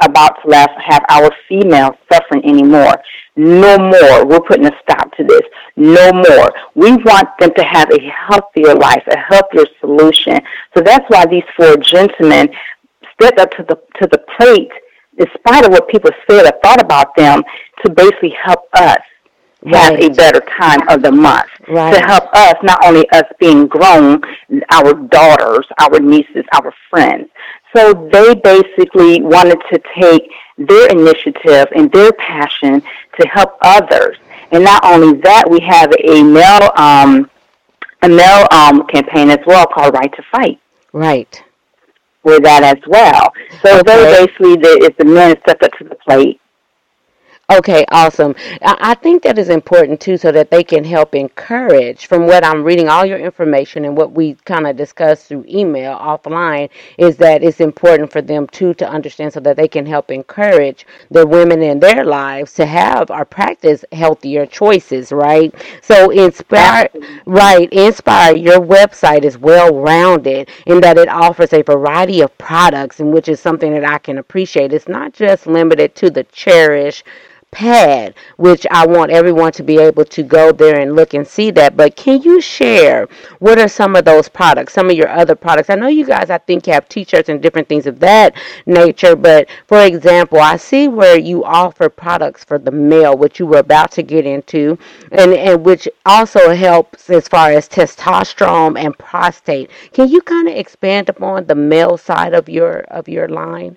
about 0.00 0.36
to 0.42 0.56
have 0.56 1.04
our 1.10 1.30
females 1.48 1.94
suffering 2.10 2.44
anymore. 2.44 2.94
No 3.36 3.76
more. 3.78 4.26
We're 4.26 4.40
putting 4.40 4.66
a 4.66 4.72
stop 4.82 5.14
to 5.16 5.24
this. 5.24 5.42
No 5.76 6.10
more. 6.12 6.50
We 6.74 6.92
want 6.96 7.28
them 7.38 7.52
to 7.54 7.62
have 7.62 7.90
a 7.90 8.00
healthier 8.10 8.74
life, 8.74 9.02
a 9.08 9.18
healthier 9.18 9.64
solution. 9.78 10.40
So 10.74 10.82
that's 10.82 11.04
why 11.08 11.26
these 11.26 11.44
four 11.56 11.76
gentlemen 11.76 12.48
stepped 13.14 13.38
up 13.38 13.50
to 13.52 13.62
the 13.62 13.76
to 14.00 14.06
the 14.08 14.18
plate, 14.36 14.72
in 15.18 15.26
spite 15.38 15.64
of 15.66 15.70
what 15.70 15.86
people 15.88 16.10
said 16.28 16.46
or 16.46 16.58
thought 16.62 16.80
about 16.80 17.14
them, 17.16 17.42
to 17.84 17.90
basically 17.90 18.34
help 18.42 18.64
us 18.74 18.98
have 19.66 19.92
a 20.00 20.08
better 20.08 20.40
time 20.58 20.88
of 20.88 21.02
the 21.02 21.12
month. 21.12 21.48
Right. 21.70 21.94
To 21.94 22.00
help 22.00 22.24
us, 22.34 22.54
not 22.62 22.84
only 22.84 23.08
us 23.10 23.22
being 23.38 23.66
grown, 23.68 24.20
our 24.70 24.92
daughters, 24.94 25.66
our 25.78 26.00
nieces, 26.00 26.44
our 26.52 26.74
friends. 26.90 27.28
So 27.74 28.08
they 28.12 28.34
basically 28.34 29.22
wanted 29.22 29.60
to 29.72 29.80
take 30.00 30.28
their 30.58 30.88
initiative 30.88 31.68
and 31.76 31.90
their 31.92 32.10
passion 32.12 32.82
to 33.20 33.28
help 33.28 33.56
others. 33.62 34.16
And 34.50 34.64
not 34.64 34.84
only 34.84 35.20
that, 35.20 35.48
we 35.48 35.60
have 35.60 35.92
a 36.02 36.22
male 36.24 36.70
um, 36.76 37.30
a 38.02 38.08
male 38.08 38.46
um, 38.50 38.86
campaign 38.88 39.30
as 39.30 39.38
well 39.46 39.66
called 39.66 39.94
Right 39.94 40.12
to 40.14 40.22
Fight 40.32 40.58
Right. 40.92 41.42
with 42.24 42.42
that 42.42 42.62
as 42.64 42.78
well. 42.88 43.32
So 43.62 43.78
Okay. 43.78 43.82
they 43.84 44.26
basically, 44.26 44.56
the, 44.56 44.78
if 44.82 44.96
the 44.96 45.04
men 45.04 45.36
stepped 45.42 45.62
up 45.62 45.70
to 45.78 45.84
the 45.84 45.94
plate, 45.96 46.40
Okay, 47.50 47.84
awesome. 47.90 48.34
I 48.62 48.76
I 48.90 48.94
think 48.94 49.22
that 49.24 49.36
is 49.38 49.48
important 49.48 50.00
too, 50.00 50.16
so 50.16 50.30
that 50.30 50.50
they 50.50 50.62
can 50.62 50.84
help 50.84 51.14
encourage. 51.14 52.06
From 52.06 52.26
what 52.26 52.44
I'm 52.44 52.62
reading, 52.62 52.88
all 52.88 53.04
your 53.04 53.18
information 53.18 53.84
and 53.84 53.96
what 53.96 54.12
we 54.12 54.34
kind 54.44 54.66
of 54.68 54.76
discussed 54.76 55.26
through 55.26 55.44
email 55.48 55.96
offline 55.98 56.70
is 56.96 57.16
that 57.16 57.42
it's 57.42 57.60
important 57.60 58.12
for 58.12 58.22
them 58.22 58.46
too 58.48 58.74
to 58.74 58.88
understand, 58.88 59.32
so 59.32 59.40
that 59.40 59.56
they 59.56 59.66
can 59.68 59.84
help 59.84 60.10
encourage 60.10 60.86
the 61.10 61.26
women 61.26 61.60
in 61.62 61.80
their 61.80 62.04
lives 62.04 62.54
to 62.54 62.66
have 62.66 63.10
or 63.10 63.24
practice 63.24 63.84
healthier 63.92 64.46
choices. 64.46 65.10
Right. 65.10 65.52
So 65.82 66.10
inspire, 66.10 66.88
right? 67.26 67.68
Inspire. 67.72 68.36
Your 68.36 68.60
website 68.60 69.24
is 69.24 69.38
well 69.38 69.74
rounded 69.76 70.50
in 70.66 70.80
that 70.82 70.98
it 70.98 71.08
offers 71.08 71.52
a 71.52 71.62
variety 71.62 72.20
of 72.20 72.36
products, 72.38 73.00
and 73.00 73.12
which 73.12 73.28
is 73.28 73.40
something 73.40 73.72
that 73.72 73.84
I 73.84 73.98
can 73.98 74.18
appreciate. 74.18 74.72
It's 74.72 74.88
not 74.88 75.12
just 75.12 75.46
limited 75.48 75.94
to 75.96 76.10
the 76.10 76.24
cherish 76.24 77.02
pad, 77.50 78.14
which 78.36 78.66
I 78.70 78.86
want 78.86 79.10
everyone 79.10 79.52
to 79.52 79.62
be 79.62 79.78
able 79.78 80.04
to 80.04 80.22
go 80.22 80.52
there 80.52 80.78
and 80.78 80.94
look 80.94 81.14
and 81.14 81.26
see 81.26 81.50
that. 81.52 81.76
But 81.76 81.96
can 81.96 82.22
you 82.22 82.40
share 82.40 83.08
what 83.38 83.58
are 83.58 83.68
some 83.68 83.96
of 83.96 84.04
those 84.04 84.28
products, 84.28 84.72
some 84.72 84.90
of 84.90 84.96
your 84.96 85.08
other 85.08 85.34
products? 85.34 85.70
I 85.70 85.74
know 85.74 85.88
you 85.88 86.06
guys, 86.06 86.30
I 86.30 86.38
think, 86.38 86.66
have 86.66 86.88
t 86.88 87.04
shirts 87.04 87.28
and 87.28 87.42
different 87.42 87.68
things 87.68 87.86
of 87.86 88.00
that 88.00 88.34
nature. 88.66 89.16
But 89.16 89.48
for 89.66 89.82
example, 89.82 90.38
I 90.38 90.56
see 90.56 90.88
where 90.88 91.18
you 91.18 91.44
offer 91.44 91.88
products 91.88 92.44
for 92.44 92.58
the 92.58 92.70
male, 92.70 93.16
which 93.16 93.38
you 93.38 93.46
were 93.46 93.58
about 93.58 93.90
to 93.92 94.02
get 94.02 94.26
into, 94.26 94.78
and, 95.12 95.32
and 95.32 95.64
which 95.64 95.88
also 96.06 96.54
helps 96.54 97.10
as 97.10 97.28
far 97.28 97.50
as 97.50 97.68
testosterone 97.68 98.78
and 98.78 98.96
prostate. 98.98 99.70
Can 99.92 100.08
you 100.08 100.22
kind 100.22 100.48
of 100.48 100.54
expand 100.54 101.08
upon 101.08 101.46
the 101.46 101.54
male 101.54 101.98
side 101.98 102.34
of 102.34 102.48
your 102.48 102.80
of 102.90 103.08
your 103.08 103.28
line? 103.28 103.76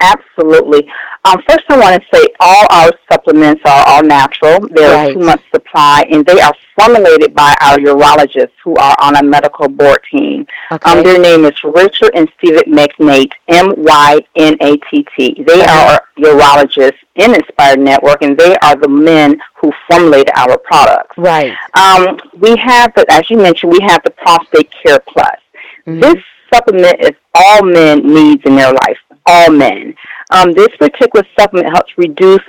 Absolutely. 0.00 0.88
Um, 1.24 1.42
first, 1.48 1.64
I 1.68 1.78
want 1.78 2.00
to 2.02 2.16
say 2.16 2.26
all 2.40 2.66
our 2.70 2.90
supplements 3.10 3.62
are 3.64 3.84
all 3.86 4.02
natural. 4.02 4.60
They're 4.70 4.92
Right. 4.94 5.10
a 5.10 5.14
two 5.14 5.20
month 5.20 5.42
supply, 5.52 6.04
and 6.10 6.24
they 6.24 6.40
are 6.40 6.52
formulated 6.78 7.34
by 7.34 7.54
our 7.60 7.76
urologists 7.78 8.52
who 8.62 8.76
are 8.76 8.94
on 9.00 9.16
a 9.16 9.22
medical 9.22 9.68
board 9.68 9.98
team. 10.10 10.46
Okay. 10.70 10.90
Um, 10.90 11.02
their 11.02 11.18
name 11.18 11.44
is 11.44 11.52
Richard 11.64 12.12
and 12.14 12.30
Steven 12.38 12.62
Mynatt, 12.72 13.32
M 13.48 13.74
Y 13.76 14.20
N 14.36 14.56
A 14.60 14.76
T 14.90 15.04
T. 15.16 15.42
They 15.46 15.60
Uh-huh. 15.62 15.94
are 15.98 16.02
urologists 16.18 16.98
in 17.16 17.34
Inspired 17.34 17.80
Network, 17.80 18.22
and 18.22 18.38
they 18.38 18.56
are 18.62 18.76
the 18.76 18.88
men 18.88 19.40
who 19.54 19.72
formulated 19.90 20.30
our 20.36 20.56
products. 20.58 21.18
Right. 21.18 21.52
Um, 21.74 22.18
we 22.38 22.56
have, 22.56 22.94
the, 22.94 23.04
as 23.10 23.28
you 23.28 23.36
mentioned, 23.38 23.72
we 23.72 23.80
have 23.82 24.00
the 24.04 24.10
Prostate 24.10 24.70
Care 24.82 25.00
Plus. 25.00 25.36
Mhm. 25.86 26.00
This 26.00 26.22
supplement 26.54 26.96
is 27.00 27.10
all 27.34 27.62
men 27.64 27.98
needs 28.04 28.42
in 28.46 28.54
their 28.56 28.72
life. 28.72 28.98
All 29.28 29.50
men. 29.52 29.94
Um, 30.30 30.52
this 30.52 30.68
particular 30.78 31.24
supplement 31.38 31.68
helps 31.74 31.92
reduce 31.96 32.42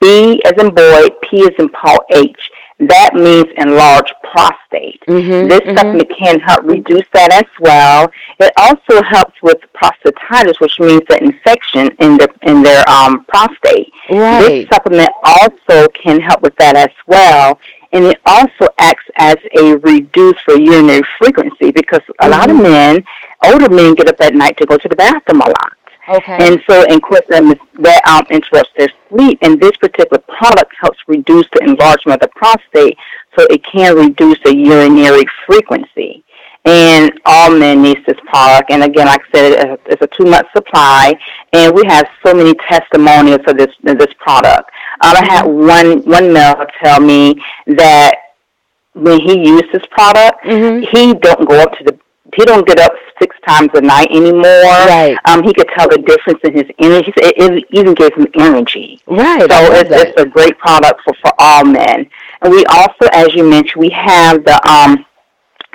B 0.00 0.40
as 0.44 0.52
in 0.62 0.74
boy, 0.74 1.08
P 1.22 1.42
as 1.42 1.54
in 1.58 1.68
Paul, 1.70 1.98
H. 2.12 2.50
That 2.80 3.10
means 3.14 3.46
enlarged 3.56 4.14
prostate. 4.22 5.02
Mhm, 5.08 5.48
This 5.48 5.60
mhm. 5.62 5.76
supplement 5.76 6.10
can 6.16 6.38
help 6.38 6.60
reduce 6.62 7.06
that 7.12 7.32
as 7.32 7.48
well. 7.58 8.08
It 8.38 8.52
also 8.56 9.02
helps 9.02 9.34
with 9.42 9.58
prostatitis, 9.74 10.60
which 10.60 10.78
means 10.78 11.02
the 11.08 11.18
infection 11.20 11.88
in 11.98 12.16
the 12.18 12.28
in 12.42 12.62
their 12.62 12.88
um, 12.88 13.24
prostate. 13.24 13.90
Right. 14.08 14.40
This 14.40 14.68
supplement 14.68 15.10
also 15.24 15.88
can 15.88 16.20
help 16.20 16.40
with 16.42 16.54
that 16.56 16.76
as 16.76 16.94
well. 17.08 17.58
And 17.92 18.04
it 18.04 18.18
also 18.26 18.68
acts 18.78 19.06
as 19.16 19.36
a 19.58 19.74
reduce 19.78 20.38
for 20.44 20.54
urinary 20.56 21.02
frequency 21.18 21.72
because 21.72 22.02
a 22.20 22.28
lot 22.28 22.48
of 22.50 22.56
Mm-hmm. 22.58 22.62
men, 22.62 23.04
older 23.44 23.70
men, 23.70 23.94
get 23.94 24.08
up 24.08 24.20
at 24.20 24.34
night 24.34 24.56
to 24.58 24.66
go 24.66 24.76
to 24.76 24.88
the 24.88 24.94
bathroom 24.94 25.40
a 25.40 25.48
lot. 25.48 25.72
Okay. 26.08 26.38
And 26.40 26.62
so, 26.68 26.84
in 26.84 27.00
course, 27.00 27.22
that, 27.28 27.58
that 27.80 28.06
um, 28.06 28.26
interrupts 28.30 28.70
their 28.76 28.88
sleep. 29.08 29.38
And 29.42 29.60
this 29.60 29.76
particular 29.76 30.22
product 30.38 30.72
helps 30.80 30.98
reduce 31.06 31.46
the 31.52 31.62
enlargement 31.64 32.22
of 32.22 32.30
the 32.30 32.34
prostate 32.34 32.96
so 33.38 33.46
it 33.50 33.62
can 33.64 33.94
reduce 33.94 34.38
the 34.44 34.56
urinary 34.56 35.24
frequency. 35.46 36.24
And 36.64 37.12
all 37.24 37.50
men 37.50 37.82
need 37.82 37.98
this 38.06 38.18
product. 38.26 38.70
And 38.70 38.82
again, 38.82 39.06
like 39.06 39.20
I 39.32 39.38
said, 39.38 39.78
it's 39.86 40.02
a- 40.02 40.06
two-month 40.08 40.48
supply, 40.54 41.14
and 41.52 41.72
we 41.74 41.82
have 41.86 42.06
so 42.26 42.34
many 42.34 42.52
testimonials 42.68 43.40
of 43.46 43.56
this 43.56 43.68
of 43.86 43.98
this 43.98 44.12
product. 44.18 44.68
Um, 45.00 45.14
I 45.16 45.24
had 45.28 45.46
one 45.46 45.98
one 46.02 46.32
male 46.32 46.56
tell 46.82 47.00
me 47.00 47.36
that 47.68 48.16
when 48.94 49.20
he 49.20 49.38
used 49.38 49.70
this 49.72 49.84
product, 49.92 50.44
Mhm. 50.44 50.88
he 50.92 51.14
don't 51.14 51.48
go 51.48 51.60
up 51.60 51.72
to 51.78 51.84
the 51.84 51.98
he 52.38 52.44
don't 52.44 52.64
get 52.64 52.78
up 52.78 52.92
six 53.20 53.34
times 53.44 53.68
a 53.74 53.80
night 53.80 54.06
anymore. 54.12 54.42
Right. 54.42 55.18
Um, 55.24 55.42
he 55.42 55.52
could 55.52 55.68
tell 55.76 55.88
the 55.88 55.98
difference 55.98 56.38
in 56.44 56.52
his 56.52 56.70
energy. 56.78 57.12
It, 57.16 57.34
it 57.36 57.64
even 57.72 57.94
gives 57.94 58.14
him 58.14 58.28
energy. 58.38 59.00
Right. 59.08 59.40
So 59.40 59.72
it's, 59.72 59.90
it's 59.90 60.20
a 60.20 60.24
great 60.24 60.56
product 60.58 61.00
for 61.04 61.14
for 61.20 61.32
all 61.40 61.64
men. 61.64 62.08
And 62.40 62.52
we 62.52 62.64
also, 62.66 63.08
as 63.12 63.34
you 63.34 63.42
mentioned, 63.42 63.80
we 63.80 63.90
have 63.90 64.44
the 64.44 64.56
um 64.70 65.04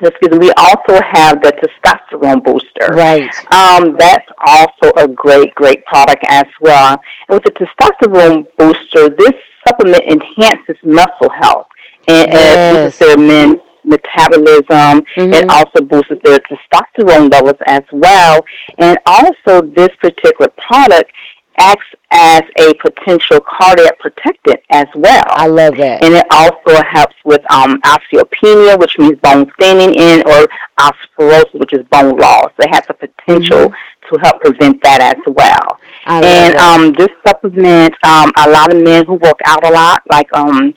excuse 0.02 0.32
me, 0.32 0.38
we 0.38 0.52
also 0.54 1.02
have 1.04 1.42
the 1.42 1.52
testosterone 1.60 2.42
booster. 2.44 2.94
Right. 2.94 3.30
Um, 3.52 3.98
that's 3.98 4.28
also 4.46 4.92
a 4.96 5.08
great, 5.08 5.54
great 5.56 5.86
product 5.86 6.24
as 6.30 6.48
well. 6.62 6.98
And 7.28 7.42
with 7.42 7.44
the 7.44 7.52
testosterone 7.52 8.48
booster, 8.58 9.10
this 9.10 9.34
supplement 9.68 10.04
enhances 10.06 10.78
muscle 10.84 11.30
health 11.42 11.68
and 12.08 12.32
Yes. 12.32 12.86
boosts 12.86 13.00
their 13.00 13.18
men's 13.18 13.60
metabolism. 13.94 15.06
Mhm. 15.18 15.34
It 15.40 15.46
also 15.50 15.80
boosts 15.92 16.14
their 16.24 16.40
testosterone 16.50 17.32
levels 17.32 17.60
as 17.68 17.84
well. 17.92 18.36
And 18.78 18.98
also, 19.06 19.62
this 19.62 19.90
particular 20.02 20.50
product 20.68 21.12
acts 21.60 21.86
as 22.12 22.42
a 22.60 22.74
potential 22.86 23.40
cardiac 23.40 24.00
protectant 24.00 24.60
as 24.72 24.88
well 24.96 25.24
I 25.28 25.46
love 25.46 25.78
that. 25.78 26.04
and 26.04 26.16
it 26.16 26.26
also 26.32 26.82
helps 26.96 27.16
with 27.26 27.42
um, 27.52 27.80
osteopenia, 27.82 28.74
which 28.80 28.98
means 28.98 29.20
bone 29.20 29.46
thinning, 29.60 29.96
and 30.00 30.24
or 30.28 30.48
osteoporosis, 30.80 31.54
which 31.62 31.74
is 31.74 31.84
bone 31.92 32.18
loss. 32.18 32.52
It 32.58 32.70
has 32.74 32.84
the 32.88 32.96
potential 32.96 33.72
to 34.10 34.20
help 34.24 34.42
prevent 34.42 34.82
that 34.84 35.00
as 35.02 35.22
well. 35.28 35.68
I 36.08 36.16
love 36.22 36.24
And 36.26 36.54
that. 36.56 36.62
um, 36.80 36.94
this 36.94 37.10
supplement, 37.26 37.94
um, 38.04 38.32
a 38.38 38.50
lot 38.50 38.74
of 38.74 38.82
men 38.82 39.06
who 39.06 39.14
work 39.14 39.40
out 39.46 39.64
a 39.64 39.72
lot, 39.72 40.02
like 40.12 40.28
um, 40.36 40.74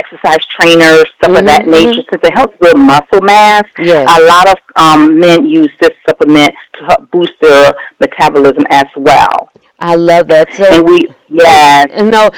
exercise 0.00 0.42
trainers, 0.56 1.04
stuff 1.16 1.38
of 1.38 1.44
that 1.46 1.64
Mhm, 1.64 1.70
nature, 1.78 2.02
since 2.10 2.22
it 2.28 2.34
helps 2.38 2.56
build 2.58 2.78
muscle 2.78 3.20
mass. 3.20 3.64
Yes. 3.78 4.04
A 4.18 4.22
lot 4.32 4.46
of 4.48 4.58
um, 4.76 5.18
men 5.18 5.44
use 5.46 5.72
this 5.80 5.94
supplement 6.06 6.52
to 6.74 6.84
help 6.88 7.10
boost 7.10 7.34
their 7.40 7.72
metabolism 8.00 8.64
as 8.70 8.86
well. 8.96 9.50
I 9.80 9.94
love 9.96 10.28
that. 10.28 10.52
So 10.54 10.64
And 10.64 10.86
we, 10.86 11.08
yes, 11.28 11.88
And 11.92 12.10
no, 12.10 12.30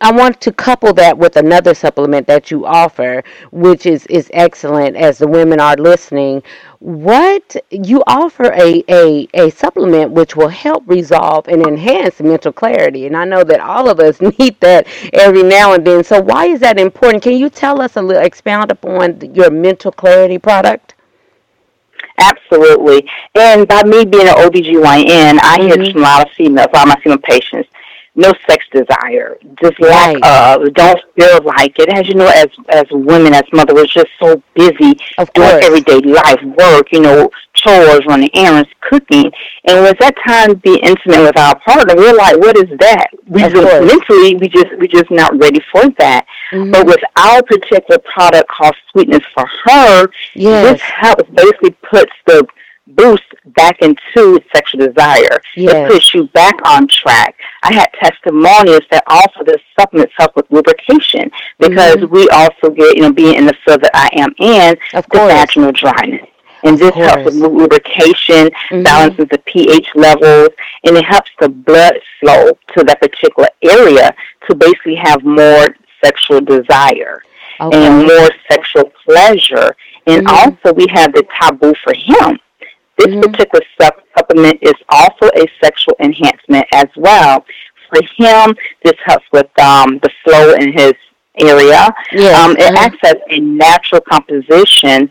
I 0.00 0.12
want 0.12 0.40
to 0.42 0.52
couple 0.52 0.94
that 0.94 1.16
with 1.18 1.36
another 1.36 1.74
supplement 1.74 2.26
that 2.26 2.50
you 2.50 2.66
offer, 2.66 3.22
which 3.52 3.86
is, 3.86 4.06
is 4.06 4.30
excellent 4.32 4.96
as 4.96 5.18
the 5.18 5.28
women 5.28 5.60
are 5.60 5.76
listening. 5.76 6.42
What 6.80 7.56
you 7.70 8.02
offer 8.06 8.52
a, 8.54 8.82
a, 8.88 9.28
a 9.34 9.50
supplement 9.50 10.12
which 10.12 10.36
will 10.36 10.48
help 10.48 10.84
resolve 10.88 11.48
and 11.48 11.66
enhance 11.66 12.20
mental 12.20 12.52
clarity. 12.52 13.06
And 13.06 13.16
I 13.16 13.24
know 13.26 13.44
that 13.44 13.60
all 13.60 13.90
of 13.90 14.00
us 14.00 14.20
need 14.38 14.60
that 14.60 14.86
every 15.12 15.42
now 15.42 15.74
and 15.74 15.86
then. 15.86 16.04
So 16.04 16.20
why 16.20 16.46
is 16.46 16.60
that 16.60 16.78
important? 16.80 17.22
Can 17.22 17.34
you 17.36 17.50
tell 17.50 17.80
us 17.82 17.96
a 17.96 18.02
little 18.02 18.22
expound 18.22 18.70
upon 18.72 19.20
your 19.34 19.50
mental 19.50 19.92
clarity 19.92 20.38
product? 20.38 20.95
Absolutely. 22.18 23.06
And 23.34 23.68
by 23.68 23.82
me 23.84 24.04
being 24.04 24.26
an 24.28 24.34
OBGYN, 24.34 25.38
I 25.42 25.58
hear 25.60 25.76
Mhm. 25.76 25.92
from 25.92 26.00
a 26.02 26.04
lot 26.04 26.26
of 26.26 26.32
females, 26.32 26.68
a 26.72 26.76
lot 26.76 26.82
of 26.84 26.88
my 26.88 27.00
female 27.02 27.18
patients, 27.18 27.68
no 28.14 28.32
sex 28.48 28.64
desire, 28.72 29.36
just 29.62 29.78
Right. 29.78 30.18
lack 30.22 30.56
of, 30.60 30.72
don't 30.74 30.98
feel 31.18 31.38
like 31.42 31.78
it. 31.78 31.88
As 31.90 32.08
you 32.08 32.14
know, 32.14 32.26
as 32.28 32.46
as 32.70 32.84
women, 32.90 33.34
as 33.34 33.42
mother, 33.52 33.74
we're 33.74 33.84
just 33.86 34.08
so 34.20 34.40
busy 34.54 34.98
Of 35.18 35.30
doing 35.34 35.50
course. 35.50 35.64
everyday 35.66 35.98
life, 35.98 36.42
work, 36.42 36.90
you 36.92 37.00
know, 37.00 37.30
chores, 37.66 38.00
running 38.06 38.30
errands, 38.34 38.68
cooking. 38.80 39.30
And 39.64 39.80
when 39.80 39.86
it's 39.92 40.00
that 40.00 40.14
time 40.26 40.50
to 40.50 40.56
be 40.56 40.76
intimate 40.76 41.20
with 41.22 41.38
our 41.38 41.58
partner, 41.60 41.94
we're 41.96 42.14
like, 42.14 42.36
what 42.38 42.56
is 42.56 42.70
that? 42.78 43.06
We 43.26 43.42
just, 43.42 43.54
mentally, 43.54 44.36
we 44.36 44.48
just 44.48 44.66
we 44.78 44.88
just 44.88 45.10
not 45.10 45.36
ready 45.38 45.60
for 45.72 45.82
that. 45.98 46.24
Mhm. 46.52 46.72
But 46.72 46.86
with 46.86 47.00
our 47.16 47.42
particular 47.42 47.98
product 48.14 48.48
called 48.48 48.74
Sweetness 48.92 49.24
for 49.34 49.46
Her, 49.64 50.08
Yes. 50.34 50.72
this 50.72 50.80
helps 50.82 51.28
basically 51.30 51.70
puts 51.90 52.12
the 52.26 52.46
boost 52.88 53.24
back 53.46 53.82
into 53.82 54.40
sexual 54.54 54.86
desire. 54.86 55.40
Yes. 55.56 55.74
It 55.74 55.88
puts 55.92 56.14
you 56.14 56.28
back 56.28 56.54
on 56.64 56.86
track. 56.86 57.34
I 57.64 57.74
had 57.74 57.88
testimonials 58.00 58.82
that 58.92 59.02
also 59.08 59.42
the 59.44 59.58
supplements 59.78 60.14
help 60.16 60.36
with 60.36 60.46
lubrication 60.50 61.32
because 61.58 61.96
Mhm. 61.96 62.10
we 62.10 62.28
also 62.28 62.70
get, 62.70 62.94
you 62.96 63.02
know, 63.02 63.12
being 63.12 63.34
in 63.34 63.46
the 63.46 63.54
field 63.64 63.80
that 63.80 63.90
I 63.92 64.08
am 64.12 64.32
in, 64.38 64.76
Of 64.94 65.04
the 65.10 65.18
course. 65.18 65.32
vaginal 65.32 65.72
dryness. 65.72 66.28
And 66.64 66.78
this 66.78 66.94
helps 66.94 67.24
with 67.24 67.34
lubrication, 67.34 68.50
Mhm. 68.70 68.84
balances 68.84 69.26
the 69.30 69.38
pH 69.38 69.88
levels, 69.94 70.48
and 70.84 70.96
it 70.96 71.04
helps 71.04 71.30
the 71.38 71.48
blood 71.48 72.00
flow 72.20 72.58
to 72.76 72.84
that 72.84 73.00
particular 73.00 73.48
area 73.62 74.14
to 74.48 74.54
basically 74.54 74.96
have 74.96 75.22
more 75.24 75.66
sexual 76.02 76.40
desire 76.40 77.22
Okay. 77.60 77.86
and 77.86 78.06
more 78.06 78.30
sexual 78.50 78.92
pleasure. 79.04 79.76
And 80.06 80.26
Mhm. 80.26 80.32
also, 80.32 80.74
we 80.74 80.86
have 80.90 81.12
the 81.12 81.24
taboo 81.40 81.74
for 81.84 81.94
him. 81.94 82.38
This 82.98 83.08
Mhm. 83.08 83.22
particular 83.22 83.64
sup- 83.80 84.02
supplement 84.16 84.58
is 84.62 84.74
also 84.88 85.26
a 85.34 85.46
sexual 85.62 85.94
enhancement 86.00 86.66
as 86.72 86.86
well. 86.96 87.44
For 87.90 88.00
him, 88.16 88.56
this 88.82 88.94
helps 89.04 89.26
with 89.32 89.48
um, 89.60 89.98
the 90.02 90.10
flow 90.24 90.54
in 90.54 90.72
his 90.72 90.94
area. 91.38 91.94
Yes. 92.12 92.38
Um, 92.38 92.52
it 92.56 92.62
uh-huh. 92.62 92.84
acts 92.84 92.98
as 93.04 93.16
a 93.30 93.40
natural 93.40 94.00
composition. 94.00 95.10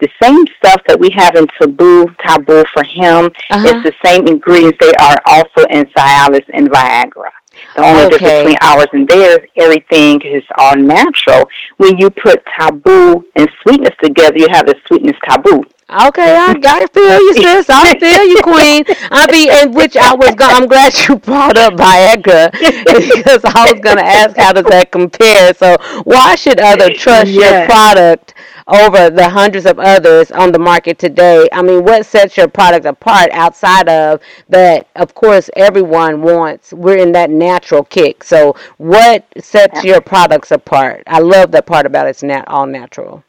The 0.00 0.08
same 0.22 0.46
stuff 0.56 0.80
that 0.88 0.98
we 0.98 1.10
have 1.14 1.34
in 1.36 1.46
Taboo, 1.60 2.06
Taboo 2.26 2.64
for 2.72 2.82
him, 2.84 3.30
Uh-huh. 3.50 3.66
it's 3.68 3.82
the 3.84 3.94
same 4.04 4.26
ingredients. 4.26 4.78
They 4.80 4.92
are 4.94 5.18
also 5.26 5.64
in 5.68 5.84
Cialis 5.96 6.44
and 6.54 6.70
Viagra. 6.70 7.30
The 7.76 7.82
only 7.84 8.02
Okay. 8.04 8.10
difference 8.18 8.38
between 8.40 8.56
ours 8.62 8.86
and 8.92 9.08
theirs, 9.08 9.40
everything 9.56 10.20
is 10.22 10.42
all 10.56 10.76
natural. 10.76 11.48
When 11.76 11.98
you 11.98 12.08
put 12.10 12.42
taboo 12.58 13.24
and 13.36 13.50
sweetness 13.62 13.94
together, 14.02 14.38
you 14.38 14.46
have 14.50 14.66
the 14.66 14.76
sweetness 14.86 15.16
taboo. 15.28 15.62
Okay, 15.90 16.36
I, 16.36 16.54
I 16.64 16.86
feel 16.86 17.18
you, 17.18 17.34
sis. 17.34 17.68
I 17.68 17.94
feel 18.00 18.24
you, 18.24 18.38
Queen. 18.42 18.84
I 19.10 19.26
be, 19.26 19.50
and 19.50 19.74
which 19.74 19.96
I 19.96 20.14
was. 20.14 20.34
Go- 20.36 20.46
I'm 20.48 20.68
glad 20.68 20.94
you 21.08 21.16
brought 21.16 21.56
up 21.58 21.74
Viagra 21.74 22.52
because 22.52 23.44
I 23.44 23.72
was 23.72 23.80
going 23.80 23.96
to 23.96 24.04
ask 24.04 24.36
how 24.36 24.52
does 24.52 24.66
that 24.66 24.92
compare. 24.92 25.52
So 25.54 25.76
why 26.04 26.36
should 26.36 26.60
other 26.60 26.90
eh, 26.90 26.94
trust 26.94 27.36
your 27.36 27.54
product 27.54 28.34
over 28.68 29.10
the 29.10 29.28
hundreds 29.28 29.66
of 29.66 29.80
others 29.80 30.30
on 30.30 30.52
the 30.52 30.60
market 30.60 30.98
today? 30.98 31.48
I 31.52 31.62
mean, 31.62 31.82
what 31.84 32.06
sets 32.06 32.36
your 32.36 32.48
product 32.48 32.86
apart 32.86 33.30
outside 33.32 33.88
of 33.88 34.20
that? 34.48 34.86
Of 34.94 35.14
course, 35.14 35.50
everyone 35.56 36.22
wants. 36.22 36.72
We're 36.72 36.98
in 36.98 37.12
that 37.12 37.30
natural 37.30 37.82
kick. 37.84 38.22
So 38.24 38.54
what 38.78 39.26
sets 39.40 39.82
your 39.82 40.00
products 40.00 40.52
apart? 40.52 41.02
I 41.08 41.18
love 41.18 41.50
that 41.52 41.66
part 41.66 41.86
about 41.86 42.06
it's 42.06 42.22
nat- 42.22 42.46
all 42.48 42.66
natural. 42.66 43.24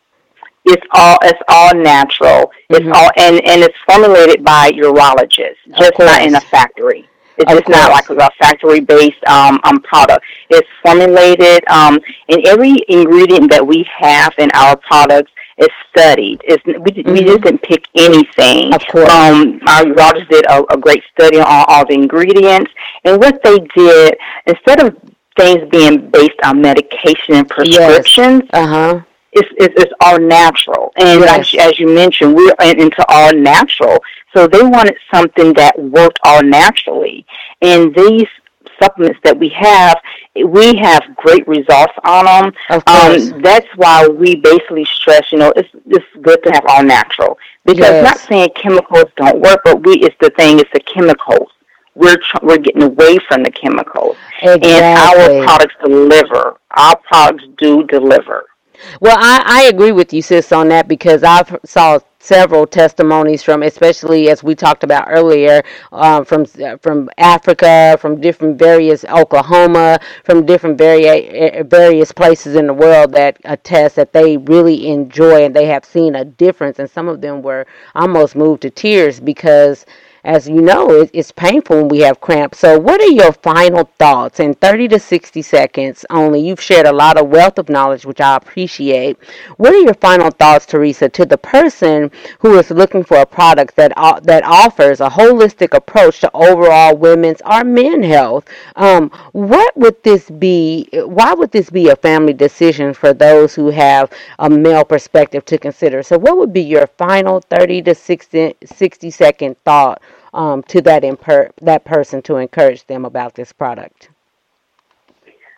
It's 0.66 0.86
all 0.92 1.18
it's 1.24 1.42
all 1.48 1.74
natural. 1.76 2.52
It's 2.70 2.86
Mhm. 2.86 2.94
all 2.94 3.10
and 3.18 3.36
and 3.48 3.62
it's 3.64 3.78
formulated 3.90 4.44
by 4.44 4.72
urologists, 4.72 5.62
just 5.78 5.98
not 6.00 6.22
in 6.22 6.36
a 6.36 6.42
factory. 6.42 7.08
It's 7.38 7.52
just 7.52 7.70
not 7.70 7.92
like 7.92 8.08
a 8.10 8.30
factory 8.40 8.82
based 8.82 9.24
um, 9.28 9.60
um 9.64 9.82
product. 9.82 10.24
It's 10.50 10.68
formulated 10.84 11.64
um 11.70 12.00
and 12.30 12.46
every 12.48 12.76
ingredient 12.90 13.50
that 13.52 13.66
we 13.66 13.88
have 13.98 14.34
in 14.38 14.50
our 14.54 14.76
products 14.78 15.32
is 15.58 15.70
studied. 15.90 16.40
It's 16.44 16.64
we, 16.66 16.74
we 16.74 17.22
Mhm. 17.22 17.26
just 17.28 17.42
didn't 17.42 17.64
pick 17.64 17.84
anything. 17.96 18.74
Of 18.74 18.86
course. 18.88 19.10
Um, 19.12 19.60
our 19.68 19.84
urologist 19.84 20.30
did 20.30 20.46
a, 20.48 20.64
a 20.74 20.78
great 20.78 21.04
study 21.14 21.40
on 21.40 21.66
all 21.68 21.86
the 21.86 21.94
ingredients, 21.96 22.72
and 23.04 23.18
what 23.20 23.42
they 23.44 23.58
did 23.76 24.16
instead 24.46 24.80
of 24.84 24.96
things 25.38 25.68
being 25.72 26.10
based 26.12 26.40
on 26.44 26.62
medication 26.62 27.36
and 27.36 27.50
prescriptions, 27.50 28.44
Uh 28.54 28.68
huh. 28.68 29.00
It's, 29.34 29.48
it's, 29.58 29.74
it's 29.82 29.94
all 30.02 30.20
natural. 30.20 30.92
And 30.98 31.22
Yes. 31.22 31.54
as, 31.54 31.72
as 31.72 31.80
you 31.80 31.88
mentioned, 31.88 32.36
we're 32.36 32.54
into 32.62 33.06
all 33.10 33.34
natural. 33.34 33.98
So 34.36 34.48
they 34.48 34.62
wanted 34.64 34.96
something 35.14 35.54
that 35.54 35.78
worked 35.80 36.20
all 36.24 36.42
naturally. 36.44 37.26
And 37.62 37.94
these 37.96 38.28
supplements 38.82 39.20
that 39.24 39.38
we 39.38 39.50
have, 39.50 39.98
we 40.36 40.76
have 40.78 41.04
great 41.18 41.48
results 41.48 41.94
on 42.04 42.26
them. 42.26 42.54
Of 42.70 42.84
course. 42.86 43.32
Um, 43.32 43.42
that's 43.42 43.68
why 43.76 44.08
we 44.08 44.36
basically 44.36 44.86
stress, 44.86 45.32
you 45.32 45.38
know, 45.38 45.54
it's, 45.56 45.70
it's 45.88 46.06
good 46.22 46.42
to 46.44 46.50
have 46.52 46.66
all 46.68 46.84
natural. 46.84 47.38
Because 47.66 47.86
Yes. 47.86 48.04
not 48.04 48.20
saying 48.28 48.50
chemicals 48.56 49.06
don't 49.18 49.40
work, 49.40 49.62
but 49.64 49.86
we, 49.86 49.94
it's 50.00 50.16
the 50.20 50.32
thing, 50.32 50.60
it's 50.60 50.70
the 50.74 50.80
chemicals. 50.80 51.50
We're, 51.94 52.16
tr- 52.18 52.38
we're 52.44 52.58
getting 52.58 52.84
away 52.84 53.18
from 53.28 53.44
the 53.44 53.52
chemicals. 53.52 54.16
And 54.42 54.64
our 54.66 55.44
products 55.46 55.76
deliver. 55.84 56.58
Our 56.72 56.96
products 57.08 57.44
do 57.58 57.84
deliver. 57.88 58.46
Well, 59.00 59.18
I, 59.20 59.44
I 59.46 59.64
agree 59.70 59.92
with 59.92 60.14
you, 60.14 60.22
sis, 60.22 60.52
on 60.52 60.70
that 60.70 60.88
because 60.88 61.24
I've 61.24 61.56
saw 61.66 62.00
several 62.20 62.66
testimonies 62.68 63.44
from, 63.44 63.64
especially 63.64 64.30
as 64.30 64.44
we 64.44 64.56
talked 64.56 64.84
about 64.84 65.08
earlier, 65.10 65.64
um, 65.92 66.26
from 66.26 66.46
uh, 66.64 66.78
from 66.78 67.10
Africa, 67.18 67.98
from 68.00 68.22
different 68.22 68.58
various 68.58 69.04
Oklahoma, 69.06 70.00
from 70.24 70.46
different 70.46 70.78
vari- 70.78 71.06
eh, 71.08 71.50
eh, 71.60 71.64
various 71.64 72.12
places 72.12 72.56
in 72.56 72.68
the 72.68 72.74
world 72.74 73.12
that 73.14 73.38
attest 73.46 73.96
that 73.98 74.14
they 74.14 74.38
really 74.38 74.88
enjoy 74.88 75.46
and 75.46 75.56
they 75.56 75.66
have 75.66 75.86
seen 75.86 76.16
a 76.16 76.26
difference, 76.26 76.80
and 76.80 76.90
some 76.90 77.08
of 77.08 77.22
them 77.22 77.42
were 77.42 77.66
almost 77.96 78.36
moved 78.36 78.62
to 78.64 78.70
tears 78.70 79.20
because 79.20 79.86
as 80.24 80.48
you 80.48 80.62
know, 80.62 80.92
it, 80.92 81.10
it's 81.14 81.32
painful 81.32 81.78
when 81.78 81.88
we 81.88 82.00
have 82.00 82.22
cramps. 82.22 82.60
So, 82.60 82.78
what 82.80 83.02
are 83.02 83.10
your 83.10 83.32
final 83.32 83.86
thoughts 83.98 84.40
in 84.40 84.54
30 84.54 84.90
to 84.90 85.00
60 85.00 85.42
seconds 85.42 86.06
only? 86.10 86.40
You've 86.40 86.62
shared 86.62 86.86
a 86.86 86.92
lot 86.92 87.18
of 87.18 87.30
wealth 87.30 87.58
of 87.58 87.70
knowledge, 87.70 88.06
which 88.06 88.22
I 88.22 88.36
appreciate. 88.36 89.18
What 89.58 89.74
are 89.74 89.80
your 89.80 89.96
final 89.96 90.30
thoughts, 90.30 90.66
Theresa, 90.68 91.10
to 91.10 91.26
the 91.26 91.38
person 91.38 92.12
who 92.40 92.58
is 92.60 92.70
looking 92.70 93.04
for 93.04 93.18
a 93.18 93.26
product 93.26 93.76
that 93.78 93.94
uh, 93.98 94.20
that 94.22 94.44
offers 94.44 95.02
a 95.02 95.10
holistic 95.10 95.74
approach 95.74 96.20
to 96.22 96.32
overall 96.36 96.96
women's 96.96 97.42
or 97.44 97.64
men 97.64 98.04
health? 98.04 98.48
Um, 98.76 99.10
what 99.32 99.76
would 99.76 100.04
this 100.04 100.30
be? 100.30 100.88
Why 100.94 101.34
would 101.34 101.52
this 101.52 101.70
be 101.70 101.90
a 101.90 101.96
family 101.96 102.34
decision 102.34 102.94
for 102.94 103.14
those 103.14 103.56
who 103.56 103.72
have 103.72 104.12
a 104.38 104.50
male 104.50 104.86
perspective 104.86 105.46
to 105.46 105.58
consider? 105.58 106.04
So, 106.04 106.20
what 106.20 106.38
would 106.38 106.54
be 106.54 106.62
your 106.62 106.86
final 106.86 107.42
30 107.42 107.82
to 107.84 107.96
60, 107.96 108.56
60 108.66 109.10
second 109.10 109.56
thought 109.66 110.02
um, 110.34 110.64
to 110.64 110.82
that 110.82 111.04
imper- 111.04 111.52
that 111.62 111.86
person 111.86 112.22
to 112.24 112.38
encourage 112.38 112.86
them 112.88 113.06
about 113.06 113.36
this 113.36 113.52
product? 113.52 114.10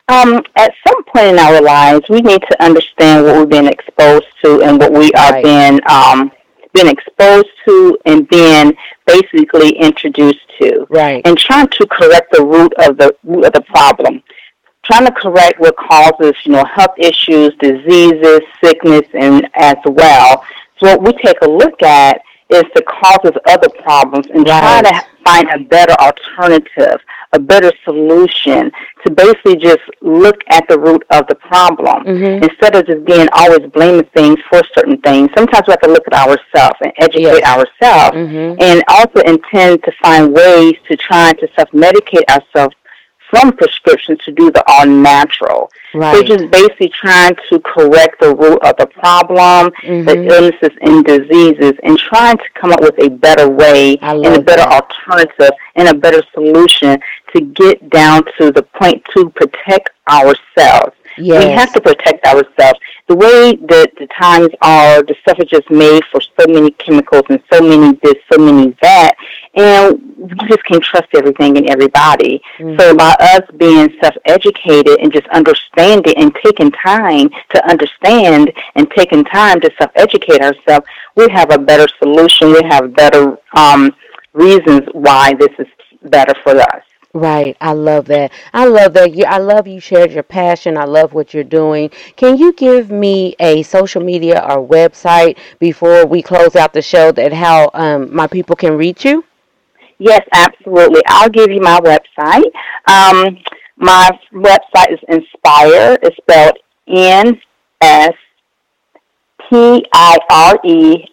Um, 0.09 0.43
at 0.57 0.73
some 0.85 1.03
point 1.05 1.27
in 1.27 1.39
our 1.39 1.61
lives, 1.61 2.09
we 2.09 2.21
need 2.21 2.41
to 2.41 2.63
understand 2.63 3.25
what 3.25 3.37
we've 3.37 3.49
been 3.49 3.67
exposed 3.67 4.25
to 4.43 4.61
and 4.61 4.77
what 4.77 4.91
we 4.91 5.11
are 5.13 5.31
right. 5.31 5.43
being 5.43 5.79
um, 5.89 6.31
been 6.73 6.89
exposed 6.89 7.47
to 7.65 7.97
and 8.05 8.27
being 8.27 8.75
basically 9.05 9.69
introduced 9.77 10.41
to. 10.59 10.85
Right. 10.89 11.25
And 11.25 11.37
trying 11.37 11.67
to 11.67 11.87
correct 11.87 12.33
the 12.33 12.43
root 12.43 12.73
of 12.79 12.97
the 12.97 13.15
root 13.23 13.45
of 13.45 13.53
the 13.53 13.61
problem. 13.61 14.21
Trying 14.83 15.05
to 15.05 15.13
correct 15.13 15.61
what 15.61 15.77
causes, 15.77 16.35
you 16.43 16.51
know, 16.51 16.65
health 16.65 16.95
issues, 16.97 17.53
diseases, 17.61 18.41
sickness, 18.61 19.07
and 19.13 19.47
as 19.55 19.77
well. 19.85 20.43
So 20.79 20.97
what 20.97 21.01
we 21.01 21.13
take 21.23 21.39
a 21.41 21.47
look 21.47 21.81
at 21.81 22.21
is 22.49 22.63
to 22.75 22.83
causes 22.83 23.31
of 23.47 23.61
the 23.61 23.69
problems 23.83 24.27
and 24.27 24.47
right. 24.47 24.81
try 24.81 24.91
to 24.91 25.05
find 25.23 25.49
a 25.49 25.59
better 25.65 25.93
alternative, 25.93 26.99
a 27.33 27.39
better 27.39 27.71
solution 27.83 28.71
to 29.05 29.11
basically 29.11 29.55
just 29.55 29.81
look 30.01 30.41
at 30.49 30.67
the 30.67 30.79
root 30.79 31.03
of 31.11 31.25
the 31.27 31.35
problem 31.35 32.03
mm-hmm. 32.03 32.43
instead 32.43 32.75
of 32.75 32.85
just 32.85 33.05
being 33.05 33.27
always 33.33 33.69
blaming 33.71 34.05
things 34.13 34.37
for 34.49 34.61
certain 34.75 34.99
things. 35.01 35.29
Sometimes 35.35 35.67
we 35.67 35.71
have 35.71 35.81
to 35.81 35.91
look 35.91 36.05
at 36.07 36.13
ourselves 36.13 36.77
and 36.81 36.91
educate 36.97 37.41
yes. 37.41 37.57
ourselves 37.57 38.17
mm-hmm. 38.17 38.61
and 38.61 38.83
also 38.87 39.19
intend 39.21 39.83
to 39.83 39.91
find 40.01 40.33
ways 40.33 40.75
to 40.89 40.97
try 40.97 41.33
to 41.33 41.47
self-medicate 41.55 42.25
ourselves 42.29 42.75
from 43.33 43.51
prescriptions 43.53 44.19
to 44.19 44.31
do 44.31 44.51
the 44.51 44.63
all 44.67 44.85
natural. 44.85 45.71
Right. 45.95 46.13
They're 46.13 46.37
just 46.37 46.51
basically 46.51 46.89
trying 46.89 47.35
to 47.49 47.59
correct 47.61 48.19
the 48.19 48.35
root 48.35 48.59
of 48.63 48.77
the 48.77 48.85
problem, 48.85 49.71
mm-hmm. 49.81 50.05
the 50.05 50.23
illnesses 50.27 50.77
and 50.81 51.03
diseases, 51.03 51.73
and 51.81 51.97
trying 51.97 52.37
to 52.37 52.43
come 52.53 52.71
up 52.71 52.81
with 52.81 52.93
a 52.99 53.09
better 53.09 53.49
way 53.49 53.97
and 54.01 54.23
a 54.23 54.39
better 54.39 54.61
that. 54.61 54.83
alternative 54.83 55.49
and 55.73 55.87
a 55.87 55.95
better 55.95 56.21
solution 56.31 56.99
to 57.35 57.41
get 57.41 57.89
down 57.89 58.23
to 58.37 58.51
the 58.51 58.61
point 58.61 59.03
to 59.15 59.31
protect 59.31 59.89
ourselves. 60.07 60.95
Yes. 61.17 61.45
We 61.45 61.51
have 61.51 61.73
to 61.73 61.81
protect 61.81 62.25
ourselves. 62.25 62.79
The 63.07 63.15
way 63.15 63.55
that 63.55 63.91
the 63.97 64.07
times 64.19 64.49
are, 64.61 65.01
the 65.03 65.15
stuff 65.21 65.39
is 65.39 65.49
just 65.49 65.69
made 65.71 66.03
for 66.11 66.21
so 66.21 66.45
many 66.47 66.71
chemicals 66.71 67.23
and 67.29 67.41
so 67.51 67.61
many 67.61 67.97
this, 68.03 68.15
so 68.31 68.37
many 68.39 68.75
that, 68.81 69.13
and 69.55 69.99
you 70.17 70.47
just 70.47 70.63
can't 70.65 70.83
trust 70.83 71.07
everything 71.13 71.57
and 71.57 71.69
everybody. 71.69 72.41
Mm-hmm. 72.57 72.79
So 72.79 72.95
by 72.95 73.15
us 73.19 73.41
being 73.57 73.93
self-educated 74.01 74.99
and 74.99 75.11
just 75.11 75.27
understanding 75.27 76.15
and 76.17 76.33
taking 76.43 76.71
time 76.71 77.29
to 77.53 77.69
understand 77.69 78.51
and 78.75 78.89
taking 78.91 79.23
time 79.25 79.59
to 79.61 79.71
self-educate 79.77 80.41
ourselves, 80.41 80.87
we 81.15 81.27
have 81.31 81.51
a 81.51 81.59
better 81.59 81.87
solution. 81.99 82.51
We 82.51 82.61
have 82.69 82.95
better 82.95 83.37
um, 83.55 83.93
reasons 84.33 84.81
why 84.93 85.33
this 85.35 85.51
is 85.59 85.67
better 86.09 86.33
for 86.43 86.59
us. 86.59 86.83
Right. 87.15 87.55
I 87.61 87.73
love 87.73 88.05
that. 88.05 88.31
I 88.53 88.65
love 88.65 88.93
that. 88.93 89.13
You, 89.13 89.25
I 89.25 89.37
love 89.37 89.67
you 89.67 89.79
shared 89.79 90.11
your 90.11 90.23
passion. 90.23 90.77
I 90.77 90.85
love 90.85 91.13
what 91.13 91.31
you're 91.31 91.43
doing. 91.43 91.91
Can 92.15 92.37
you 92.37 92.53
give 92.53 92.89
me 92.89 93.35
a 93.39 93.61
social 93.61 94.01
media 94.01 94.43
or 94.49 94.67
website 94.67 95.37
before 95.59 96.07
we 96.07 96.23
close 96.23 96.55
out 96.55 96.73
the 96.73 96.81
show 96.81 97.11
that 97.11 97.31
how 97.31 97.69
um, 97.75 98.15
my 98.15 98.25
people 98.25 98.55
can 98.55 98.75
reach 98.77 99.05
you? 99.05 99.23
Yes, 99.99 100.21
absolutely. 100.33 101.01
I'll 101.07 101.29
give 101.29 101.49
you 101.49 101.61
my 101.61 101.79
website. 101.79 102.51
Um, 102.87 103.37
my 103.77 104.11
website 104.33 104.91
is 104.91 104.99
Inspire. 105.07 105.97
It's 106.01 106.17
spelled 106.17 106.57
N 106.87 107.39
S 107.81 108.13
P 109.49 109.85
I 109.93 110.17
R 110.29 110.59
E 110.65 111.05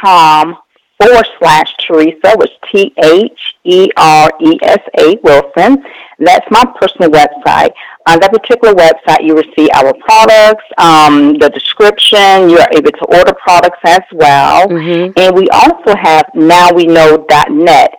com 0.00 0.56
forward 1.00 1.26
slash 1.38 1.74
Theresa, 1.86 2.36
which 2.36 2.50
T 2.70 2.92
H 3.02 3.40
E 3.64 3.88
R 3.96 4.30
E 4.40 4.58
S 4.62 4.80
A 4.98 5.16
Wilson. 5.22 5.84
That's 6.18 6.46
my 6.50 6.64
personal 6.80 7.10
website. 7.10 7.72
On 8.08 8.18
that 8.20 8.32
particular 8.32 8.74
website, 8.74 9.22
you 9.22 9.34
will 9.34 9.50
see 9.54 9.68
our 9.70 9.92
products, 10.00 10.64
um, 10.78 11.34
the 11.38 11.50
description. 11.50 12.48
You 12.48 12.58
are 12.58 12.68
able 12.72 12.90
to 12.90 13.04
order 13.18 13.34
products 13.34 13.80
as 13.84 14.00
well. 14.12 14.66
Mm-hmm. 14.66 15.12
And 15.18 15.36
we 15.36 15.46
also 15.50 15.94
have 15.94 16.24
nowweknow.net. 16.34 17.90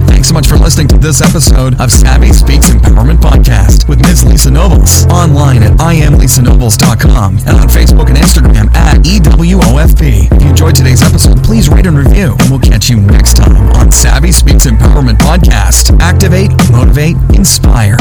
Thanks 0.08 0.30
so 0.30 0.34
much 0.34 0.48
for 0.48 0.58
listening 0.58 0.88
to 0.90 0.98
this 0.98 1.22
episode 1.22 1.80
of 1.80 1.92
Savvy 1.92 2.34
Speaks 2.34 2.70
Empowerment 2.70 3.18
Podcast 3.20 3.88
with 3.88 4.02
Ms. 4.02 4.26
Lisa 4.26 4.52
Nobles. 4.52 5.06
Online 5.06 5.64
at 5.64 5.72
IamLisaNobles.com 5.78 7.38
and 7.38 7.50
on 7.50 7.68
Facebook 7.70 8.08
and 8.10 8.18
Instagram 8.18 8.74
at 8.76 8.98
EWOFP. 9.06 10.32
If 10.36 10.42
you 10.42 10.50
enjoyed 10.50 10.76
today's 10.76 11.02
episode, 11.02 11.44
please 11.44 11.70
rate 11.70 11.86
and 11.86 11.98
review. 11.98 12.36
And 12.40 12.50
we'll 12.50 12.60
catch 12.60 12.90
you 12.90 12.98
next 12.98 13.38
time 13.38 13.70
on 13.78 13.92
Savvy 13.92 14.32
Speaks 14.32 14.66
Empowerment 14.66 15.18
Podcast. 15.20 15.98
Activate, 16.02 16.52
motivate, 16.72 17.16
inspire. 17.36 17.98